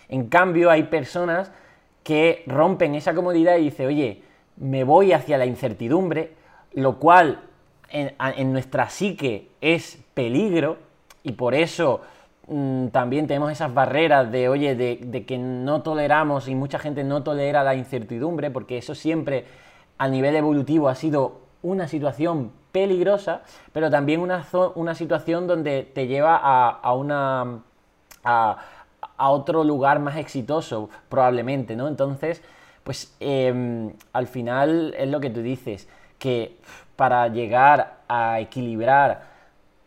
En 0.10 0.28
cambio, 0.28 0.72
hay 0.72 0.84
personas 0.84 1.52
que 2.04 2.44
rompen 2.48 2.96
esa 2.96 3.14
comodidad 3.14 3.58
y 3.58 3.64
dicen, 3.64 3.88
oye, 3.88 4.24
me 4.56 4.84
voy 4.84 5.12
hacia 5.12 5.38
la 5.38 5.46
incertidumbre, 5.46 6.34
lo 6.74 6.98
cual 6.98 7.42
en, 7.90 8.54
nuestra 8.54 8.90
psique 8.90 9.50
es 9.62 10.00
peligro 10.14 10.78
y 11.24 11.34
por 11.34 11.54
eso 11.54 12.02
Mm, 12.48 12.88
también 12.88 13.28
tenemos 13.28 13.52
esas 13.52 13.74
barreras 13.74 14.32
de, 14.32 14.48
oye, 14.48 14.76
de, 14.76 15.26
que 15.26 15.38
no 15.38 15.82
toleramos 15.82 16.48
y 16.48 16.56
mucha 16.56 16.80
gente 16.80 17.04
no 17.04 17.22
tolera 17.22 17.64
la 17.64 17.76
incertidumbre, 17.76 18.52
porque 18.52 18.78
eso 18.78 18.96
siempre 18.96 19.46
a 19.98 20.08
nivel 20.08 20.36
evolutivo 20.36 20.88
ha 20.88 20.96
sido 20.96 21.42
una 21.62 21.88
situación 21.88 22.52
peligrosa, 22.72 23.42
pero 23.74 23.90
también 23.90 24.22
una, 24.22 24.46
una 24.76 24.96
situación 24.96 25.48
donde 25.48 25.84
te 25.84 26.08
lleva 26.08 26.38
a, 26.38 26.94
una... 26.94 27.60
A, 28.24 28.58
otro 29.20 29.64
lugar 29.64 30.00
más 30.00 30.16
exitoso, 30.18 30.90
probablemente, 31.10 31.76
¿no? 31.76 31.88
Entonces, 31.88 32.44
pues 32.84 33.16
em, 33.20 33.94
al 34.14 34.28
final 34.28 34.94
es 34.96 35.10
lo 35.10 35.20
que 35.20 35.32
tú 35.32 35.42
dices, 35.42 35.88
que 36.20 36.58
para 36.96 37.28
llegar 37.28 37.98
a 38.08 38.40
equilibrar 38.40 39.24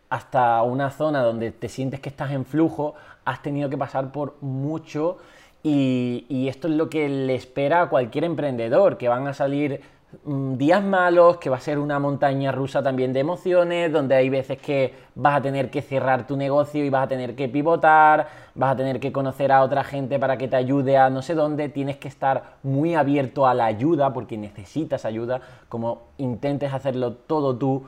hasta 0.09 0.61
una 0.63 0.91
zona 0.91 1.23
donde 1.23 1.51
te 1.51 1.69
sientes 1.69 2.01
que 2.01 2.09
estás 2.09 2.31
en 2.31 2.45
flujo, 2.45 2.95
has 3.23 3.41
tenido 3.41 3.69
que 3.69 3.77
pasar 3.77 4.11
por 4.11 4.35
mucho 4.41 5.17
y, 5.63 6.47
esto 6.47 6.67
es 6.67 6.73
lo 6.73 6.89
que 6.89 7.07
le 7.07 7.35
espera 7.35 7.83
a 7.83 7.89
cualquier 7.89 8.23
emprendedor, 8.23 8.97
que 8.97 9.07
van 9.07 9.27
a 9.27 9.33
salir 9.33 9.81
días 10.25 10.83
malos, 10.83 11.37
que 11.37 11.49
va 11.49 11.57
a 11.57 11.61
ser 11.61 11.79
una 11.79 11.97
montaña 11.97 12.51
rusa 12.51 12.83
también 12.83 13.13
de 13.13 13.21
emociones, 13.21 13.91
donde 13.91 14.15
hay 14.15 14.29
veces 14.29 14.57
que 14.57 14.93
vas 15.15 15.37
a 15.37 15.41
tener 15.41 15.69
que 15.69 15.81
cerrar 15.81 16.27
tu 16.27 16.35
negocio 16.37 16.83
y 16.83 16.89
vas 16.89 17.05
a 17.05 17.07
tener 17.07 17.35
que 17.35 17.47
pivotar, 17.47 18.27
vas 18.53 18.73
a 18.73 18.75
tener 18.75 18.99
que 18.99 19.11
conocer 19.11 19.51
a 19.51 19.61
otra 19.61 19.83
gente 19.83 20.19
para 20.19 20.37
que 20.37 20.47
te 20.47 20.55
ayude 20.55 20.97
a 20.97 21.09
no 21.09 21.21
sé 21.21 21.33
dónde, 21.33 21.69
tienes 21.69 21.97
que 21.97 22.07
estar 22.07 22.55
muy 22.63 22.95
abierto 22.95 23.47
a 23.47 23.53
la 23.53 23.65
ayuda 23.65 24.13
porque 24.13 24.37
necesitas 24.37 25.05
ayuda, 25.05 25.41
como 25.69 26.03
intentes 26.17 26.73
hacerlo 26.73 27.13
todo 27.13 27.57
tú 27.57 27.83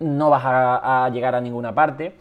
no 0.00 0.30
vas 0.30 0.42
a, 0.44 1.10
llegar 1.12 1.34
a 1.34 1.40
ninguna 1.40 1.74
parte. 1.74 2.14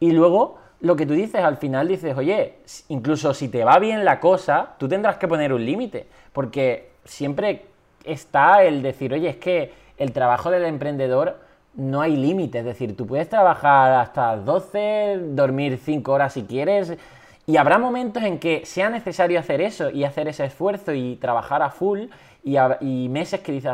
Y 0.00 0.12
luego, 0.12 0.58
lo 0.80 0.96
que 0.96 1.06
tú 1.06 1.14
dices, 1.14 1.42
al 1.42 1.56
final 1.56 1.88
dices, 1.88 2.16
oye, 2.16 2.58
incluso 2.88 3.34
si 3.34 3.48
te 3.48 3.64
va 3.64 3.78
bien 3.78 4.04
la 4.04 4.20
cosa, 4.20 4.74
tú 4.78 4.88
tendrás 4.88 5.16
que 5.16 5.28
poner 5.28 5.52
un 5.52 5.64
límite, 5.64 6.06
porque 6.32 6.92
siempre 7.04 7.73
está 8.04 8.62
el 8.64 8.82
decir, 8.82 9.12
oye, 9.12 9.28
es 9.28 9.36
que 9.36 9.72
el 9.96 10.12
trabajo 10.12 10.50
del 10.50 10.64
emprendedor 10.64 11.38
no 11.74 12.00
hay 12.00 12.16
límite, 12.16 12.60
es 12.60 12.64
decir, 12.64 12.96
tú 12.96 13.06
puedes 13.06 13.28
trabajar 13.28 13.92
hasta 13.92 14.36
12, 14.36 15.18
dormir 15.30 15.78
5 15.82 16.12
horas 16.12 16.32
si 16.32 16.44
quieres, 16.44 16.94
y 17.46 17.56
habrá 17.56 17.78
momentos 17.78 18.22
en 18.22 18.38
que 18.38 18.64
sea 18.64 18.90
necesario 18.90 19.38
hacer 19.38 19.60
eso 19.60 19.90
y 19.90 20.04
hacer 20.04 20.28
ese 20.28 20.44
esfuerzo 20.44 20.94
y 20.94 21.16
trabajar 21.16 21.62
a 21.62 21.70
full, 21.70 22.06
y, 22.42 22.56
y 22.80 23.08
meses 23.08 23.40
que 23.40 23.52
dices, 23.52 23.72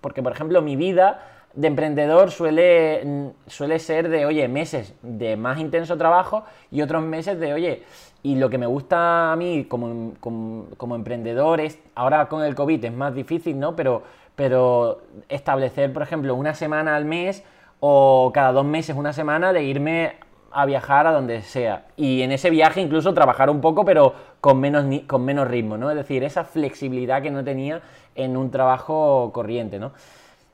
porque 0.00 0.22
por 0.22 0.32
ejemplo 0.32 0.62
mi 0.62 0.76
vida 0.76 1.20
de 1.56 1.68
emprendedor 1.68 2.30
suele, 2.30 3.02
mm, 3.04 3.26
suele 3.46 3.78
ser 3.78 4.08
de, 4.08 4.26
oye, 4.26 4.46
meses 4.46 4.94
de 5.02 5.36
más 5.36 5.58
intenso 5.58 5.96
trabajo 5.96 6.44
y 6.70 6.82
otros 6.82 7.02
meses 7.02 7.40
de, 7.40 7.54
oye, 7.54 7.82
y 8.22 8.36
lo 8.36 8.50
que 8.50 8.58
me 8.58 8.66
gusta 8.66 9.32
a 9.32 9.36
mí 9.36 9.66
como, 9.68 10.14
como, 10.20 10.96
emprendedor 10.96 11.60
es, 11.60 11.78
ahora 11.94 12.28
con 12.28 12.42
el 12.42 12.54
COVID 12.54 12.84
es 12.84 12.92
más 12.92 13.14
difícil, 13.14 13.58
¿no? 13.58 13.76
Pero, 13.76 14.02
pero 14.34 15.02
establecer, 15.28 15.92
por 15.92 16.02
ejemplo, 16.02 16.34
una 16.34 16.54
semana 16.54 16.96
al 16.96 17.04
mes 17.04 17.44
o 17.80 18.30
cada 18.34 18.52
dos 18.52 18.64
meses 18.64 18.96
una 18.96 19.12
semana 19.12 19.52
de 19.52 19.62
irme 19.62 20.16
a 20.50 20.64
viajar 20.64 21.06
a 21.06 21.12
donde 21.12 21.42
sea. 21.42 21.86
Y 21.96 22.22
en 22.22 22.32
ese 22.32 22.50
viaje 22.50 22.80
incluso 22.80 23.12
trabajar 23.14 23.50
un 23.50 23.60
poco, 23.60 23.84
pero 23.84 24.14
con 24.40 24.58
menos, 24.58 24.86
con 25.06 25.24
menos 25.24 25.48
ritmo, 25.48 25.76
¿no? 25.76 25.90
Es 25.90 25.96
decir, 25.96 26.24
esa 26.24 26.44
flexibilidad 26.44 27.22
que 27.22 27.30
no 27.30 27.44
tenía 27.44 27.82
en 28.14 28.36
un 28.36 28.50
trabajo 28.50 29.30
corriente, 29.32 29.78
¿no? 29.78 29.92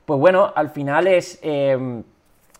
Pues 0.05 0.19
bueno, 0.19 0.51
al 0.53 0.69
final 0.69 1.07
es, 1.07 1.39
eh, 1.41 2.03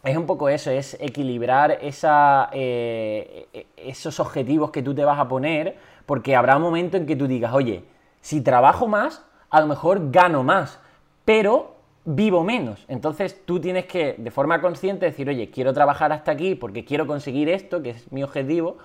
es 0.04 0.18
un 0.18 0.26
poco 0.26 0.49
eso, 0.49 0.70
es 0.70 0.97
equilibrar 0.99 1.80
esa, 1.82 2.49
eh, 2.51 3.68
esos 3.78 4.20
objetivos 4.20 4.72
que 4.72 4.84
tú 4.84 4.93
te 4.93 5.06
vas 5.06 5.20
a 5.20 5.28
poner, 5.28 5.78
porque 6.06 6.36
habrá 6.36 6.58
un 6.58 6.64
momento 6.64 6.97
en 6.97 7.06
que 7.06 7.16
tú 7.16 7.28
digas, 7.28 7.54
oye, 7.54 7.86
si 8.20 8.41
trabajo 8.41 8.88
más, 8.88 9.26
a 9.49 9.62
lo 9.62 9.68
mejor 9.68 10.12
gano 10.12 10.43
más, 10.43 10.80
pero 11.26 11.76
vivo 12.06 12.43
menos. 12.43 12.86
Entonces 12.88 13.45
tú 13.45 13.60
tienes 13.60 13.86
que, 13.86 14.16
de 14.18 14.32
forma 14.32 14.60
consciente, 14.62 15.06
decir, 15.06 15.30
oye, 15.30 15.49
quiero 15.49 15.74
trabajar 15.74 16.12
hasta 16.12 16.32
aquí 16.32 16.56
porque 16.56 16.84
quiero 16.84 17.08
conseguir 17.08 17.49
esto, 17.49 17.82
que 17.82 17.91
es 17.91 18.12
mi 18.12 18.24
objetivo, 18.24 18.78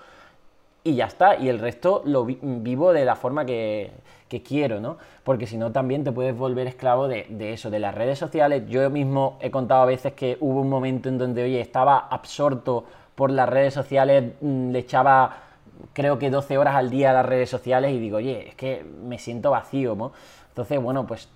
y 0.89 0.95
ya 0.95 1.07
está. 1.07 1.36
Y 1.36 1.49
el 1.49 1.59
resto 1.59 2.03
lo 2.05 2.24
vivo 2.24 2.93
de 2.93 3.05
la 3.05 3.16
forma 3.16 3.45
que, 3.45 3.93
quiero, 4.47 4.80
¿no? 4.80 4.99
Porque 5.24 5.47
si 5.47 5.57
no, 5.57 5.72
también 5.72 6.05
te 6.05 6.12
puedes 6.12 6.36
volver 6.36 6.66
esclavo 6.66 7.09
de, 7.09 7.53
eso, 7.53 7.70
de 7.70 7.78
las 7.78 7.95
redes 7.95 8.18
sociales. 8.18 8.64
Yo 8.68 8.89
mismo 8.91 9.39
he 9.41 9.51
contado 9.51 9.82
a 9.82 9.86
veces 9.86 10.12
que 10.12 10.36
hubo 10.41 10.61
un 10.61 10.68
momento 10.68 11.09
en 11.09 11.18
donde, 11.18 11.45
oye, 11.45 11.61
estaba 11.61 11.99
absorto 11.99 12.84
por 13.14 13.30
las 13.30 13.49
redes 13.49 13.74
sociales, 13.74 14.32
mm, 14.41 14.70
le 14.70 14.78
echaba 14.78 15.49
creo 15.93 16.18
que 16.18 16.30
12 16.30 16.59
horas 16.59 16.74
al 16.74 16.91
día 16.91 17.11
a 17.11 17.12
las 17.12 17.26
redes 17.26 17.49
sociales 17.51 17.93
y 17.93 18.01
digo, 18.01 18.16
oye, 18.16 18.49
es 18.49 18.55
que 18.57 18.84
me 18.84 19.18
siento 19.18 19.51
vacío, 19.51 19.95
¿no? 19.95 20.12
Entonces, 20.49 20.80
bueno, 20.80 21.07
pues 21.07 21.28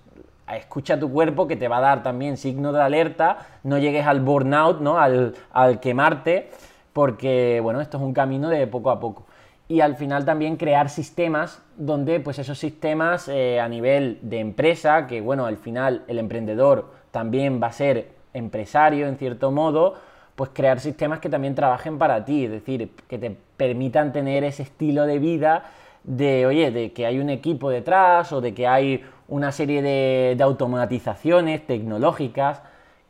escucha 0.53 0.99
tu 0.99 1.11
cuerpo 1.11 1.47
que 1.47 1.55
te 1.55 1.67
va 1.67 1.77
a 1.77 1.81
dar 1.81 2.03
también 2.03 2.37
signo 2.37 2.73
de 2.73 2.81
alerta, 2.81 3.37
no 3.63 3.77
llegues 3.77 4.05
al 4.05 4.19
burnout, 4.19 4.81
¿no? 4.81 4.97
Al, 4.97 5.35
al 5.53 5.79
quemarte, 5.79 6.49
porque, 6.91 7.59
bueno, 7.61 7.81
esto 7.81 7.97
es 7.97 8.03
un 8.03 8.13
camino 8.13 8.49
de 8.49 8.67
poco 8.67 8.91
a 8.91 8.99
poco 8.99 9.25
y 9.73 9.81
al 9.81 9.95
final 9.95 10.23
también 10.23 10.55
crear 10.55 10.87
sistemas 10.87 11.59
donde 11.77 12.19
pues 12.19 12.37
esos 12.37 12.59
sistemas 12.59 13.27
eh, 13.27 13.59
a 13.59 13.67
nivel 13.67 14.19
de 14.21 14.39
empresa, 14.39 15.07
que 15.07 15.19
bueno, 15.19 15.47
al 15.47 15.57
final 15.57 16.03
el 16.07 16.19
emprendedor 16.19 16.91
también 17.09 17.59
va 17.59 17.67
a 17.67 17.71
ser 17.71 18.09
empresario 18.35 19.07
en 19.07 19.17
cierto 19.17 19.49
modo, 19.49 19.95
pues 20.35 20.51
crear 20.53 20.79
sistemas 20.79 21.21
que 21.21 21.27
también 21.27 21.55
trabajen 21.55 21.97
para 21.97 22.23
ti, 22.23 22.45
es 22.45 22.51
decir, 22.51 22.91
que 23.07 23.17
te 23.17 23.35
permitan 23.57 24.13
tener 24.13 24.43
ese 24.43 24.61
estilo 24.61 25.07
de 25.07 25.17
vida 25.17 25.63
de, 26.03 26.45
oye, 26.45 26.69
de 26.69 26.93
que 26.93 27.07
hay 27.07 27.17
un 27.17 27.31
equipo 27.31 27.71
detrás 27.71 28.31
o 28.31 28.41
de 28.41 28.53
que 28.53 28.67
hay 28.67 29.03
una 29.27 29.51
serie 29.51 29.81
de, 29.81 30.35
de 30.37 30.43
automatizaciones 30.43 31.65
tecnológicas 31.65 32.61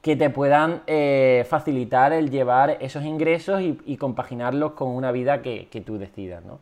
que 0.04 0.18
te 0.18 0.30
puedan 0.30 0.82
eh, 0.86 1.45
facilitar 1.49 2.12
el 2.12 2.30
llevar 2.30 2.78
esos 2.82 3.06
ingresos 3.06 3.62
y, 3.62 3.95
compaginarlos 3.95 4.74
con 4.74 4.89
una 4.89 5.14
vida 5.14 5.41
que, 5.41 5.84
tú 5.86 5.97
decidas. 5.97 6.43
¿no? 6.43 6.60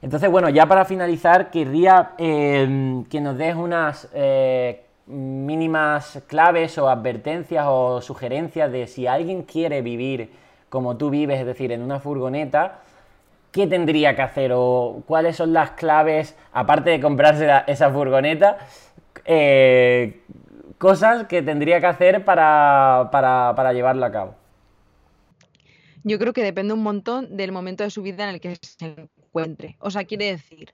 Entonces, 0.00 0.30
bueno, 0.30 0.48
ya 0.48 0.64
para 0.64 0.86
finalizar, 0.86 1.50
querría 1.50 2.12
em, 2.16 3.04
que 3.04 3.20
nos 3.20 3.36
des 3.36 3.54
unas 3.54 4.08
eh, 4.14 4.84
mínimas 5.06 6.22
claves 6.26 6.78
o 6.78 6.88
advertencias 6.88 7.66
o 7.68 8.00
sugerencias 8.00 8.72
de 8.72 8.86
si 8.86 9.06
alguien 9.06 9.42
quiere 9.42 9.82
vivir 9.82 10.30
como 10.70 10.96
tú 10.96 11.10
vives, 11.10 11.40
es 11.40 11.46
decir, 11.46 11.72
en 11.72 11.82
una 11.82 12.00
furgoneta, 12.00 12.78
¿qué 13.52 13.66
tendría 13.66 14.16
que 14.16 14.22
hacer 14.22 14.52
o 14.54 15.02
cuáles 15.06 15.36
son 15.36 15.52
las 15.52 15.72
claves, 15.72 16.34
aparte 16.54 16.88
de 16.88 17.00
comprarse 17.00 17.46
esa 17.66 17.90
furgoneta? 17.90 18.56
Eh, 19.26 20.22
cosas 20.78 21.26
que 21.26 21.42
tendría 21.42 21.80
que 21.80 21.86
hacer 21.86 22.24
para, 22.24 23.08
para, 23.10 23.72
llevarlo 23.72 24.04
a 24.06 24.12
cabo? 24.12 24.34
Yo 26.04 26.18
creo 26.18 26.32
que 26.32 26.42
depende 26.42 26.74
un 26.74 26.82
montón 26.82 27.36
del 27.36 27.52
momento 27.52 27.82
de 27.82 27.90
su 27.90 28.02
vida 28.02 28.24
en 28.28 28.34
el 28.34 28.40
que 28.40 28.56
se 28.60 28.86
encuentre. 28.86 29.76
O 29.80 29.90
sea, 29.90 30.04
quiere 30.04 30.26
decir, 30.26 30.72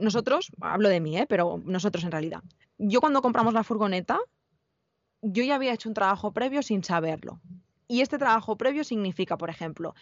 nosotros, 0.00 0.50
hablo 0.60 0.88
de 0.88 1.00
mí, 1.00 1.16
¿eh? 1.16 1.26
pero 1.28 1.60
nosotros 1.64 2.04
en 2.04 2.10
realidad, 2.10 2.42
yo 2.78 3.00
cuando 3.00 3.22
compramos 3.22 3.54
la 3.54 3.62
furgoneta, 3.62 4.18
yo 5.22 5.44
ya 5.44 5.54
había 5.54 5.74
hecho 5.74 5.88
un 5.88 5.94
trabajo 5.94 6.32
previo 6.32 6.62
sin 6.62 6.82
saberlo. 6.82 7.40
Y 7.86 8.00
este 8.00 8.18
trabajo 8.18 8.56
previo 8.56 8.84
significa, 8.84 9.36
por 9.36 9.50
ejemplo, 9.50 9.94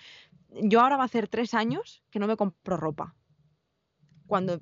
yo 0.51 0.81
ahora 0.81 0.97
va 0.97 1.03
a 1.03 1.07
hacer 1.07 1.27
tres 1.27 1.55
años 1.55 2.03
que 2.11 2.19
no 2.19 2.27
me 2.27 2.37
compro 2.37 2.77
ropa. 2.77 3.15
Cuando 4.27 4.61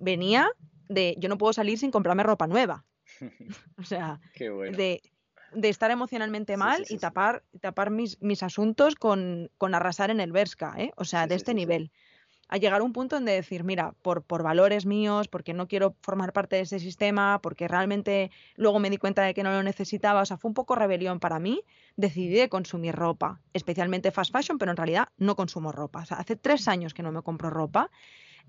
venía 0.00 0.50
de, 0.88 1.14
yo 1.18 1.28
no 1.28 1.38
puedo 1.38 1.52
salir 1.52 1.78
sin 1.78 1.90
comprarme 1.90 2.22
ropa 2.22 2.46
nueva. 2.46 2.84
o 3.78 3.82
sea, 3.82 4.20
de, 4.38 5.00
estar 5.62 5.90
emocionalmente 5.90 6.56
mal 6.56 6.84
y 6.88 6.98
tapar, 6.98 7.42
tapar 7.60 7.90
mis, 7.90 8.20
mis 8.22 8.42
asuntos 8.42 8.94
con, 8.94 9.50
arrasar 9.60 10.10
en 10.10 10.20
el 10.20 10.32
Berska, 10.32 10.74
¿eh? 10.78 10.92
O 10.96 11.04
sea, 11.04 11.26
de 11.26 11.34
este 11.34 11.54
nivel. 11.54 11.90
A 12.48 12.58
llegar 12.58 12.82
a 12.82 12.84
un 12.84 12.92
punto 12.92 13.16
en 13.16 13.24
de 13.24 13.32
decir, 13.32 13.64
mira, 13.64 13.94
por, 14.02 14.24
por 14.24 14.42
valores 14.42 14.84
míos, 14.84 15.26
porque 15.28 15.54
no 15.54 15.68
quiero 15.68 15.96
formar 16.02 16.34
parte 16.34 16.56
de 16.56 16.62
ese 16.62 16.80
sistema, 16.80 17.40
porque 17.42 17.66
realmente 17.66 18.30
luego 18.56 18.78
me 18.78 18.90
di 18.90 18.98
cuenta 18.98 19.22
de 19.22 19.32
que 19.32 19.42
no 19.42 19.50
lo 19.52 19.62
necesitaba, 19.62 20.20
o 20.20 20.26
sea, 20.26 20.36
fue 20.36 20.50
un 20.50 20.54
poco 20.54 20.74
rebelión 20.74 21.18
para 21.18 21.38
mí, 21.38 21.62
decidí 21.96 22.34
de 22.34 22.50
consumir 22.50 22.94
ropa, 22.94 23.40
especialmente 23.54 24.10
fast 24.10 24.32
fashion, 24.32 24.58
pero 24.58 24.70
en 24.70 24.76
realidad 24.76 25.08
no 25.16 25.34
consumo 25.34 25.72
ropa. 25.72 26.02
O 26.02 26.04
sea, 26.04 26.18
hace 26.18 26.36
tres 26.36 26.68
años 26.68 26.92
que 26.92 27.02
no 27.02 27.10
me 27.10 27.22
compro 27.22 27.48
ropa. 27.48 27.90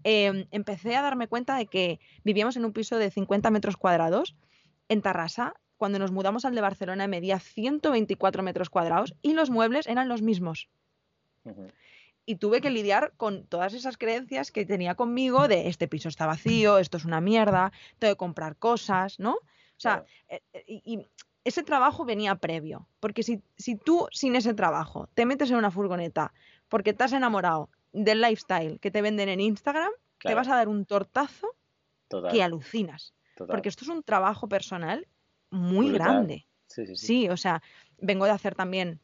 Em, 0.03 0.47
empecé 0.51 0.95
a 0.95 1.01
darme 1.01 1.28
cuenta 1.28 1.55
de 1.55 1.68
que 1.68 1.99
vivíamos 2.24 2.57
en 2.57 2.66
un 2.66 2.74
piso 2.74 2.97
de 2.97 3.09
50 3.09 3.51
metros 3.51 3.78
cuadrados 3.78 4.36
en 4.93 5.01
Tarrasa, 5.01 5.55
cuando 5.77 5.99
nos 5.99 6.11
mudamos 6.11 6.45
al 6.45 6.55
de 6.55 6.61
Barcelona, 6.61 7.07
medía 7.07 7.39
124 7.39 8.43
metros 8.43 8.69
cuadrados 8.69 9.15
y 9.21 9.33
los 9.33 9.49
muebles 9.49 9.87
eran 9.87 10.07
los 10.07 10.21
mismos. 10.21 10.69
Y 12.25 12.35
tuve 12.35 12.61
que 12.61 12.69
lidiar 12.69 13.11
con 13.17 13.45
todas 13.45 13.73
esas 13.73 13.97
creencias 13.97 14.51
que 14.51 14.65
tenía 14.65 14.95
conmigo 14.95 15.49
de 15.49 15.67
este 15.67 15.89
piso 15.89 16.07
está 16.07 16.25
vacío, 16.25 16.77
esto 16.77 16.95
es 16.95 17.05
una 17.05 17.19
mierda, 17.19 17.73
tengo 17.99 18.13
que 18.13 18.17
comprar 18.17 18.55
cosas, 18.55 19.19
¿no? 19.19 19.33
O 19.33 19.79
sea, 19.83 20.05
eh, 20.29 20.41
eh, 20.53 20.63
y, 20.65 21.05
ese 21.43 21.63
trabajo 21.63 22.05
venía 22.05 22.35
previo, 22.35 22.87
porque 23.01 23.21
si, 23.21 23.41
si, 23.57 23.75
tú 23.75 24.07
sin 24.11 24.37
ese 24.37 24.53
trabajo 24.53 25.09
te 25.13 25.25
metes 25.25 25.51
en 25.51 25.57
una 25.57 25.71
furgoneta 25.71 26.33
porque 26.69 26.93
te 26.93 27.03
has 27.03 27.11
enamorado 27.11 27.69
del 27.91 28.21
lifestyle 28.21 28.79
que 28.79 28.91
te 28.91 29.01
venden 29.01 29.27
en 29.27 29.41
Instagram, 29.41 29.91
te 30.19 30.33
vas 30.33 30.47
a 30.47 30.55
dar 30.55 30.69
un 30.69 30.85
tortazo 30.85 31.53
que 32.31 32.41
alucinas. 32.41 33.13
Porque 33.36 33.69
esto 33.69 33.86
es 33.86 33.89
un 33.89 34.03
trabajo 34.03 34.47
personal 34.47 35.07
muy 35.49 35.91
grande. 35.91 36.47
Sí, 36.95 37.29
o 37.29 37.38
sea, 37.38 37.61
vengo 37.99 38.25
de 38.25 38.31
hacer 38.31 38.55
también 38.55 38.99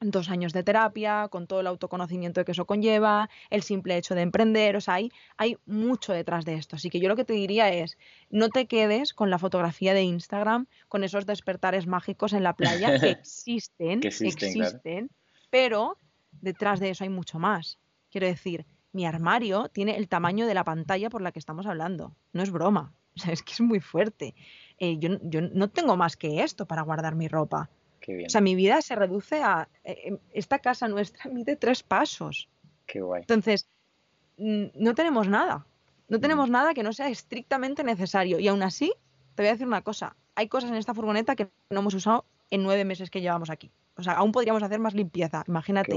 dos 0.00 0.28
años 0.30 0.52
de 0.52 0.62
terapia, 0.62 1.28
con 1.28 1.46
todo 1.46 1.60
el 1.60 1.66
autoconocimiento 1.66 2.44
que 2.44 2.52
eso 2.52 2.66
conlleva, 2.66 3.30
el 3.50 3.62
simple 3.62 3.96
hecho 3.96 4.14
de 4.14 4.22
emprender, 4.22 4.76
o 4.76 4.80
sea, 4.80 4.94
hay, 4.94 5.10
hay 5.36 5.56
mucho 5.66 6.12
detrás 6.12 6.44
de 6.44 6.54
esto. 6.54 6.76
Así 6.76 6.90
que 6.90 7.00
yo 7.00 7.08
lo 7.08 7.16
que 7.16 7.24
te 7.24 7.32
diría 7.32 7.70
es, 7.70 7.96
no 8.30 8.48
te 8.48 8.66
quedes 8.66 9.14
con 9.14 9.30
la 9.30 9.38
fotografía 9.38 9.94
de 9.94 10.02
Instagram, 10.02 10.66
con 10.88 11.04
esos 11.04 11.26
despertares 11.26 11.86
mágicos 11.86 12.32
en 12.32 12.42
la 12.42 12.54
playa, 12.54 12.98
que 12.98 13.10
existen, 13.10 14.00
existen, 14.04 15.10
pero 15.50 15.98
detrás 16.32 16.80
de 16.80 16.90
eso 16.90 17.04
hay 17.04 17.10
mucho 17.10 17.38
más. 17.38 17.78
Quiero 18.10 18.26
decir, 18.26 18.66
mi 18.92 19.06
armario 19.06 19.68
tiene 19.68 19.96
el 19.96 20.08
tamaño 20.08 20.46
de 20.46 20.54
la 20.54 20.64
pantalla 20.64 21.10
por 21.10 21.22
la 21.22 21.32
que 21.32 21.38
estamos 21.38 21.66
hablando, 21.66 22.16
no 22.32 22.42
es 22.42 22.50
broma. 22.50 22.92
O 23.16 23.20
sea, 23.20 23.32
es 23.32 23.42
que 23.42 23.52
es 23.52 23.60
muy 23.60 23.80
fuerte. 23.80 24.34
Eh, 24.78 24.98
yo, 24.98 25.10
no 25.52 25.70
tengo 25.70 25.96
más 25.96 26.16
que 26.16 26.42
esto 26.42 26.66
para 26.66 26.82
guardar 26.82 27.14
mi 27.14 27.28
ropa. 27.28 27.70
O 28.26 28.28
sea, 28.28 28.40
mi 28.40 28.54
vida 28.54 28.82
se 28.82 28.94
reduce 28.96 29.42
a... 29.42 29.68
Eh, 29.82 29.96
em, 30.04 30.18
esta 30.32 30.58
casa 30.58 30.88
nuestra 30.88 31.24
mide 31.30 31.56
tres 31.56 31.82
pasos. 31.82 32.48
Qué 32.86 33.00
guay. 33.00 33.22
Entonces, 33.22 33.68
no 34.36 34.94
tenemos 34.94 35.28
nada. 35.28 35.66
No 36.08 36.20
tenemos 36.20 36.50
nada 36.50 36.74
que 36.74 36.82
no 36.82 36.92
sea 36.92 37.08
estrictamente 37.08 37.82
necesario. 37.82 38.38
Y 38.38 38.48
aún 38.48 38.62
así, 38.62 38.92
te 39.34 39.42
voy 39.42 39.48
a 39.48 39.52
decir 39.52 39.66
una 39.66 39.82
cosa. 39.82 40.16
Hay 40.34 40.48
cosas 40.48 40.70
en 40.70 40.76
esta 40.76 40.92
furgoneta 40.92 41.34
que 41.34 41.48
no 41.70 41.80
hemos 41.80 41.94
usado 41.94 42.26
en 42.50 42.62
nueve 42.62 42.84
meses 42.84 43.10
que 43.10 43.20
llevamos 43.20 43.48
aquí. 43.48 43.70
O 43.96 44.02
sea, 44.02 44.14
aún 44.14 44.32
podríamos 44.32 44.62
hacer 44.62 44.80
más 44.80 44.94
limpieza, 44.94 45.44
imagínate. 45.46 45.94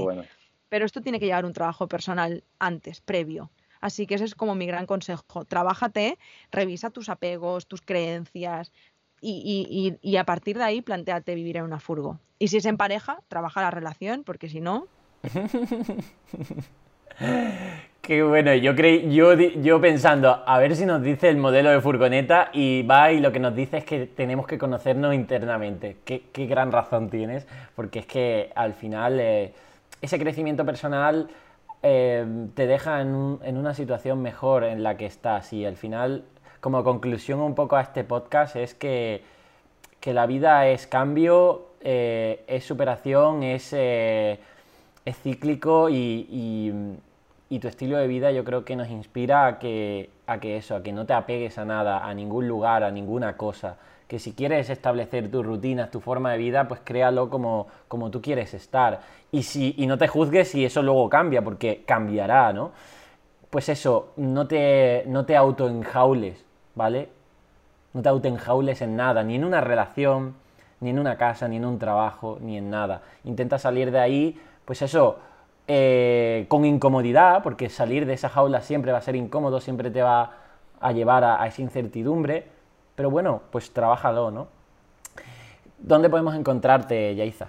Pero 0.68 0.86
esto 0.86 1.00
tiene 1.00 1.18
que 1.18 1.26
llevar 1.26 1.44
un 1.44 1.52
trabajo 1.52 1.88
personal 1.88 2.44
antes, 2.58 3.00
previo. 3.00 3.50
Así 3.80 4.06
que 4.06 4.16
ese 4.16 4.24
es 4.24 4.34
como 4.34 4.54
mi 4.54 4.66
gran 4.66 4.86
consejo. 4.86 5.44
Trabájate, 5.46 6.18
revisa 6.50 6.90
tus 6.90 7.08
apegos, 7.08 7.66
tus 7.66 7.82
creencias 7.82 8.72
y, 9.20 10.16
a 10.16 10.24
partir 10.24 10.58
de 10.58 10.64
ahí 10.64 10.82
planteate 10.82 11.34
vivir 11.34 11.56
en 11.56 11.64
una 11.64 11.80
furgo. 11.80 12.20
Y 12.38 12.48
si 12.48 12.58
es 12.58 12.66
en 12.66 12.76
pareja, 12.76 13.20
trabaja 13.28 13.62
la 13.62 13.70
relación, 13.70 14.24
porque 14.24 14.48
si 14.48 14.60
no... 14.60 14.86
Qué 18.00 18.22
bueno, 18.22 18.54
yo, 18.54 18.74
creí, 18.74 19.14
yo, 19.14 19.34
yo 19.34 19.80
pensando, 19.82 20.42
a 20.46 20.58
ver 20.58 20.74
si 20.76 20.86
nos 20.86 21.02
dice 21.02 21.28
el 21.28 21.36
modelo 21.36 21.68
de 21.68 21.80
furgoneta 21.80 22.48
y 22.54 22.82
va 22.82 23.12
y 23.12 23.20
lo 23.20 23.32
que 23.32 23.40
nos 23.40 23.54
dice 23.54 23.78
es 23.78 23.84
que 23.84 24.06
tenemos 24.06 24.46
que 24.46 24.56
conocernos 24.56 25.14
internamente. 25.14 25.98
Qué, 26.04 26.46
gran 26.46 26.72
razón 26.72 27.10
tienes, 27.10 27.46
porque 27.74 27.98
es 27.98 28.06
que 28.06 28.50
al 28.54 28.72
final 28.72 29.20
eh, 29.20 29.52
ese 30.00 30.18
crecimiento 30.18 30.64
personal 30.64 31.28
Em, 31.82 32.48
te 32.50 32.66
deja 32.66 33.00
en, 33.00 33.08
una 33.08 33.72
situación 33.74 34.20
mejor 34.20 34.64
en 34.64 34.82
la 34.82 34.96
que 34.96 35.06
estás. 35.06 35.52
Y 35.52 35.64
al 35.64 35.76
final, 35.76 36.24
como 36.60 36.82
conclusión 36.84 37.40
un 37.40 37.54
poco 37.54 37.76
a 37.76 37.82
este 37.82 38.04
podcast, 38.04 38.56
es 38.56 38.74
que, 38.74 39.22
la 40.04 40.26
vida 40.26 40.66
es 40.68 40.86
cambio, 40.86 41.66
eh, 41.82 42.42
es 42.46 42.64
superación, 42.64 43.42
es, 43.42 43.72
eh, 43.74 44.40
es 45.04 45.18
cíclico 45.18 45.90
y, 45.90 46.26
y, 47.50 47.58
tu 47.58 47.68
estilo 47.68 47.98
de 47.98 48.06
vida 48.06 48.30
yo 48.32 48.44
creo 48.44 48.64
que 48.64 48.76
nos 48.76 48.88
inspira 48.88 49.46
a 49.46 49.58
que, 49.58 50.10
a 50.26 50.38
que 50.38 50.56
eso, 50.56 50.76
a 50.76 50.82
que 50.82 50.92
no 50.92 51.04
te 51.06 51.12
apegues 51.12 51.58
a 51.58 51.64
nada, 51.64 52.06
a 52.06 52.14
ningún 52.14 52.48
lugar, 52.48 52.84
a 52.84 52.90
ninguna 52.90 53.36
cosa. 53.36 53.76
Que 54.08 54.18
si 54.18 54.32
quieres 54.32 54.70
establecer 54.70 55.30
tus 55.30 55.46
rutinas, 55.46 55.90
tu 55.90 56.00
forma 56.00 56.32
de 56.32 56.38
vida, 56.38 56.66
pues 56.66 56.80
créalo 56.82 57.30
como, 57.30 57.68
como 57.86 58.10
tú 58.10 58.20
quieres 58.20 58.54
estar. 58.54 59.00
Y, 59.30 59.44
si, 59.44 59.74
y 59.76 59.86
no 59.86 59.98
te 59.98 60.08
juzgues 60.08 60.48
si 60.48 60.64
eso 60.64 60.82
luego 60.82 61.08
cambia, 61.08 61.42
porque 61.42 61.84
cambiará, 61.86 62.52
¿no? 62.52 62.72
Pues 63.50 63.68
eso, 63.68 64.12
no 64.16 64.46
te, 64.48 65.04
no 65.06 65.24
te 65.24 65.36
autoenjaules, 65.36 66.44
¿vale? 66.74 67.08
No 67.92 68.02
te 68.02 68.08
autoenjaules 68.08 68.82
en 68.82 68.96
nada, 68.96 69.22
ni 69.22 69.36
en 69.36 69.44
una 69.44 69.60
relación, 69.60 70.34
ni 70.80 70.90
en 70.90 70.98
una 70.98 71.16
casa, 71.16 71.48
ni 71.48 71.56
en 71.56 71.64
un 71.64 71.78
trabajo, 71.78 72.38
ni 72.40 72.56
en 72.56 72.70
nada. 72.70 73.02
Intenta 73.24 73.58
salir 73.58 73.90
de 73.90 74.00
ahí, 74.00 74.40
pues 74.64 74.82
eso, 74.82 75.18
eh, 75.66 76.46
con 76.48 76.64
incomodidad, 76.64 77.42
porque 77.42 77.68
salir 77.68 78.06
de 78.06 78.14
esa 78.14 78.28
jaula 78.28 78.62
siempre 78.62 78.92
va 78.92 78.98
a 78.98 79.02
ser 79.02 79.16
incómodo, 79.16 79.60
siempre 79.60 79.90
te 79.90 80.02
va 80.02 80.32
a 80.80 80.92
llevar 80.92 81.24
a, 81.24 81.46
esa 81.46 81.60
incertidumbre, 81.62 82.46
pero 82.98 83.12
bueno, 83.12 83.42
pues 83.52 83.70
trabájalo, 83.70 84.32
¿no? 84.32 84.48
¿Dónde 85.78 86.10
podemos 86.10 86.34
encontrarte, 86.34 87.14
Yaiza? 87.14 87.48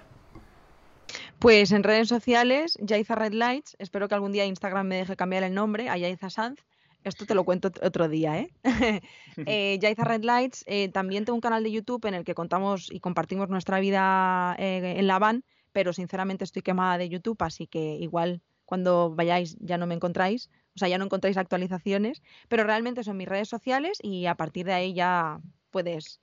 Pues 1.40 1.72
en 1.72 1.82
redes 1.82 2.06
sociales, 2.06 2.78
Yaiza 2.80 3.16
Red 3.16 3.32
Lights, 3.32 3.74
espero 3.80 4.06
que 4.06 4.14
algún 4.14 4.30
día 4.30 4.46
Instagram 4.46 4.86
me 4.86 4.98
deje 4.98 5.16
cambiar 5.16 5.42
el 5.42 5.52
nombre 5.52 5.88
a 5.88 5.96
Yaiza 5.96 6.30
Sanz, 6.30 6.60
esto 7.02 7.26
te 7.26 7.34
lo 7.34 7.42
cuento 7.42 7.72
otro 7.82 8.08
día, 8.08 8.38
¿eh? 8.38 8.52
eh 9.44 9.76
Yaiza 9.82 10.04
Red 10.04 10.22
Lights, 10.22 10.62
eh, 10.68 10.88
también 10.88 11.24
tengo 11.24 11.34
un 11.34 11.40
canal 11.40 11.64
de 11.64 11.72
YouTube 11.72 12.06
en 12.06 12.14
el 12.14 12.22
que 12.22 12.36
contamos 12.36 12.86
y 12.92 13.00
compartimos 13.00 13.48
nuestra 13.48 13.80
vida 13.80 14.54
eh, 14.56 14.94
en 14.98 15.06
la 15.08 15.18
van, 15.18 15.42
pero 15.72 15.92
sinceramente 15.92 16.44
estoy 16.44 16.62
quemada 16.62 16.96
de 16.96 17.08
YouTube, 17.08 17.42
así 17.42 17.66
que 17.66 17.96
igual 17.96 18.40
cuando 18.66 19.12
vayáis 19.12 19.56
ya 19.58 19.78
no 19.78 19.88
me 19.88 19.96
encontráis, 19.96 20.48
sea, 20.80 20.88
ya 20.88 20.98
no 20.98 21.04
encontráis 21.04 21.36
actualizaciones, 21.36 22.22
pero 22.48 22.64
realmente 22.64 23.04
son 23.04 23.16
mis 23.16 23.28
redes 23.28 23.48
sociales 23.48 23.98
y 24.02 24.26
a 24.26 24.34
partir 24.34 24.66
de 24.66 24.72
ahí 24.72 24.94
ya 24.94 25.40
puedes 25.70 26.20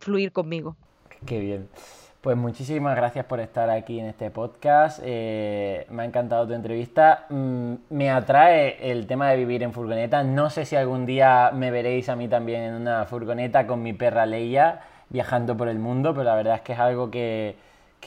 fluir 0.00 0.32
conmigo. 0.32 0.76
Qué 1.26 1.38
bien. 1.38 1.68
Pues 2.24 2.38
muchísimas 2.38 2.96
gracias 2.96 3.26
por 3.26 3.38
estar 3.38 3.68
aquí 3.68 4.00
en 4.00 4.06
este 4.06 4.30
podcast. 4.30 4.98
Eh, 5.04 5.86
me 5.90 6.04
ha 6.04 6.06
encantado 6.06 6.46
tu 6.46 6.54
entrevista. 6.54 7.26
Mm, 7.28 7.74
me 7.90 8.10
atrae 8.10 8.90
el 8.90 9.06
tema 9.06 9.30
de 9.30 9.36
vivir 9.36 9.62
en 9.62 9.74
furgoneta. 9.74 10.24
No 10.24 10.48
sé 10.48 10.64
si 10.64 10.74
algún 10.74 11.04
día 11.04 11.50
me 11.52 11.70
veréis 11.70 12.08
a 12.08 12.16
mí 12.16 12.26
también 12.26 12.62
en 12.62 12.74
una 12.76 13.04
furgoneta 13.04 13.66
con 13.66 13.82
mi 13.82 13.92
perra 13.92 14.24
Leia 14.24 14.80
viajando 15.10 15.54
por 15.54 15.68
el 15.68 15.78
mundo, 15.78 16.14
pero 16.14 16.24
la 16.24 16.34
verdad 16.34 16.54
es 16.54 16.60
que 16.62 16.72
es 16.72 16.78
algo 16.78 17.10
que, 17.10 17.56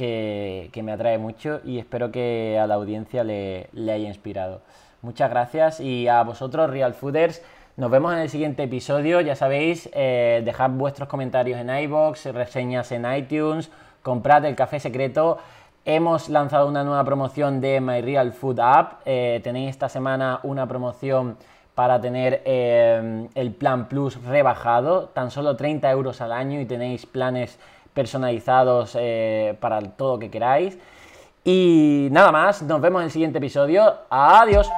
me 0.04 0.92
atrae 0.92 1.18
mucho 1.18 1.62
y 1.64 1.80
espero 1.80 2.12
que 2.12 2.60
a 2.62 2.68
la 2.68 2.76
audiencia 2.76 3.24
le, 3.24 3.70
haya 3.76 4.08
inspirado. 4.08 4.62
Muchas 5.02 5.30
gracias 5.30 5.80
y 5.80 6.08
a 6.08 6.24
vosotros, 6.24 6.70
Real 6.70 6.94
Fooders. 6.94 7.42
Nos 7.78 7.92
vemos 7.92 8.14
en 8.14 8.20
el 8.20 8.30
siguiente 8.30 8.64
episodio. 8.64 9.22
Ya 9.22 9.36
sabéis, 9.36 9.90
eh, 9.94 10.42
dejad 10.44 10.72
vuestros 10.72 11.08
comentarios 11.08 11.60
en 11.60 11.70
iBox, 11.70 12.26
reseñas 12.28 12.92
en 12.92 13.06
iTunes 13.12 13.70
comprad 14.08 14.46
el 14.46 14.56
café 14.56 14.80
secreto. 14.80 15.38
Hemos 15.84 16.30
lanzado 16.30 16.70
una 16.70 16.86
nueva 16.86 17.04
promoción 17.04 17.60
de 17.60 17.82
My 17.82 18.00
Real 18.00 18.32
Food 18.32 18.58
App. 18.62 19.02
Eh, 19.04 19.42
tenéis 19.44 19.72
esta 19.72 19.90
semana 19.90 20.40
una 20.44 20.66
promoción 20.66 21.36
para 21.76 22.00
tener 22.00 22.42
eh, 22.46 23.28
el 23.36 23.52
plan 23.52 23.90
Plus 23.90 24.24
rebajado, 24.24 25.10
tan 25.10 25.30
solo 25.30 25.58
30 25.58 25.92
euros 25.92 26.22
al 26.22 26.32
año 26.32 26.62
y 26.62 26.66
tenéis 26.66 27.06
planes 27.06 27.60
personalizados 27.98 28.96
eh, 29.00 29.58
para 29.60 29.82
todo 29.82 30.14
lo 30.14 30.20
que 30.20 30.30
queráis. 30.30 30.78
Y 31.44 32.10
nada 32.12 32.32
más, 32.32 32.62
nos 32.62 32.80
vemos 32.80 33.02
en 33.02 33.06
el 33.06 33.12
siguiente 33.12 33.40
episodio. 33.40 33.96
Adiós. 34.12 34.70